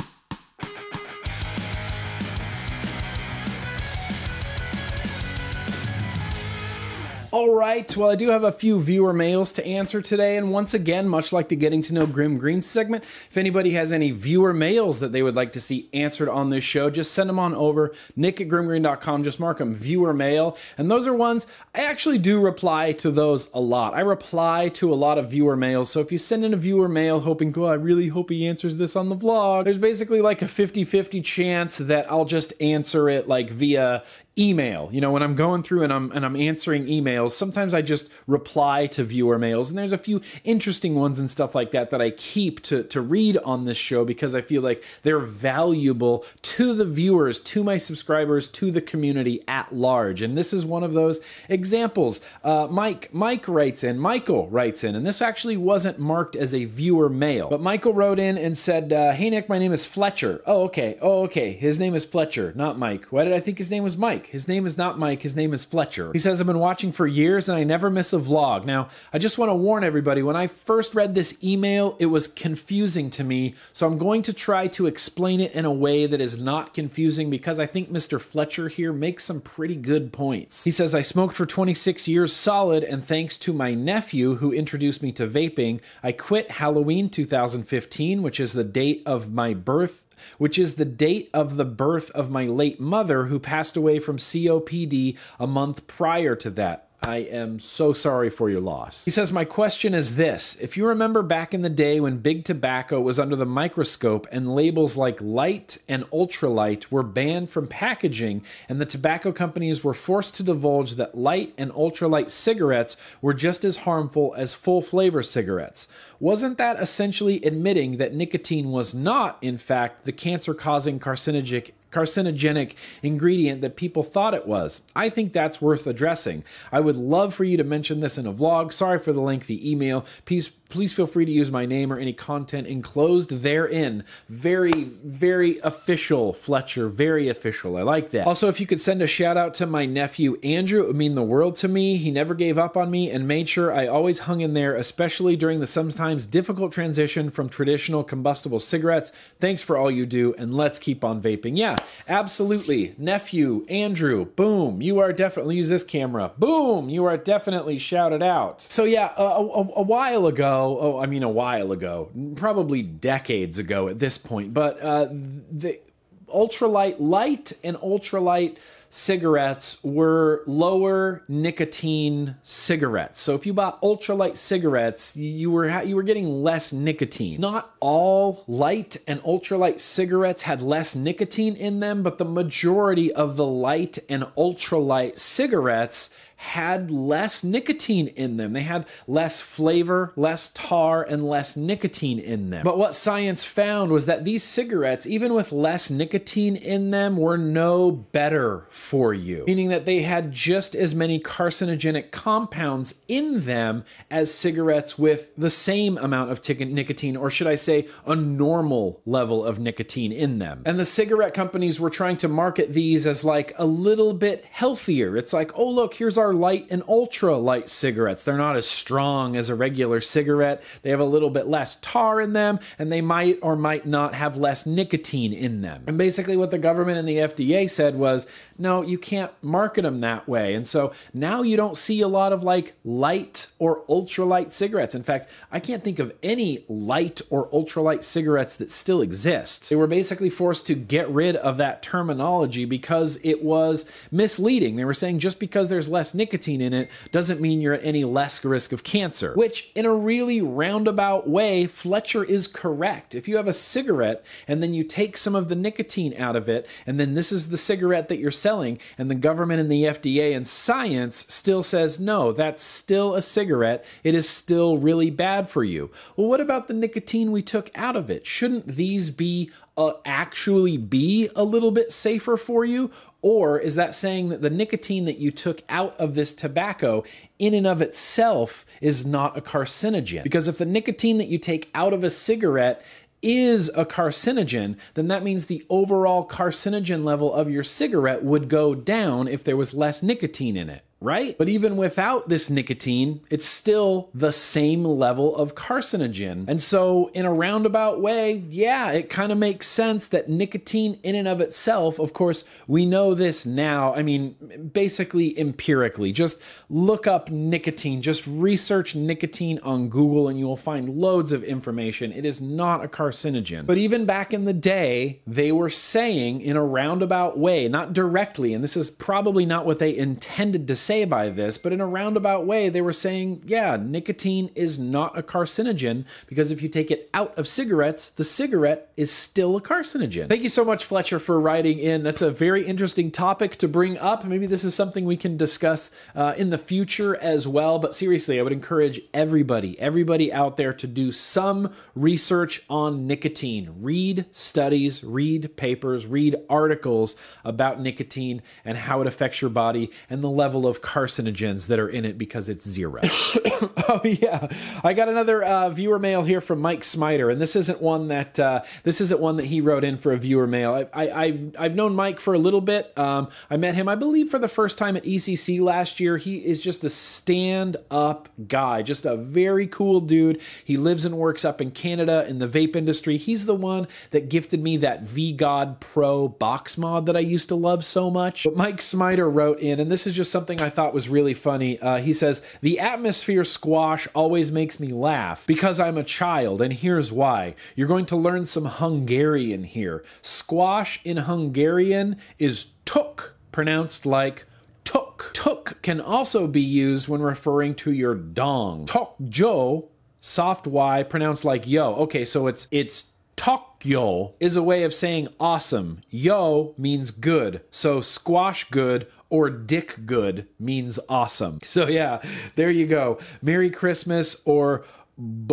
[7.37, 7.95] All right.
[7.95, 10.37] Well, I do have a few viewer mails to answer today.
[10.37, 13.93] And once again, much like the Getting to Know Grimm Green segment, if anybody has
[13.93, 17.29] any viewer mails that they would like to see answered on this show, just send
[17.29, 17.93] them on over.
[18.15, 19.23] Nick at grimmgreen.com.
[19.23, 20.57] Just mark them viewer mail.
[20.79, 21.45] And those are ones
[21.75, 23.93] I actually do reply to those a lot.
[23.93, 25.91] I reply to a lot of viewer mails.
[25.91, 28.77] So if you send in a viewer mail hoping, oh, I really hope he answers
[28.77, 33.07] this on the vlog, there's basically like a 50 50 chance that I'll just answer
[33.07, 34.03] it like via
[34.37, 34.89] email.
[34.91, 38.11] You know, when I'm going through and I'm and I'm answering emails, sometimes I just
[38.27, 42.01] reply to viewer mails and there's a few interesting ones and stuff like that that
[42.01, 46.73] I keep to to read on this show because I feel like they're valuable to
[46.73, 50.21] the viewers, to my subscribers, to the community at large.
[50.21, 51.19] And this is one of those
[51.49, 52.21] examples.
[52.43, 56.65] Uh, Mike Mike writes in, Michael writes in, and this actually wasn't marked as a
[56.65, 60.41] viewer mail, but Michael wrote in and said, uh, "Hey Nick, my name is Fletcher."
[60.45, 60.97] Oh, okay.
[61.01, 61.51] Oh, okay.
[61.51, 63.05] His name is Fletcher, not Mike.
[63.05, 64.26] Why did I think his name was Mike?
[64.29, 66.11] His name is not Mike, his name is Fletcher.
[66.13, 68.65] He says, I've been watching for years and I never miss a vlog.
[68.65, 72.27] Now, I just want to warn everybody when I first read this email, it was
[72.27, 73.55] confusing to me.
[73.73, 77.29] So I'm going to try to explain it in a way that is not confusing
[77.29, 78.19] because I think Mr.
[78.19, 80.63] Fletcher here makes some pretty good points.
[80.63, 85.01] He says, I smoked for 26 years solid, and thanks to my nephew who introduced
[85.01, 90.03] me to vaping, I quit Halloween 2015, which is the date of my birth
[90.37, 94.17] which is the date of the birth of my late mother, who passed away from
[94.17, 96.86] COPD a month prior to that.
[97.03, 99.05] I am so sorry for your loss.
[99.05, 102.43] He says, My question is this If you remember back in the day when big
[102.43, 108.43] tobacco was under the microscope and labels like light and ultralight were banned from packaging,
[108.67, 113.63] and the tobacco companies were forced to divulge that light and ultralight cigarettes were just
[113.63, 115.87] as harmful as full flavor cigarettes,
[116.19, 122.75] wasn't that essentially admitting that nicotine was not, in fact, the cancer causing carcinogenic carcinogenic
[123.01, 124.81] ingredient that people thought it was.
[124.95, 126.43] I think that's worth addressing.
[126.71, 128.73] I would love for you to mention this in a vlog.
[128.73, 130.05] Sorry for the lengthy email.
[130.25, 134.03] Please please feel free to use my name or any content enclosed therein.
[134.27, 136.89] Very, very official, Fletcher.
[136.89, 137.77] Very official.
[137.77, 138.27] I like that.
[138.27, 141.15] Also, if you could send a shout out to my nephew Andrew, it would mean
[141.15, 141.97] the world to me.
[141.97, 145.35] He never gave up on me and made sure I always hung in there, especially
[145.35, 149.11] during the sometimes difficult transition from traditional combustible cigarettes.
[149.39, 151.57] Thanks for all you do, and let's keep on vaping.
[151.57, 151.75] Yeah,
[152.07, 152.95] absolutely.
[152.97, 154.81] Nephew Andrew, boom.
[154.81, 156.31] You are definitely use this camera.
[156.37, 156.89] Boom.
[156.89, 158.61] You are definitely shouted out.
[158.61, 163.57] So yeah, a, a, a while ago oh, I mean, a while ago, probably decades
[163.57, 165.79] ago at this point, but uh, the
[166.27, 168.57] ultralight light and ultralight
[168.89, 173.19] cigarettes were lower nicotine cigarettes.
[173.19, 177.41] So if you bought ultralight cigarettes, you were you were getting less nicotine.
[177.41, 183.35] Not all light and ultralight cigarettes had less nicotine in them, but the majority of
[183.37, 188.53] the light and ultralight cigarettes had less nicotine in them.
[188.53, 192.63] They had less flavor, less tar, and less nicotine in them.
[192.63, 197.37] But what science found was that these cigarettes, even with less nicotine in them, were
[197.37, 203.83] no better for you, meaning that they had just as many carcinogenic compounds in them
[204.11, 209.43] as cigarettes with the same amount of nicotine, or should I say, a normal level
[209.43, 210.61] of nicotine in them.
[210.65, 215.17] And the cigarette companies were trying to market these as like a little bit healthier.
[215.17, 218.23] It's like, oh, look, here's our light and ultra light cigarettes.
[218.23, 220.63] They're not as strong as a regular cigarette.
[220.81, 224.13] They have a little bit less tar in them, and they might or might not
[224.13, 225.83] have less nicotine in them.
[225.87, 228.27] And basically, what the government and the FDA said was,
[228.57, 230.53] no, you can't market them that way.
[230.53, 234.95] And so now you don't see a lot of like light or ultra light cigarettes.
[234.95, 239.69] In fact, I can't think of any light or ultra light cigarettes that still exist.
[239.69, 244.75] They were basically forced to get rid of that terminology because it was misleading.
[244.75, 248.03] They were saying just because there's less nicotine in it doesn't mean you're at any
[248.03, 253.15] less risk of cancer, which in a really roundabout way, Fletcher is correct.
[253.15, 256.49] If you have a cigarette and then you take some of the nicotine out of
[256.49, 259.83] it, and then this is the cigarette that you're selling, and the government and the
[259.83, 263.85] FDA and science still says, no, that's still a cigarette.
[264.03, 265.91] It is still really bad for you.
[266.15, 268.25] Well, what about the nicotine we took out of it?
[268.25, 272.91] Shouldn't these be uh, actually be a little bit safer for you?
[273.21, 277.03] Or is that saying that the nicotine that you took out of this tobacco
[277.39, 280.23] in and of itself is not a carcinogen?
[280.23, 282.83] Because if the nicotine that you take out of a cigarette
[283.21, 288.75] is a carcinogen, then that means the overall carcinogen level of your cigarette would go
[288.75, 291.37] down if there was less nicotine in it right?
[291.37, 296.47] But even without this nicotine, it's still the same level of carcinogen.
[296.47, 301.15] And so, in a roundabout way, yeah, it kind of makes sense that nicotine, in
[301.15, 303.93] and of itself, of course, we know this now.
[303.93, 310.47] I mean, basically empirically, just look up nicotine, just research nicotine on Google, and you
[310.47, 312.11] will find loads of information.
[312.11, 313.65] It is not a carcinogen.
[313.65, 318.53] But even back in the day, they were saying in a roundabout way, not directly,
[318.53, 321.85] and this is probably not what they intended to say by this, but in a
[321.85, 326.89] roundabout way, they were saying, yeah, nicotine is not a carcinogen because if you take
[326.89, 330.29] it out of cigarettes, the cigarette is still a carcinogen.
[330.29, 332.03] Thank you so much, Fletcher, for writing in.
[332.03, 334.23] That's a very interesting topic to bring up.
[334.23, 337.79] Maybe this is something we can discuss uh, in the future as well.
[337.79, 343.75] But seriously, I would encourage everybody, everybody out there to do some research on nicotine.
[343.81, 350.23] Read studies, read papers, read articles about nicotine and how it affects your body and
[350.23, 353.01] the level of carcinogens that are in it because it's zero.
[353.03, 354.47] oh yeah,
[354.83, 358.39] I got another uh, viewer mail here from Mike Smiter, and this isn't one that
[358.39, 360.87] uh, this isn't one that he wrote in for a viewer mail.
[360.93, 362.97] I, have I've known Mike for a little bit.
[362.97, 366.17] Um, I met him, I believe, for the first time at ECC last year.
[366.17, 370.41] He is just a stand up guy, just a very cool dude.
[370.63, 373.17] He lives and works up in Canada in the vape industry.
[373.17, 377.49] He's the one that gifted me that V God Pro box mod that I used
[377.49, 378.43] to love so much.
[378.43, 381.79] But Mike Smiter wrote in, and this is just something I thought was really funny.
[381.79, 386.73] Uh, he says, The atmosphere squash always makes me laugh because I'm a child, and
[386.73, 387.55] here's why.
[387.75, 390.03] You're going to learn some Hungarian here.
[390.21, 394.45] Squash in Hungarian is tuk, pronounced like
[394.83, 395.31] tuk.
[395.33, 398.85] Tuk can also be used when referring to your dong.
[398.85, 399.89] Tok jo,
[400.19, 401.93] soft Y, pronounced like yo.
[401.95, 406.01] Okay, so it's it's Tokyo is a way of saying awesome.
[406.09, 407.61] Yo means good.
[407.69, 411.59] So squash good or dick good means awesome.
[411.67, 412.21] So yeah,
[412.55, 413.19] there you go.
[413.41, 414.85] Merry Christmas or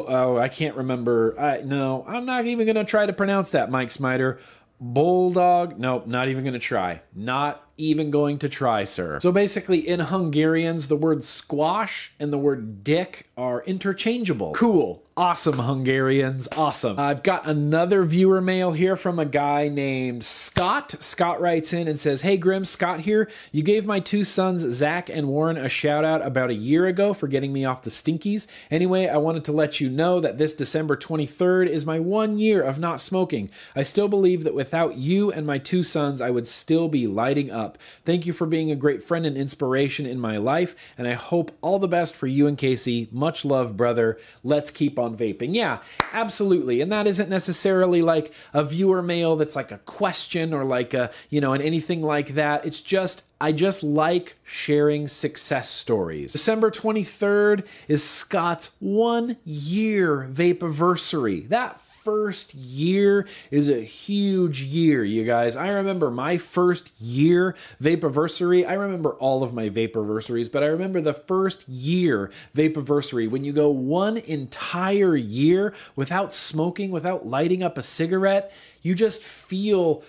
[0.07, 1.39] oh, I can't remember.
[1.39, 4.39] I no, I'm not even going to try to pronounce that, Mike Smiter.
[4.81, 5.79] Bulldog.
[5.79, 7.03] Nope, not even going to try.
[7.15, 9.21] Not even going to try, sir.
[9.21, 14.53] So basically, in Hungarians, the word squash and the word dick are interchangeable.
[14.53, 15.03] Cool.
[15.17, 16.49] Awesome, Hungarians.
[16.57, 16.99] Awesome.
[16.99, 20.91] I've got another viewer mail here from a guy named Scott.
[20.99, 23.31] Scott writes in and says, Hey, Grim, Scott here.
[23.53, 27.15] You gave my two sons, Zach and Warren, a shout out about a year ago
[27.15, 28.49] for getting me off the stinkies.
[28.73, 32.61] Anyway, I wanted to let you know that this December 23rd is my one year
[32.63, 33.51] of not smoking.
[33.77, 37.53] I still believe that without you and my two sons, I would still be lighting
[37.53, 37.64] up.
[38.05, 41.57] Thank you for being a great friend and inspiration in my life, and I hope
[41.61, 43.09] all the best for you and Casey.
[43.11, 44.19] Much love, brother.
[44.43, 45.55] Let's keep on vaping.
[45.55, 45.79] Yeah,
[46.13, 46.81] absolutely.
[46.81, 51.11] And that isn't necessarily like a viewer mail that's like a question or like a,
[51.31, 52.65] you know, and anything like that.
[52.65, 56.33] It's just I just like sharing success stories.
[56.33, 61.49] December 23rd is Scott's one year vapiversary.
[61.49, 65.57] That first year is a huge year, you guys.
[65.57, 68.69] I remember my first year vapiversary.
[68.69, 73.55] I remember all of my vapiversaries, but I remember the first year vapiversary when you
[73.55, 78.53] go one entire year without smoking, without lighting up a cigarette,
[78.83, 80.03] you just feel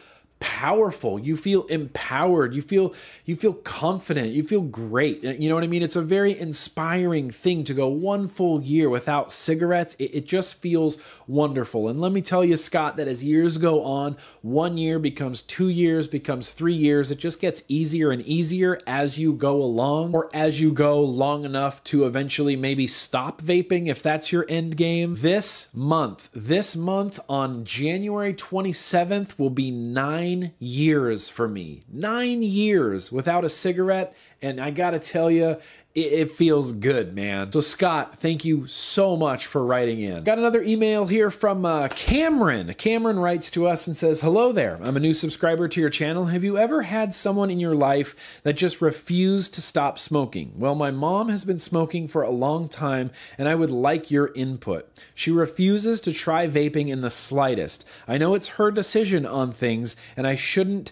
[0.45, 1.17] powerful.
[1.17, 2.53] You feel empowered.
[2.53, 2.93] You feel
[3.26, 4.31] you feel confident.
[4.31, 5.26] You feel great.
[5.26, 5.81] Uh, you know what i mean?
[5.81, 9.95] It's a very inspiring thing to go one full year without cigarettes.
[9.95, 11.88] It, it, just feels wonderful.
[11.88, 15.69] And let me tell you scott that as years go on one year becomes two
[15.69, 17.09] years becomes three years.
[17.09, 21.43] It just gets easier and easier as you go along or as you go long
[21.43, 25.15] enough to eventually maybe stop vaping if that's your end game.
[25.17, 31.83] This month this month on january 27th will be nine nine years for me.
[31.91, 34.15] Nine years without a cigarette.
[34.41, 35.57] And I gotta tell you,
[35.95, 37.51] it, it feels good, man.
[37.51, 40.23] So, Scott, thank you so much for writing in.
[40.23, 42.73] Got another email here from uh, Cameron.
[42.73, 44.77] Cameron writes to us and says, Hello there.
[44.83, 46.25] I'm a new subscriber to your channel.
[46.25, 50.51] Have you ever had someone in your life that just refused to stop smoking?
[50.57, 54.31] Well, my mom has been smoking for a long time, and I would like your
[54.35, 54.89] input.
[55.13, 57.85] She refuses to try vaping in the slightest.
[58.07, 60.91] I know it's her decision on things, and I shouldn't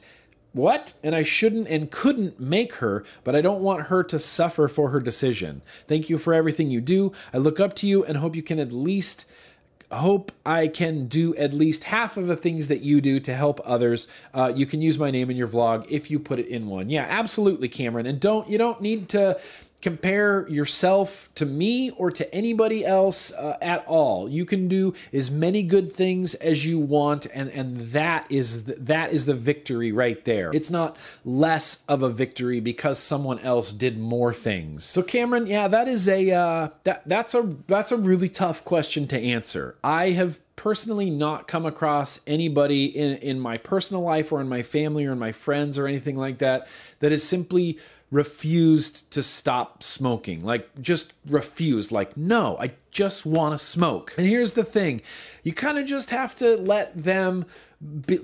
[0.54, 0.94] what?
[1.04, 4.90] And I shouldn't and couldn't make her, but I don't want her to suffer for
[4.90, 5.62] her decision.
[5.88, 7.12] Thank you for everything you do.
[7.34, 9.26] I look up to you and hope you can at least
[9.92, 13.60] hope I can do at least half of the things that you do to help
[13.64, 14.08] others.
[14.34, 16.90] Uh, you can use my name in your vlog if you put it in one.
[16.90, 18.06] Yeah, absolutely, Cameron.
[18.06, 19.40] And don't you don't need to
[19.84, 24.30] compare yourself to me or to anybody else uh, at all.
[24.30, 28.76] You can do as many good things as you want, and and that is the,
[28.76, 30.52] that is the victory right there.
[30.54, 30.96] It's not
[31.26, 34.86] less of a victory because someone else did more things.
[34.86, 39.06] So Cameron, yeah, that is a uh, that that's a that's a really tough question
[39.10, 39.78] to answer.
[39.84, 44.62] I have personally not come across anybody in in my personal life or in my
[44.62, 46.68] family or in my friends or anything like that
[47.00, 47.78] that is simply
[48.14, 50.44] refused to stop smoking.
[50.44, 51.92] Like, just refused.
[51.92, 54.14] Like, no, I just want to smoke.
[54.18, 55.02] And here's the thing
[55.44, 57.46] you kind of just have to let them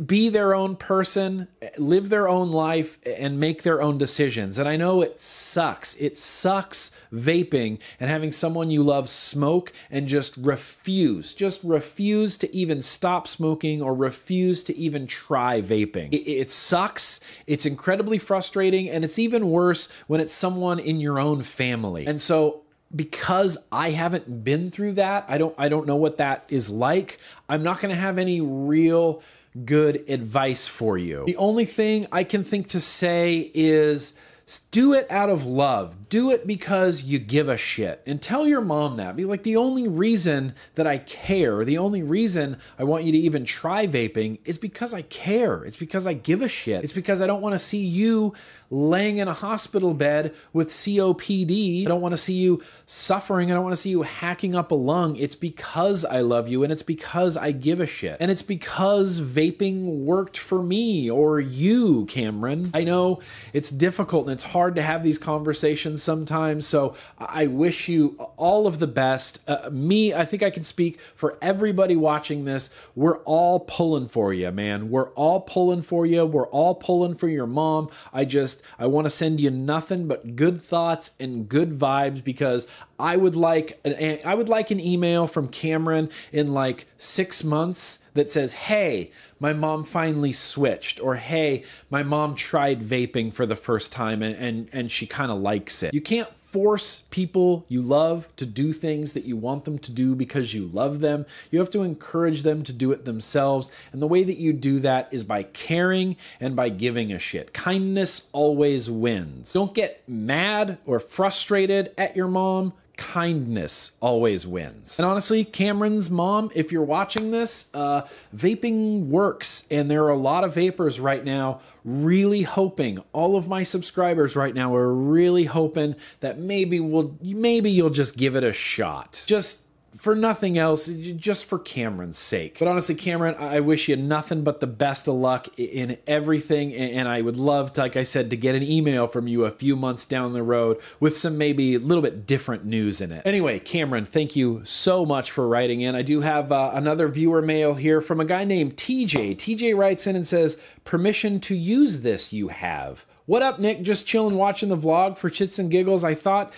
[0.08, 4.58] be their own person, live their own life, and make their own decisions.
[4.58, 5.96] And I know it sucks.
[5.96, 12.56] It sucks vaping and having someone you love smoke and just refuse, just refuse to
[12.56, 16.14] even stop smoking or refuse to even try vaping.
[16.14, 17.20] It, it sucks.
[17.46, 18.90] It's incredibly frustrating.
[18.90, 22.08] And it's even worse when it's someone in your own family.
[22.08, 22.62] And so
[22.96, 27.20] because I haven't been through that, I don't I don't know what that is like.
[27.48, 29.22] I'm not going to have any real
[29.66, 31.24] good advice for you.
[31.26, 34.18] The only thing I can think to say is
[34.58, 36.10] do it out of love.
[36.10, 38.02] Do it because you give a shit.
[38.08, 39.16] And tell your mom that.
[39.16, 43.18] Be like, the only reason that I care, the only reason I want you to
[43.20, 45.64] even try vaping is because I care.
[45.64, 46.84] It's because I give a shit.
[46.84, 48.34] It's because I don't want to see you
[48.72, 51.86] laying in a hospital bed with COPD.
[51.86, 53.52] I don't want to see you suffering.
[53.52, 55.16] I don't want to see you hacking up a lung.
[55.16, 58.18] It's because I love you and it's because I give a shit.
[58.20, 62.72] And it's because vaping worked for me or you, Cameron.
[62.74, 63.22] I know
[63.54, 66.66] it's difficult and it's hard to have these conversations sometimes.
[66.66, 69.42] So I wish you all of the best.
[69.50, 72.74] Uh, me, I think I can speak for everybody watching this.
[72.96, 74.92] We're all pulling for you, man.
[74.92, 76.26] We're all pulling for you.
[76.26, 77.90] We're all pulling for your mom.
[78.14, 82.66] I just, I want to send you nothing but good thoughts and good vibes because
[83.00, 88.00] I would like an, I would like an email from Cameron in like 6 months
[88.14, 93.56] that says, "Hey, my mom finally switched," or "Hey, my mom tried vaping for the
[93.56, 97.80] first time and and, and she kind of likes it." You can't force people you
[97.80, 101.26] love to do things that you want them to do because you love them.
[101.52, 103.70] You have to encourage them to do it themselves.
[103.92, 107.54] And the way that you do that is by caring and by giving a shit.
[107.54, 109.54] Kindness always wins.
[109.54, 115.00] Don't get mad or frustrated at your mom kindness always wins.
[115.00, 118.06] And honestly, Cameron's mom, if you're watching this, uh,
[118.36, 119.66] vaping works.
[119.72, 124.36] And there are a lot of vapers right now really hoping, all of my subscribers
[124.36, 129.24] right now are really hoping that maybe we'll, maybe you'll just give it a shot.
[129.26, 129.66] Just
[129.96, 132.58] for nothing else, just for Cameron's sake.
[132.60, 136.74] But honestly, Cameron, I wish you nothing but the best of luck in everything.
[136.74, 139.52] And I would love, to, like I said, to get an email from you a
[139.52, 143.26] few months down the road with some maybe a little bit different news in it.
[143.26, 145.96] Anyway, Cameron, thank you so much for writing in.
[145.96, 149.36] I do have uh, another viewer mail here from a guy named TJ.
[149.36, 153.06] TJ writes in and says, Permission to use this you have.
[153.26, 153.84] What up, Nick?
[153.84, 156.04] Just chilling watching the vlog for chits and giggles.
[156.04, 156.52] I thought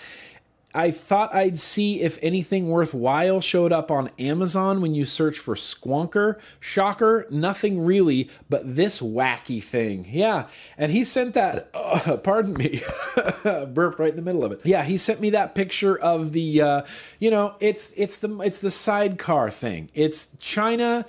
[0.74, 5.54] I thought I'd see if anything worthwhile showed up on Amazon when you search for
[5.54, 6.38] Squonker.
[6.60, 10.06] Shocker, nothing really, but this wacky thing.
[10.08, 12.80] Yeah, and he sent that, uh, pardon me,
[13.44, 14.60] burp right in the middle of it.
[14.64, 16.82] Yeah, he sent me that picture of the, uh,
[17.18, 19.90] you know, it's it's the it's the sidecar thing.
[19.94, 21.04] It's China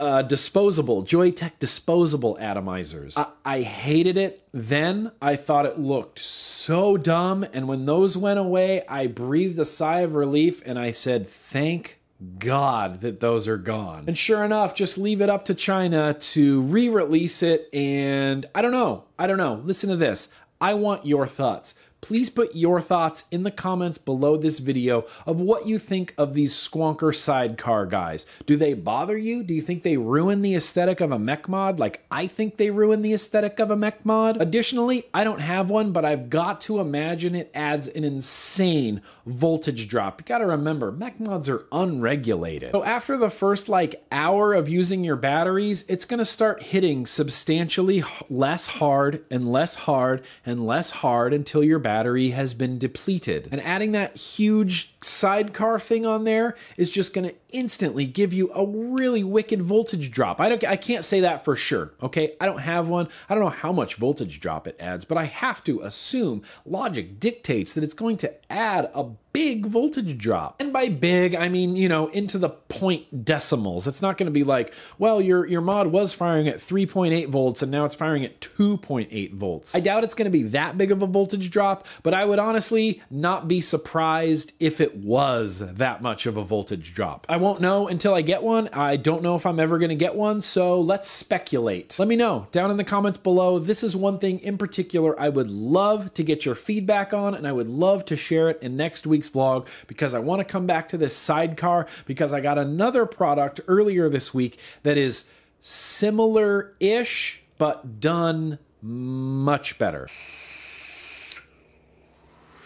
[0.00, 3.16] uh, disposable Joyetech disposable atomizers.
[3.16, 5.12] I, I hated it then.
[5.22, 10.00] I thought it looked so dumb, and when those went away, I breathed a sigh
[10.00, 11.98] of relief and I said, "Thank."
[12.38, 14.04] God that those are gone.
[14.06, 17.70] And sure enough, just leave it up to China to re release it.
[17.72, 19.04] And I don't know.
[19.18, 19.54] I don't know.
[19.64, 20.28] Listen to this.
[20.60, 25.40] I want your thoughts please put your thoughts in the comments below this video of
[25.40, 28.26] what you think of these squonker sidecar guys.
[28.46, 29.42] Do they bother you?
[29.42, 32.70] Do you think they ruin the aesthetic of a mech mod like I think they
[32.70, 34.40] ruin the aesthetic of a mech mod?
[34.40, 39.88] Additionally, I don't have one, but I've got to imagine it adds an insane voltage
[39.88, 40.20] drop.
[40.20, 42.72] You gotta remember, mech mods are unregulated.
[42.72, 48.02] So after the first like hour of using your batteries, it's gonna start hitting substantially
[48.28, 53.48] less hard and less hard and less hard until your battery has been depleted.
[53.50, 58.50] And adding that huge sidecar thing on there is just going to instantly give you
[58.52, 60.40] a really wicked voltage drop.
[60.40, 62.34] I don't I can't say that for sure, okay?
[62.40, 63.08] I don't have one.
[63.28, 67.18] I don't know how much voltage drop it adds, but I have to assume logic
[67.18, 70.60] dictates that it's going to add a big voltage drop.
[70.60, 73.86] And by big, I mean, you know, into the point decimals.
[73.86, 77.62] It's not going to be like, well, your your mod was firing at 3.8 volts
[77.62, 79.74] and now it's firing at 2.8 volts.
[79.74, 82.38] I doubt it's going to be that big of a voltage drop, but I would
[82.38, 87.26] honestly not be surprised if it was that much of a voltage drop.
[87.28, 88.68] I won't know until I get one.
[88.72, 91.98] I don't know if I'm ever going to get one, so let's speculate.
[91.98, 93.58] Let me know down in the comments below.
[93.58, 97.46] This is one thing in particular I would love to get your feedback on and
[97.46, 100.44] I would love to share it in next week's week's vlog because I want to
[100.44, 105.30] come back to this sidecar because I got another product earlier this week that is
[105.60, 110.08] similar ish, but done much better.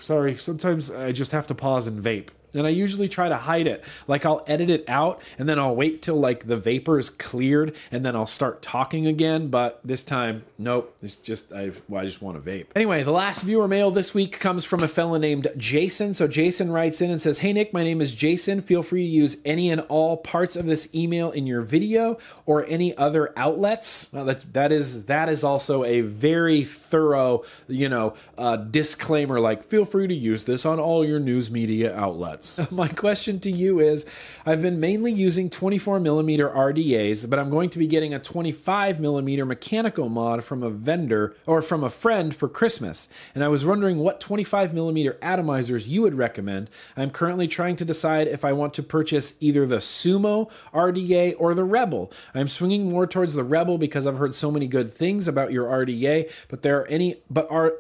[0.01, 2.29] Sorry, sometimes I just have to pause and vape.
[2.55, 3.85] And I usually try to hide it.
[4.07, 7.75] Like I'll edit it out and then I'll wait till like the vapor is cleared
[7.91, 9.49] and then I'll start talking again.
[9.49, 10.97] But this time, nope.
[11.03, 12.67] It's just I, well, I just want to vape.
[12.77, 16.15] Anyway, the last viewer mail this week comes from a fella named Jason.
[16.15, 18.63] So Jason writes in and says, "Hey Nick, my name is Jason.
[18.63, 22.65] Feel free to use any and all parts of this email in your video or
[22.67, 28.15] any other outlets." Well, that's that is that is also a very thorough, you know,
[28.39, 29.41] uh, disclaimer.
[29.41, 32.44] Like, feel free to use this on all your news media outlets.
[32.55, 34.07] So my question to you is
[34.47, 39.01] I've been mainly using 24 millimeter RDAs, but I'm going to be getting a 25
[39.01, 43.09] millimeter mechanical mod from a vendor or from a friend for Christmas.
[43.35, 46.71] And I was wondering what 25 millimeter atomizers you would recommend.
[46.97, 51.55] I'm currently trying to decide if I want to purchase either the Sumo RDA or
[51.55, 52.13] the Rebel.
[52.35, 55.67] I'm swinging more towards the Rebel because I've heard so many good things about your
[55.67, 57.73] RDA, but there are any but are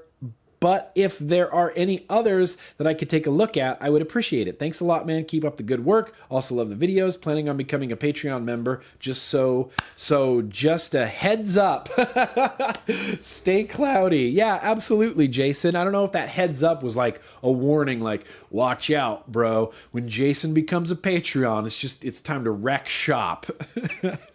[0.64, 4.00] but if there are any others that I could take a look at, I would
[4.00, 4.58] appreciate it.
[4.58, 5.26] Thanks a lot, man.
[5.26, 6.16] Keep up the good work.
[6.30, 7.20] Also love the videos.
[7.20, 8.80] Planning on becoming a Patreon member.
[8.98, 11.90] Just so so just a heads up.
[13.20, 14.30] Stay cloudy.
[14.30, 15.76] Yeah, absolutely, Jason.
[15.76, 19.70] I don't know if that heads up was like a warning like watch out, bro.
[19.90, 23.44] When Jason becomes a Patreon, it's just it's time to wreck shop.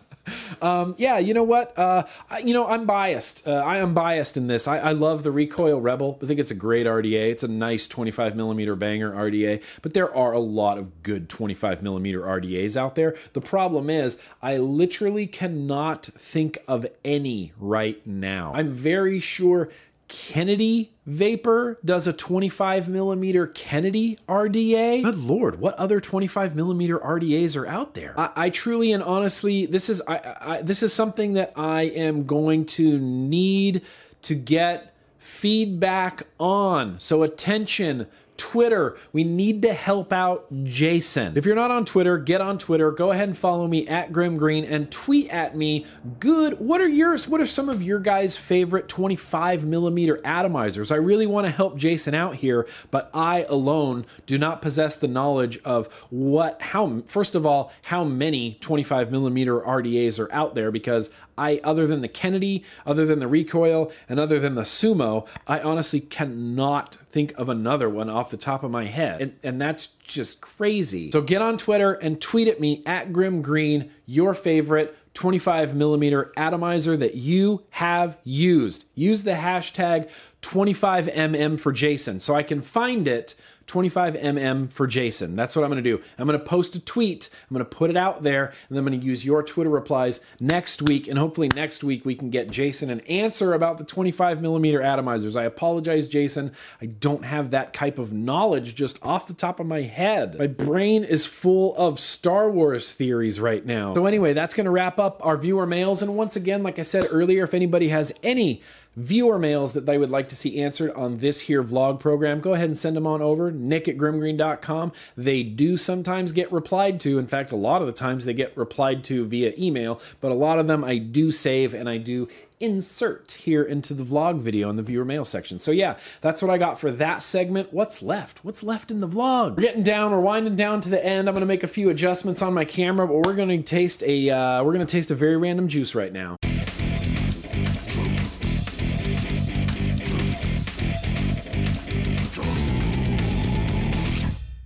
[0.61, 1.77] Um, yeah, you know what?
[1.77, 3.47] Uh, I, you know, I'm biased.
[3.47, 4.67] Uh, I am biased in this.
[4.67, 6.19] I, I, love the Recoil Rebel.
[6.21, 7.31] I think it's a great RDA.
[7.31, 11.81] It's a nice 25 millimeter banger RDA, but there are a lot of good 25
[11.81, 13.15] millimeter RDAs out there.
[13.33, 18.51] The problem is, I literally cannot think of any right now.
[18.53, 19.69] I'm very sure
[20.09, 25.03] Kennedy Vapor does a 25 millimeter Kennedy RDA.
[25.03, 28.13] Good lord, what other 25 millimeter RDAs are out there?
[28.17, 32.25] I, I truly and honestly, this is I, I, this is something that I am
[32.25, 33.83] going to need
[34.23, 36.99] to get feedback on.
[36.99, 38.07] So attention,
[38.39, 38.97] Twitter.
[39.13, 41.37] We need to help out Jason.
[41.37, 42.89] If you're not on Twitter, get on Twitter.
[42.89, 45.85] Go ahead and follow me at Grimm Green and tweet at me.
[46.19, 46.59] Good.
[46.59, 47.27] What are yours?
[47.27, 50.91] What are some of your guys' favorite 25 millimeter atomizers?
[50.91, 55.09] I really want to help Jason out here, but I alone do not possess the
[55.09, 60.71] knowledge of what, how, first of all, how many 25 millimeter RDAs are out there
[60.71, 65.27] because I, other than the Kennedy, other than the recoil, and other than the sumo,
[65.47, 69.21] I honestly cannot think of another one off the top of my head.
[69.21, 71.11] And, and that's just crazy.
[71.11, 76.31] So get on Twitter and tweet at me at Grimm Green, your favorite 25 millimeter
[76.37, 78.85] atomizer that you have used.
[78.95, 80.09] Use the hashtag
[80.41, 83.35] 25mm for Jason so I can find it
[83.69, 85.35] 25mm for Jason.
[85.35, 86.01] That's what I'm going to do.
[86.17, 87.29] I'm going to post a tweet.
[87.49, 90.21] I'm going to put it out there, and I'm going to use your Twitter replies
[90.39, 91.07] next week.
[91.07, 95.39] And hopefully, next week we can get Jason an answer about the 25 millimeter atomizers.
[95.39, 96.51] I apologize, Jason.
[96.81, 100.37] I don't have that type of knowledge just off the top of my head.
[100.39, 103.93] My brain is full of Star Wars theories right now.
[103.93, 106.01] So, anyway, that's going to wrap up our viewer mails.
[106.01, 108.61] And once again, like I said earlier, if anybody has any
[108.99, 112.53] viewer mails that they would like to see answered on this here vlog program, go
[112.53, 114.91] ahead and send them on over, nick at grimmgreen.com.
[115.15, 117.17] They do sometimes get replied to.
[117.17, 120.35] In fact, a lot of the times they get replied to via email, but a
[120.35, 122.27] lot of them I do save and I do
[122.59, 125.59] insert here into the vlog video in the viewer mail section.
[125.59, 127.71] So yeah, that's what I got for that segment.
[127.71, 128.43] What's left?
[128.43, 129.55] What's left in the vlog?
[129.55, 131.29] We're getting down, we're winding down to the end.
[131.29, 134.63] I'm gonna make a few adjustments on my camera, but we're gonna taste a uh,
[134.63, 136.35] we're gonna taste a very random juice right now.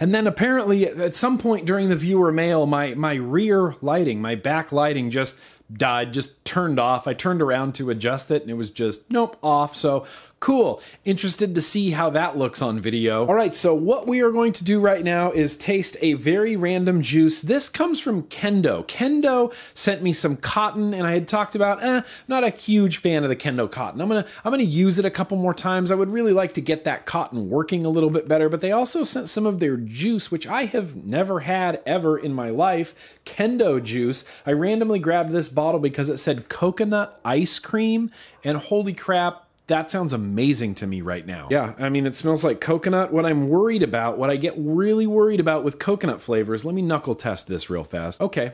[0.03, 4.35] And then apparently at some point during the viewer mail, my my rear lighting, my
[4.35, 5.39] back lighting just
[5.71, 7.07] died, just turned off.
[7.07, 9.77] I turned around to adjust it and it was just nope, off.
[9.77, 10.05] So
[10.43, 10.81] Cool.
[11.05, 13.25] Interested to see how that looks on video.
[13.25, 16.57] All right, so what we are going to do right now is taste a very
[16.57, 17.39] random juice.
[17.39, 18.85] This comes from Kendo.
[18.85, 23.23] Kendo sent me some cotton, and I had talked about, eh, not a huge fan
[23.23, 24.01] of the Kendo cotton.
[24.01, 25.93] I'm gonna I'm gonna use it a couple more times.
[25.93, 28.73] I would really like to get that cotton working a little bit better, but they
[28.73, 33.17] also sent some of their juice, which I have never had ever in my life.
[33.23, 34.25] Kendo juice.
[34.45, 38.11] I randomly grabbed this bottle because it said coconut ice cream,
[38.43, 39.42] and holy crap,
[39.73, 41.47] that sounds amazing to me right now.
[41.49, 43.11] Yeah, I mean, it smells like coconut.
[43.11, 46.83] What I'm worried about, what I get really worried about with coconut flavors, let me
[46.83, 48.21] knuckle test this real fast.
[48.21, 48.51] Okay.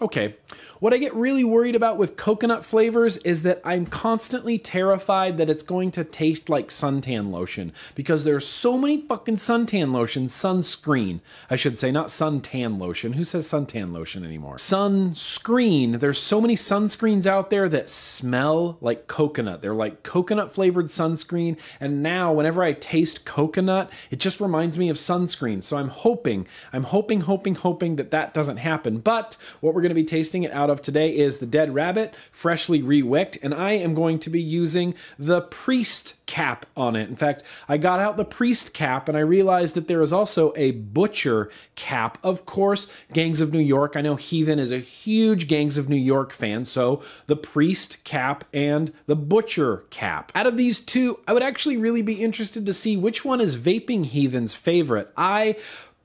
[0.00, 0.34] Okay.
[0.80, 5.50] What I get really worried about with coconut flavors is that I'm constantly terrified that
[5.50, 11.18] it's going to taste like suntan lotion because there's so many fucking suntan lotions, sunscreen,
[11.50, 13.14] I should say, not suntan lotion.
[13.14, 14.54] Who says suntan lotion anymore?
[14.54, 15.98] Sunscreen.
[15.98, 19.62] There's so many sunscreens out there that smell like coconut.
[19.62, 21.58] They're like coconut flavored sunscreen.
[21.80, 25.60] And now, whenever I taste coconut, it just reminds me of sunscreen.
[25.60, 28.98] So I'm hoping, I'm hoping, hoping, hoping that that doesn't happen.
[28.98, 32.14] But what we're going to be tasting it out of today is the Dead Rabbit,
[32.30, 37.08] freshly rewicked, and I am going to be using the Priest cap on it.
[37.08, 40.52] In fact, I got out the Priest cap and I realized that there is also
[40.56, 42.18] a Butcher cap.
[42.22, 43.96] Of course, Gangs of New York.
[43.96, 48.44] I know Heathen is a huge Gangs of New York fan, so the Priest cap
[48.52, 50.30] and the Butcher cap.
[50.34, 53.56] Out of these two, I would actually really be interested to see which one is
[53.56, 55.10] Vaping Heathen's favorite.
[55.16, 55.56] I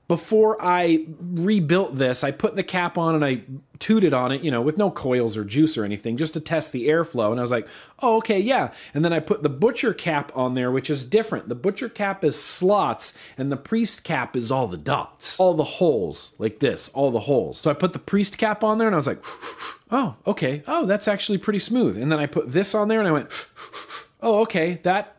[0.06, 3.42] before I rebuilt this, I put the cap on and I
[3.78, 6.72] tooted on it, you know, with no coils or juice or anything, just to test
[6.72, 7.30] the airflow.
[7.30, 7.66] And I was like,
[8.00, 8.72] oh, okay, yeah.
[8.92, 11.48] And then I put the butcher cap on there, which is different.
[11.48, 15.64] The butcher cap is slots, and the priest cap is all the dots, all the
[15.64, 17.58] holes, like this, all the holes.
[17.58, 19.24] So I put the priest cap on there, and I was like,
[19.90, 20.62] oh, okay.
[20.66, 21.96] Oh, that's actually pretty smooth.
[21.96, 23.30] And then I put this on there, and I went,
[24.22, 25.16] oh, okay, that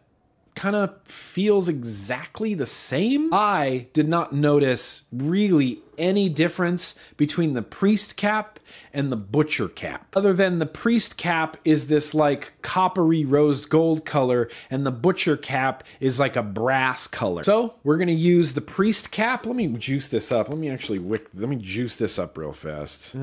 [0.55, 3.33] kind of feels exactly the same.
[3.33, 8.59] I did not notice really any difference between the priest cap
[8.93, 10.07] and the butcher cap.
[10.15, 15.37] Other than the priest cap is this like coppery rose gold color and the butcher
[15.37, 17.43] cap is like a brass color.
[17.43, 19.45] So we're gonna use the priest cap.
[19.45, 20.49] Let me juice this up.
[20.49, 23.13] Let me actually wick, let me juice this up real fast.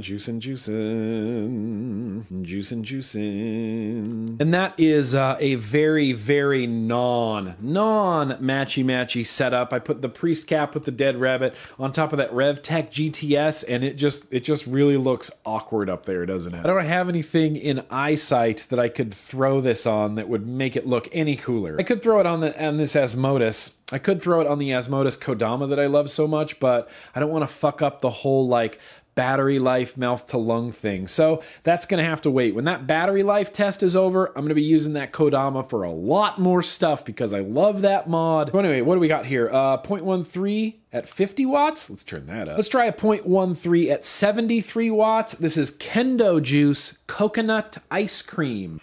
[0.00, 4.40] Juice and juicing, juicing, juicing, juicing.
[4.40, 9.72] And that is uh, a very, very non, non matchy matchy setup.
[9.72, 13.64] I put the priest cap with the dead rabbit on top of that RevTech GTS,
[13.68, 16.60] and it just it just really looks awkward up there, doesn't it?
[16.60, 20.76] I don't have anything in eyesight that I could throw this on that would make
[20.76, 21.76] it look any cooler.
[21.78, 23.74] I could throw it on the on this Asmodus.
[23.92, 27.20] I could throw it on the Asmodus Kodama that I love so much, but I
[27.20, 28.80] don't want to fuck up the whole like
[29.14, 31.06] battery life mouth to lung thing.
[31.06, 32.54] So that's going to have to wait.
[32.54, 35.82] When that battery life test is over, I'm going to be using that Kodama for
[35.82, 38.50] a lot more stuff because I love that mod.
[38.52, 39.48] So anyway, what do we got here?
[39.50, 41.90] Uh, 0.13 at 50 watts.
[41.90, 42.56] Let's turn that up.
[42.56, 45.32] Let's try a 0.13 at 73 watts.
[45.32, 48.80] This is Kendo Juice Coconut Ice Cream.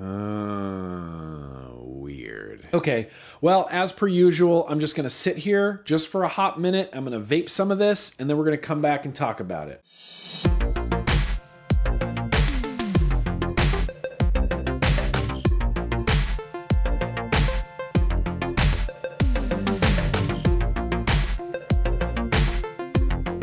[0.00, 1.01] Uh.
[2.74, 3.08] Okay,
[3.42, 6.88] well, as per usual, I'm just gonna sit here just for a hot minute.
[6.94, 9.68] I'm gonna vape some of this, and then we're gonna come back and talk about
[9.68, 9.82] it.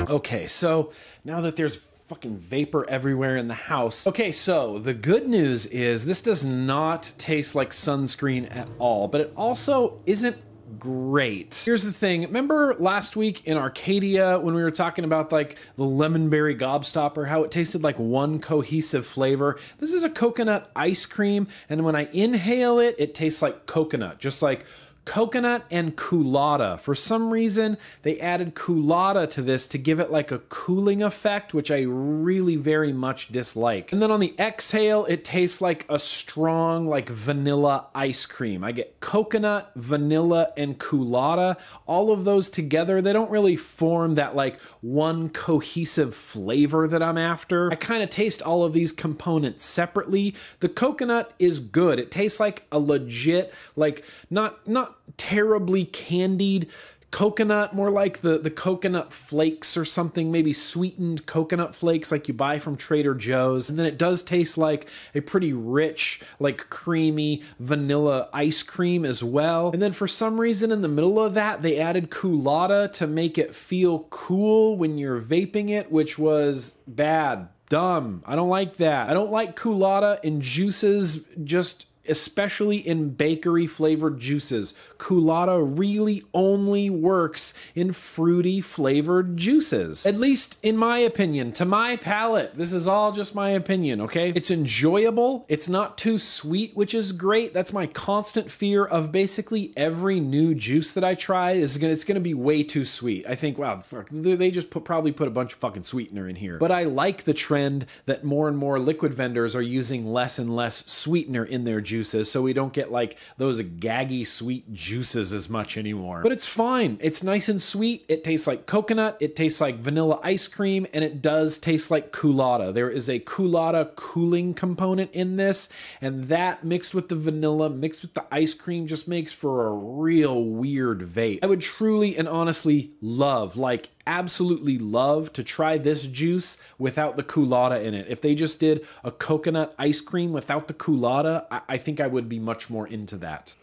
[0.10, 0.92] Okay, so
[1.24, 4.08] now that there's fucking vapor everywhere in the house.
[4.08, 9.22] Okay, so the good news is this does not taste like sunscreen at all, but
[9.22, 10.36] it also isn't
[10.80, 11.64] great.
[11.68, 12.24] Here's the thing.
[12.24, 17.44] Remember last week in Arcadia when we were talking about like the lemonberry gobstopper, how
[17.44, 19.60] it tasted like one cohesive flavor?
[19.78, 24.18] This is a coconut ice cream, and when I inhale it, it tastes like coconut,
[24.18, 24.66] just like
[25.10, 26.80] coconut and koolada.
[26.80, 31.52] For some reason, they added koolada to this to give it like a cooling effect,
[31.52, 33.92] which I really very much dislike.
[33.92, 38.64] And then on the exhale, it tastes like a strong, like vanilla ice cream.
[38.64, 41.58] I get coconut, vanilla, and koolada.
[41.88, 47.18] All of those together, they don't really form that like one cohesive flavor that I'm
[47.18, 47.72] after.
[47.72, 50.36] I kind of taste all of these components separately.
[50.60, 51.98] The coconut is good.
[51.98, 56.68] It tastes like a legit, like not not terribly candied
[57.12, 62.34] coconut, more like the, the coconut flakes or something, maybe sweetened coconut flakes like you
[62.34, 63.70] buy from Trader Joe's.
[63.70, 69.24] And then it does taste like a pretty rich, like creamy vanilla ice cream as
[69.24, 69.72] well.
[69.72, 73.38] And then for some reason in the middle of that, they added koolada to make
[73.38, 77.50] it feel cool when you're vaping it, which was bad.
[77.70, 78.24] Dumb.
[78.26, 79.10] I don't like that.
[79.10, 84.74] I don't like koolada in juices just especially in bakery flavored juices.
[84.98, 90.06] Koolada really only works in fruity flavored juices.
[90.06, 92.56] At least in my opinion, to my palate.
[92.56, 94.32] This is all just my opinion, okay?
[94.36, 95.46] It's enjoyable.
[95.50, 97.54] It's not too sweet, which is great.
[97.54, 102.04] That's my constant fear of basically every new juice that I try is gonna it's
[102.04, 103.26] gonna be way too sweet.
[103.28, 106.38] I think, wow, fuck, they just put probably put a bunch of fucking sweetener in
[106.38, 106.58] here.
[106.58, 110.56] But I like the trend that more and more liquid vendors are using less and
[110.56, 115.34] less sweetener in their juice juices so we don't get like those gaggy sweet juices
[115.34, 116.22] as much anymore.
[116.24, 116.98] But it's fine.
[117.02, 118.06] It's nice and sweet.
[118.08, 122.14] It tastes like coconut, it tastes like vanilla ice cream, and it does taste like
[122.14, 122.74] koolada.
[122.74, 125.68] There is a koolada cooling component in this,
[126.00, 129.74] and that mixed with the vanilla, mixed with the ice cream, just makes for a
[129.74, 131.40] real weird vape.
[131.44, 137.24] I would truly and honestly love, like, absolutely love to try this juice without the
[137.24, 138.08] koolada in it.
[138.10, 142.08] If they just did a coconut ice cream without the koolada, I, I think I
[142.08, 143.56] would be much more into that.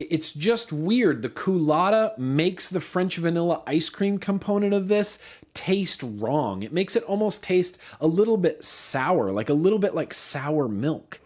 [0.00, 1.20] It's just weird.
[1.20, 5.18] The koolada makes the French vanilla ice cream component of this
[5.52, 6.62] taste wrong.
[6.62, 10.68] It makes it almost taste a little bit sour, like a little bit like sour
[10.68, 11.20] milk.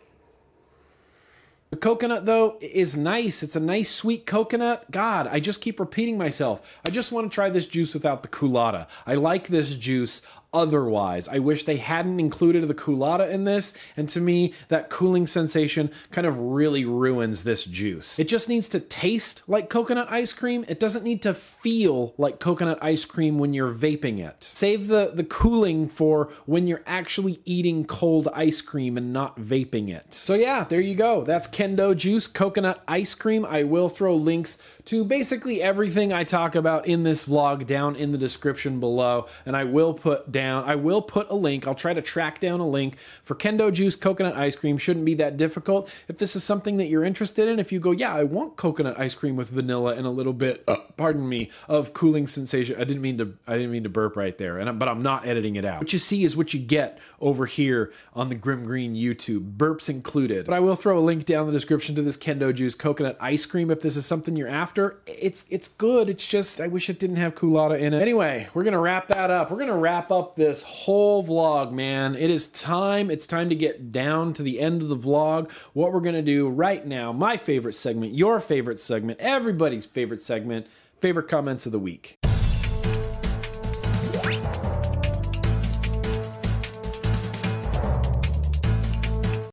[1.70, 3.44] The coconut, though, is nice.
[3.44, 4.90] It's a nice sweet coconut.
[4.90, 6.60] God, I just keep repeating myself.
[6.84, 8.88] I just want to try this juice without the koolada.
[9.06, 10.20] I like this juice
[10.52, 11.28] otherwise.
[11.28, 15.90] I wish they hadn't included the koolada in this, and to me, that cooling sensation
[16.10, 18.18] kind of really ruins this juice.
[18.18, 20.64] It just needs to taste like coconut ice cream.
[20.68, 24.44] It doesn't need to feel like coconut ice cream when you're vaping it.
[24.44, 29.88] Save the, the cooling for when you're actually eating cold ice cream and not vaping
[29.88, 30.14] it.
[30.14, 31.24] So yeah, there you go.
[31.24, 33.44] That's Kendo Juice Coconut Ice Cream.
[33.44, 34.56] I will throw links
[34.90, 39.56] to basically everything I talk about in this vlog down in the description below, and
[39.56, 41.68] I will put down, I will put a link.
[41.68, 44.78] I'll try to track down a link for Kendo Juice Coconut Ice Cream.
[44.78, 45.94] Shouldn't be that difficult.
[46.08, 48.98] If this is something that you're interested in, if you go, yeah, I want coconut
[48.98, 52.74] ice cream with vanilla and a little bit, uh, pardon me, of cooling sensation.
[52.74, 55.24] I didn't mean to, I didn't mean to burp right there, and but I'm not
[55.24, 55.78] editing it out.
[55.78, 59.88] What you see is what you get over here on the Grimm Green YouTube, burps
[59.88, 60.46] included.
[60.46, 63.16] But I will throw a link down in the description to this Kendo Juice Coconut
[63.20, 64.79] Ice Cream if this is something you're after.
[65.06, 66.08] It's it's good.
[66.08, 68.02] It's just I wish it didn't have koolada in it.
[68.02, 69.50] Anyway, we're gonna wrap that up.
[69.50, 72.14] We're gonna wrap up this whole vlog, man.
[72.14, 73.10] It is time.
[73.10, 75.50] It's time to get down to the end of the vlog.
[75.72, 80.66] What we're gonna do right now, my favorite segment, your favorite segment, everybody's favorite segment,
[81.00, 82.18] favorite comments of the week.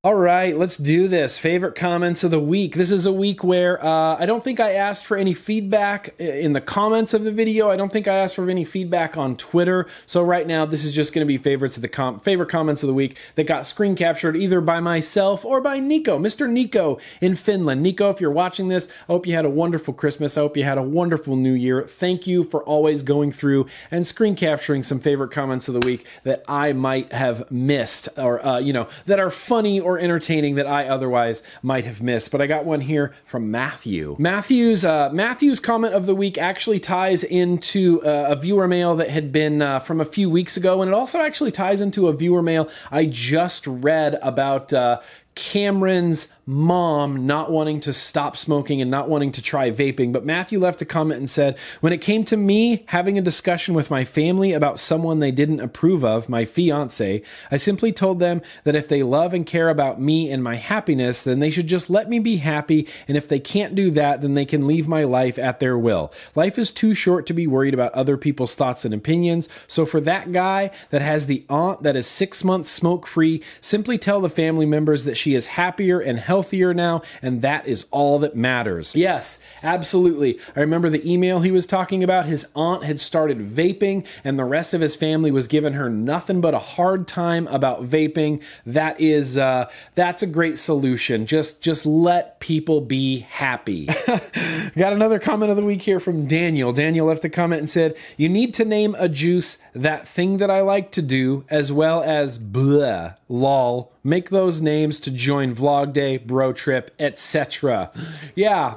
[0.03, 1.39] All right, let's do this.
[1.39, 2.75] Favorite comments of the week.
[2.75, 6.53] This is a week where uh, I don't think I asked for any feedback in
[6.53, 7.71] the comments of the video.
[7.71, 9.87] I don't think I asked for any feedback on Twitter.
[10.05, 12.83] So right now, this is just going to be favorites of the com- favorite comments
[12.83, 16.47] of the week that got screen captured either by myself or by Nico, Mr.
[16.47, 17.81] Nico in Finland.
[17.81, 20.37] Nico, if you're watching this, I hope you had a wonderful Christmas.
[20.37, 21.81] I hope you had a wonderful New Year.
[21.81, 26.05] Thank you for always going through and screen capturing some favorite comments of the week
[26.21, 30.67] that I might have missed, or uh, you know, that are funny or entertaining that
[30.67, 32.29] I otherwise might have missed.
[32.29, 34.17] But I got one here from Matthew.
[34.19, 39.09] Matthew's uh, Matthew's comment of the week actually ties into uh, a viewer mail that
[39.09, 42.13] had been uh, from a few weeks ago, and it also actually ties into a
[42.13, 44.99] viewer mail I just read about uh,
[45.35, 50.13] Cameron's mom not wanting to stop smoking and not wanting to try vaping.
[50.13, 53.75] But Matthew left a comment and said, When it came to me having a discussion
[53.75, 57.21] with my family about someone they didn't approve of, my fiance,
[57.51, 61.21] I simply told them that if they love and care about me and my happiness,
[61.21, 62.87] then they should just let me be happy.
[63.09, 66.13] And if they can't do that, then they can leave my life at their will.
[66.33, 69.49] Life is too short to be worried about other people's thoughts and opinions.
[69.67, 73.97] So for that guy that has the aunt that is six months smoke free, simply
[73.97, 78.19] tell the family members that she is happier and healthier now, and that is all
[78.19, 78.95] that matters.
[78.95, 80.39] Yes, absolutely.
[80.55, 82.25] I remember the email he was talking about.
[82.25, 86.41] His aunt had started vaping, and the rest of his family was giving her nothing
[86.41, 88.41] but a hard time about vaping.
[88.65, 91.25] That is, uh, that's a great solution.
[91.25, 93.85] Just, just let people be happy.
[94.75, 96.71] Got another comment of the week here from Daniel.
[96.71, 100.49] Daniel left a comment and said, "You need to name a juice that thing that
[100.49, 105.91] I like to do, as well as blah, lol." Make those names to join Vlog
[105.91, 107.91] Day, Bro Trip, etc.
[108.35, 108.75] Yeah,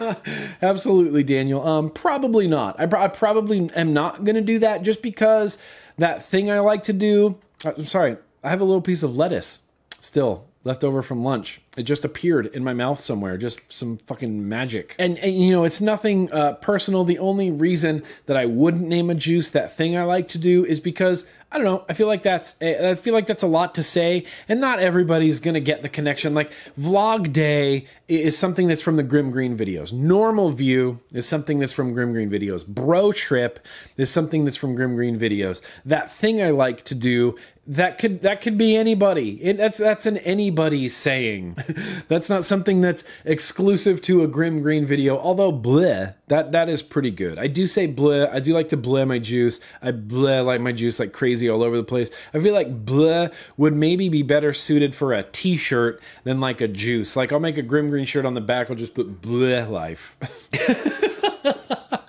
[0.62, 1.66] absolutely, Daniel.
[1.66, 2.78] Um, probably not.
[2.78, 5.58] I, I probably am not going to do that just because
[5.98, 7.38] that thing I like to do.
[7.64, 9.60] uh, I'm sorry, I have a little piece of lettuce
[9.90, 11.60] still left over from lunch.
[11.76, 14.94] It just appeared in my mouth somewhere, just some fucking magic.
[14.98, 17.04] And, and you know, it's nothing uh, personal.
[17.04, 20.64] The only reason that I wouldn't name a juice that thing I like to do
[20.64, 21.84] is because I don't know.
[21.86, 24.78] I feel like that's eh, I feel like that's a lot to say, and not
[24.78, 26.32] everybody's gonna get the connection.
[26.32, 26.50] Like
[26.80, 29.92] vlog day is something that's from the Grimm Green videos.
[29.92, 32.66] Normal view is something that's from Grimm Green videos.
[32.66, 33.58] Bro trip
[33.98, 35.62] is something that's from Grimm Green videos.
[35.84, 37.36] That thing I like to do
[37.66, 39.40] that could that could be anybody.
[39.42, 41.56] It, that's that's an anybody saying.
[42.08, 46.82] that's not something that's exclusive to a Grimm Green video, although bleh, that, that is
[46.82, 47.38] pretty good.
[47.38, 48.32] I do say bleh.
[48.32, 49.60] I do like to bleh my juice.
[49.80, 52.10] I bleh like my juice like crazy all over the place.
[52.34, 56.60] I feel like bleh would maybe be better suited for a t shirt than like
[56.60, 57.14] a juice.
[57.14, 60.16] Like I'll make a Grimm Green shirt on the back, I'll just put bleh life.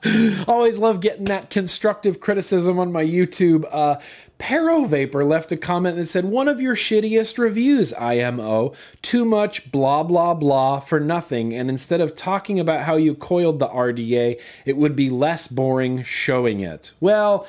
[0.48, 3.66] Always love getting that constructive criticism on my YouTube.
[3.72, 3.98] Uh,
[4.44, 8.74] Pero Vapor left a comment that said, One of your shittiest reviews, IMO.
[9.02, 11.54] Too much blah, blah, blah for nothing.
[11.54, 16.04] And instead of talking about how you coiled the RDA, it would be less boring
[16.04, 16.92] showing it.
[17.00, 17.48] Well,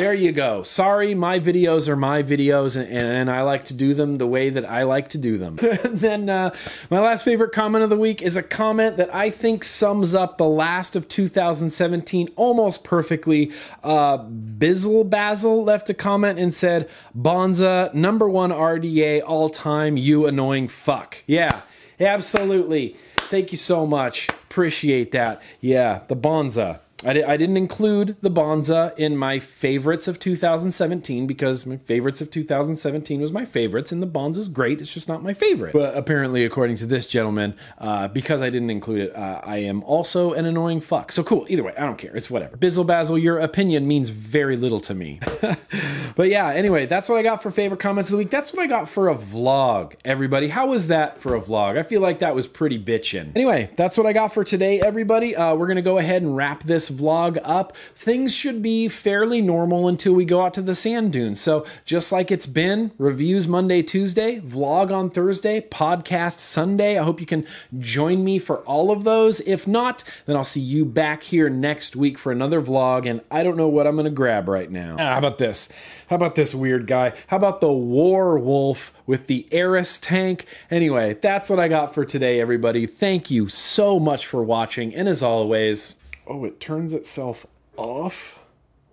[0.00, 0.62] there you go.
[0.62, 4.48] Sorry, my videos are my videos, and, and, I like to do them the way
[4.48, 5.56] that I like to do them.
[5.84, 6.54] then, uh,
[6.90, 10.38] my last favorite comment of the week is a comment that I think sums up
[10.38, 13.52] the last of 2017 almost perfectly.
[13.84, 20.26] Uh, Bizzle Basil left a comment and said, Bonza, number one RDA all time, you
[20.26, 21.22] annoying fuck.
[21.26, 21.60] Yeah,
[22.00, 22.96] absolutely.
[23.16, 24.30] Thank you so much.
[24.30, 25.42] Appreciate that.
[25.60, 26.80] Yeah, the Bonza.
[27.04, 32.20] I, di- I didn't include the Bonza in my favorites of 2017 because my favorites
[32.20, 34.80] of 2017 was my favorites, and the Bonza's great.
[34.80, 35.72] It's just not my favorite.
[35.72, 39.82] But apparently, according to this gentleman, uh, because I didn't include it, uh, I am
[39.84, 41.10] also an annoying fuck.
[41.12, 41.46] So cool.
[41.48, 42.14] Either way, I don't care.
[42.14, 42.56] It's whatever.
[42.56, 45.20] Bizzle Basil, your opinion means very little to me.
[46.16, 48.30] but yeah, anyway, that's what I got for favorite comments of the week.
[48.30, 50.48] That's what I got for a vlog, everybody.
[50.48, 51.78] How was that for a vlog?
[51.78, 53.34] I feel like that was pretty bitchin'.
[53.34, 55.34] Anyway, that's what I got for today, everybody.
[55.34, 59.88] Uh, we're going to go ahead and wrap vlog up, things should be fairly normal
[59.88, 61.40] until we go out to the sand dunes.
[61.40, 66.98] So, just like it's been, reviews Monday, Tuesday, vlog on Thursday, podcast Sunday.
[66.98, 67.46] I hope you can
[67.78, 69.40] join me for all of those.
[69.40, 73.06] If not, then I'll see you back here next week for another vlog.
[73.06, 74.96] And I don't know what I'm going to grab right now.
[74.98, 75.68] Ah, how about this?
[76.08, 77.12] How about this weird guy?
[77.28, 80.46] How about the War Wolf with the Ares tank?
[80.70, 82.86] Anyway, that's what I got for today, everybody.
[82.86, 84.94] Thank you so much for watching.
[84.94, 85.99] And as always,
[86.30, 87.44] Oh, it turns itself
[87.76, 88.38] off?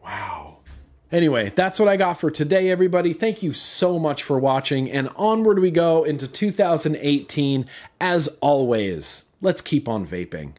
[0.03, 0.57] Wow.
[1.11, 3.14] Anyway, that's what I got for today, everybody.
[3.14, 7.68] Thank you so much for watching, and onward we go into 2018.
[8.01, 10.53] As always, let's keep on vaping.